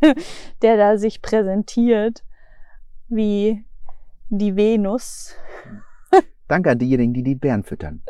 der 0.62 0.76
da 0.76 0.98
sich 0.98 1.22
präsentiert 1.22 2.22
wie 3.08 3.64
die 4.28 4.56
Venus. 4.56 5.34
Danke 6.48 6.70
an 6.70 6.78
diejenigen, 6.78 7.14
die 7.14 7.22
die 7.22 7.34
Bären 7.34 7.62
füttern. 7.62 8.02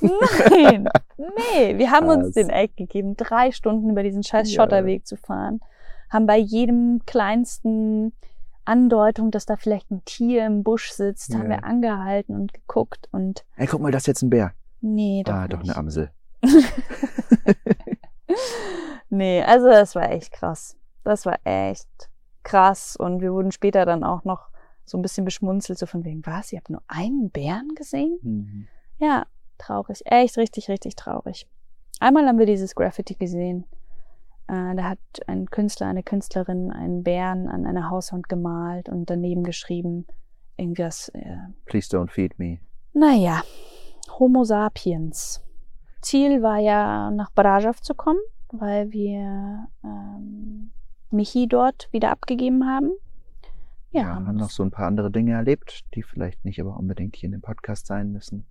Nein, 0.00 0.88
nee, 1.16 1.78
wir 1.78 1.90
haben 1.90 2.08
uns 2.08 2.28
Was? 2.28 2.34
den 2.34 2.50
Eck 2.50 2.76
gegeben, 2.76 3.16
drei 3.16 3.52
Stunden 3.52 3.90
über 3.90 4.02
diesen 4.02 4.22
scheiß 4.22 4.52
Ja. 4.52 4.62
Schotterweg 4.62 5.06
zu 5.06 5.16
fahren. 5.16 5.60
Haben 6.10 6.26
bei 6.26 6.36
jedem 6.36 7.00
kleinsten 7.06 8.12
Andeutung, 8.64 9.30
dass 9.30 9.46
da 9.46 9.56
vielleicht 9.56 9.90
ein 9.90 10.04
Tier 10.04 10.46
im 10.46 10.62
Busch 10.62 10.90
sitzt, 10.92 11.34
haben 11.34 11.44
Ja. 11.50 11.56
wir 11.58 11.64
angehalten 11.64 12.34
und 12.34 12.52
geguckt 12.52 13.08
und 13.12 13.44
Ey, 13.56 13.66
guck 13.66 13.80
mal, 13.80 13.90
das 13.90 14.02
ist 14.02 14.06
jetzt 14.08 14.22
ein 14.22 14.30
Bär. 14.30 14.52
Nee, 14.82 15.22
doch 15.24 15.32
ah, 15.32 15.48
doch 15.48 15.58
nicht. 15.58 15.70
eine 15.70 15.78
Amsel. 15.78 16.10
Nee, 19.12 19.42
also 19.42 19.68
das 19.68 19.94
war 19.94 20.10
echt 20.10 20.32
krass. 20.32 20.74
Das 21.04 21.26
war 21.26 21.38
echt 21.44 21.86
krass 22.44 22.96
und 22.96 23.20
wir 23.20 23.34
wurden 23.34 23.52
später 23.52 23.84
dann 23.84 24.04
auch 24.04 24.24
noch 24.24 24.48
so 24.86 24.96
ein 24.96 25.02
bisschen 25.02 25.26
beschmunzelt, 25.26 25.78
so 25.78 25.84
von 25.84 26.02
wegen, 26.02 26.24
was, 26.24 26.50
ihr 26.50 26.58
habt 26.58 26.70
nur 26.70 26.82
einen 26.88 27.28
Bären 27.28 27.74
gesehen? 27.74 28.18
Mhm. 28.22 28.68
Ja, 28.98 29.26
traurig. 29.58 30.00
Echt 30.06 30.38
richtig, 30.38 30.70
richtig 30.70 30.96
traurig. 30.96 31.46
Einmal 32.00 32.26
haben 32.26 32.38
wir 32.38 32.46
dieses 32.46 32.74
Graffiti 32.74 33.14
gesehen. 33.14 33.66
Äh, 34.48 34.74
da 34.76 34.84
hat 34.84 34.98
ein 35.26 35.44
Künstler, 35.50 35.88
eine 35.88 36.02
Künstlerin 36.02 36.72
einen 36.72 37.02
Bären 37.02 37.48
an 37.48 37.66
einer 37.66 37.90
Hauswand 37.90 38.30
gemalt 38.30 38.88
und 38.88 39.10
daneben 39.10 39.44
geschrieben, 39.44 40.06
irgendwas, 40.56 41.10
äh, 41.10 41.36
Please 41.66 41.94
don't 41.94 42.10
feed 42.10 42.38
me. 42.38 42.60
naja, 42.94 43.42
Homo 44.22 44.44
sapiens. 44.44 45.42
Ziel 46.00 46.44
war 46.44 46.58
ja, 46.58 47.10
nach 47.10 47.32
Brajow 47.32 47.74
zu 47.80 47.92
kommen, 47.92 48.20
weil 48.52 48.92
wir 48.92 49.66
ähm, 49.82 50.70
Michi 51.10 51.48
dort 51.48 51.88
wieder 51.92 52.12
abgegeben 52.12 52.64
haben. 52.64 52.92
Ja, 53.90 54.02
Ja, 54.02 54.14
haben 54.14 54.36
noch 54.36 54.50
so 54.50 54.62
ein 54.62 54.70
paar 54.70 54.86
andere 54.86 55.10
Dinge 55.10 55.32
erlebt, 55.32 55.80
die 55.96 56.04
vielleicht 56.04 56.44
nicht 56.44 56.60
aber 56.60 56.76
unbedingt 56.76 57.16
hier 57.16 57.26
in 57.26 57.32
dem 57.32 57.40
Podcast 57.40 57.88
sein 57.88 58.12
müssen. 58.12 58.46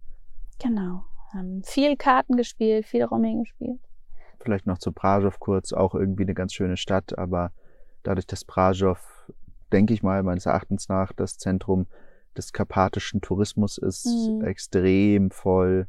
genau. 0.61 1.05
Haben 1.31 1.63
viel 1.63 1.95
Karten 1.95 2.35
gespielt, 2.35 2.85
viel 2.85 3.05
Romy 3.05 3.39
gespielt. 3.39 3.79
Vielleicht 4.41 4.65
noch 4.65 4.77
zu 4.77 4.91
Brajow 4.91 5.39
kurz, 5.39 5.71
auch 5.71 5.95
irgendwie 5.95 6.23
eine 6.23 6.33
ganz 6.33 6.53
schöne 6.53 6.75
Stadt, 6.75 7.17
aber 7.17 7.53
dadurch, 8.03 8.27
dass 8.27 8.43
Brajow, 8.43 8.97
denke 9.71 9.93
ich 9.93 10.03
mal, 10.03 10.21
meines 10.21 10.47
Erachtens 10.47 10.89
nach 10.89 11.13
das 11.13 11.37
Zentrum 11.37 11.87
des 12.37 12.53
karpatischen 12.53 13.21
Tourismus 13.21 13.77
ist, 13.77 14.05
Mhm. 14.07 14.43
extrem 14.45 15.31
voll. 15.31 15.87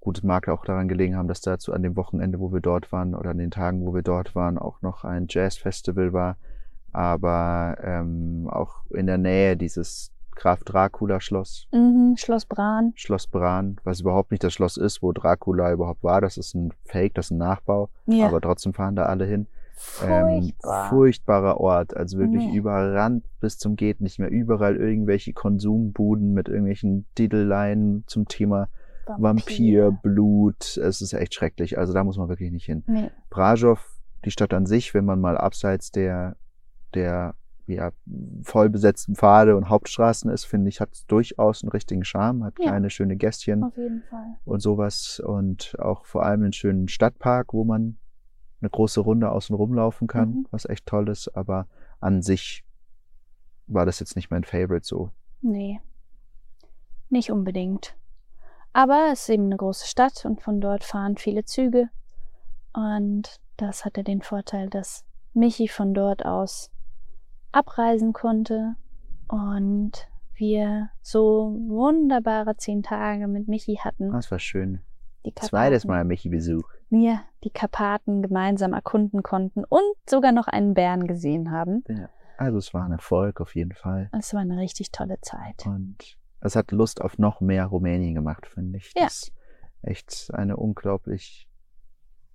Gut, 0.00 0.18
es 0.18 0.24
mag 0.24 0.48
auch 0.48 0.64
daran 0.64 0.88
gelegen 0.88 1.16
haben, 1.16 1.28
dass 1.28 1.40
dazu 1.40 1.72
an 1.72 1.82
dem 1.82 1.96
Wochenende, 1.96 2.38
wo 2.38 2.52
wir 2.52 2.60
dort 2.60 2.92
waren, 2.92 3.14
oder 3.14 3.30
an 3.30 3.38
den 3.38 3.50
Tagen, 3.50 3.86
wo 3.86 3.94
wir 3.94 4.02
dort 4.02 4.34
waren, 4.34 4.58
auch 4.58 4.82
noch 4.82 5.04
ein 5.04 5.26
Jazzfestival 5.30 6.12
war. 6.12 6.36
Aber 6.92 7.76
ähm, 7.82 8.48
auch 8.50 8.84
in 8.90 9.06
der 9.06 9.18
Nähe 9.18 9.56
dieses 9.56 10.10
Graf 10.36 10.62
Dracula 10.64 11.20
Schloss, 11.20 11.66
Mhm, 11.72 12.16
Schloss 12.16 12.44
Bran. 12.44 12.92
Schloss 12.96 13.26
Bran, 13.28 13.76
was 13.84 14.00
überhaupt 14.00 14.30
nicht 14.30 14.42
das 14.44 14.52
Schloss 14.52 14.76
ist, 14.76 15.00
wo 15.02 15.12
Dracula 15.12 15.72
überhaupt 15.72 16.02
war. 16.02 16.20
Das 16.20 16.36
ist 16.36 16.54
ein 16.54 16.72
Fake, 16.84 17.14
das 17.14 17.26
ist 17.26 17.30
ein 17.32 17.38
Nachbau. 17.38 17.88
Ja. 18.06 18.26
Aber 18.26 18.40
trotzdem 18.40 18.74
fahren 18.74 18.96
da 18.96 19.06
alle 19.06 19.24
hin. 19.26 19.46
Ähm, 20.02 20.26
Furchtbar. 20.42 20.88
furchtbarer 20.88 21.60
Ort, 21.60 21.96
also 21.96 22.18
wirklich 22.18 22.46
Nee. 22.46 22.56
überrannt 22.56 23.24
bis 23.40 23.58
zum 23.58 23.76
geht 23.76 24.00
nicht 24.00 24.18
mehr. 24.18 24.30
Überall 24.30 24.76
irgendwelche 24.76 25.32
Konsumbuden 25.32 26.32
mit 26.32 26.48
irgendwelchen 26.48 27.06
Titelleien 27.14 28.04
zum 28.06 28.26
Thema 28.28 28.68
Vampir, 29.18 29.90
Blut. 30.02 30.76
Es 30.78 31.00
ist 31.00 31.12
echt 31.12 31.34
schrecklich. 31.34 31.76
Also 31.78 31.92
da 31.92 32.04
muss 32.04 32.16
man 32.16 32.28
wirklich 32.28 32.50
nicht 32.50 32.64
hin. 32.64 32.82
Nee. 32.86 33.10
Brajow, 33.30 33.78
die 34.24 34.30
Stadt 34.30 34.54
an 34.54 34.64
sich, 34.66 34.94
wenn 34.94 35.04
man 35.04 35.20
mal 35.20 35.36
abseits 35.36 35.90
der, 35.90 36.36
der 36.94 37.34
ja, 37.66 37.92
voll 38.42 38.68
besetzten 38.68 39.14
Pfade 39.14 39.56
und 39.56 39.68
Hauptstraßen 39.70 40.30
ist, 40.30 40.44
finde 40.44 40.68
ich, 40.68 40.80
hat 40.80 40.90
es 40.92 41.06
durchaus 41.06 41.62
einen 41.62 41.70
richtigen 41.70 42.04
Charme, 42.04 42.44
hat 42.44 42.54
Ja. 42.58 42.68
kleine 42.70 42.90
schöne 42.90 43.16
Gästchen 43.16 43.62
Auf 43.64 43.76
jeden 43.76 44.02
Fall. 44.10 44.36
und 44.44 44.60
sowas 44.60 45.20
und 45.24 45.74
auch 45.78 46.04
vor 46.04 46.24
allem 46.24 46.42
einen 46.42 46.52
schönen 46.52 46.88
Stadtpark, 46.88 47.54
wo 47.54 47.64
man 47.64 47.96
eine 48.60 48.70
große 48.70 49.00
Runde 49.00 49.30
außen 49.30 49.54
rumlaufen 49.54 50.06
kann, 50.08 50.28
Mhm. 50.30 50.46
was 50.50 50.64
echt 50.66 50.86
toll 50.86 51.08
ist, 51.08 51.28
aber 51.36 51.66
an 52.00 52.22
sich 52.22 52.64
war 53.66 53.86
das 53.86 54.00
jetzt 54.00 54.16
nicht 54.16 54.30
mein 54.30 54.44
Favorite 54.44 54.86
so. 54.86 55.10
Nee. 55.42 55.80
Nicht 57.08 57.30
unbedingt. 57.30 57.96
Aber 58.72 59.10
es 59.12 59.22
ist 59.22 59.28
eben 59.30 59.44
eine 59.44 59.56
große 59.56 59.86
Stadt 59.86 60.24
und 60.24 60.40
von 60.42 60.60
dort 60.60 60.82
fahren 60.84 61.16
viele 61.16 61.44
Züge. 61.44 61.88
Und 62.72 63.40
das 63.56 63.84
hatte 63.84 64.02
den 64.02 64.20
Vorteil, 64.22 64.68
dass 64.68 65.04
Michi 65.32 65.68
von 65.68 65.94
dort 65.94 66.24
aus 66.24 66.70
abreisen 67.52 68.12
konnte 68.12 68.74
und 69.28 69.92
wir 70.34 70.90
so 71.02 71.54
wunderbare 71.68 72.56
zehn 72.56 72.82
Tage 72.82 73.28
mit 73.28 73.46
Michi 73.46 73.76
hatten. 73.76 74.10
Das 74.10 74.30
war 74.32 74.40
schön. 74.40 74.80
Zweites 75.40 75.84
Mal 75.84 76.04
Michi-Besuch. 76.04 76.68
Ja, 76.96 77.24
die 77.42 77.50
Karpaten 77.50 78.22
gemeinsam 78.22 78.72
erkunden 78.72 79.22
konnten 79.22 79.64
und 79.64 79.82
sogar 80.08 80.30
noch 80.30 80.46
einen 80.46 80.74
Bären 80.74 81.06
gesehen 81.08 81.50
haben. 81.50 81.82
Ja. 81.88 82.08
Also 82.36 82.58
es 82.58 82.72
war 82.72 82.84
ein 82.84 82.92
Erfolg 82.92 83.40
auf 83.40 83.54
jeden 83.54 83.72
Fall. 83.72 84.10
Es 84.12 84.32
war 84.32 84.40
eine 84.40 84.58
richtig 84.58 84.92
tolle 84.92 85.20
Zeit. 85.20 85.66
Und 85.66 86.16
es 86.40 86.56
hat 86.56 86.70
Lust 86.72 87.00
auf 87.00 87.18
noch 87.18 87.40
mehr 87.40 87.66
Rumänien 87.66 88.14
gemacht, 88.14 88.46
finde 88.46 88.78
ich. 88.78 88.92
Ja. 88.96 89.04
Das 89.04 89.14
ist 89.14 89.32
echt 89.82 90.30
eine 90.32 90.56
unglaublich 90.56 91.48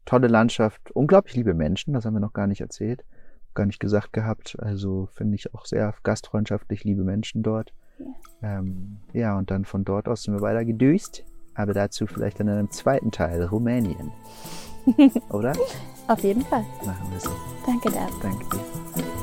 tolle 0.06 0.28
Landschaft, 0.28 0.92
unglaublich 0.92 1.36
liebe 1.36 1.54
Menschen, 1.54 1.94
das 1.94 2.06
haben 2.06 2.16
wir 2.16 2.20
noch 2.20 2.34
gar 2.34 2.48
nicht 2.48 2.62
erzählt, 2.62 3.06
gar 3.54 3.66
nicht 3.66 3.80
gesagt 3.80 4.12
gehabt. 4.12 4.58
Also 4.60 5.08
finde 5.14 5.36
ich 5.36 5.54
auch 5.54 5.66
sehr 5.66 5.94
gastfreundschaftlich 6.04 6.84
liebe 6.84 7.04
Menschen 7.04 7.44
dort. 7.44 7.74
Ja. 8.00 8.60
Ähm, 8.60 8.98
ja, 9.14 9.38
und 9.38 9.52
dann 9.52 9.66
von 9.66 9.86
dort 9.86 10.08
aus 10.08 10.24
sind 10.24 10.34
wir 10.34 10.42
weiter 10.42 10.66
gedüst, 10.66 11.24
aber 11.60 11.74
dazu 11.74 12.08
vielleicht 12.08 12.40
in 12.40 12.50
einem 12.50 12.72
zweiten 12.72 13.12
Teil, 13.12 13.44
Rumänien. 13.44 14.12
Oder? 15.30 15.54
Auf 16.08 16.24
jeden 16.24 16.42
Fall. 16.44 16.66
Machen 16.86 17.12
wir 17.12 17.20
so. 17.20 17.32
Danke, 17.66 17.92
Dad. 17.92 18.10
Danke 18.22 18.46
dir. 18.50 19.19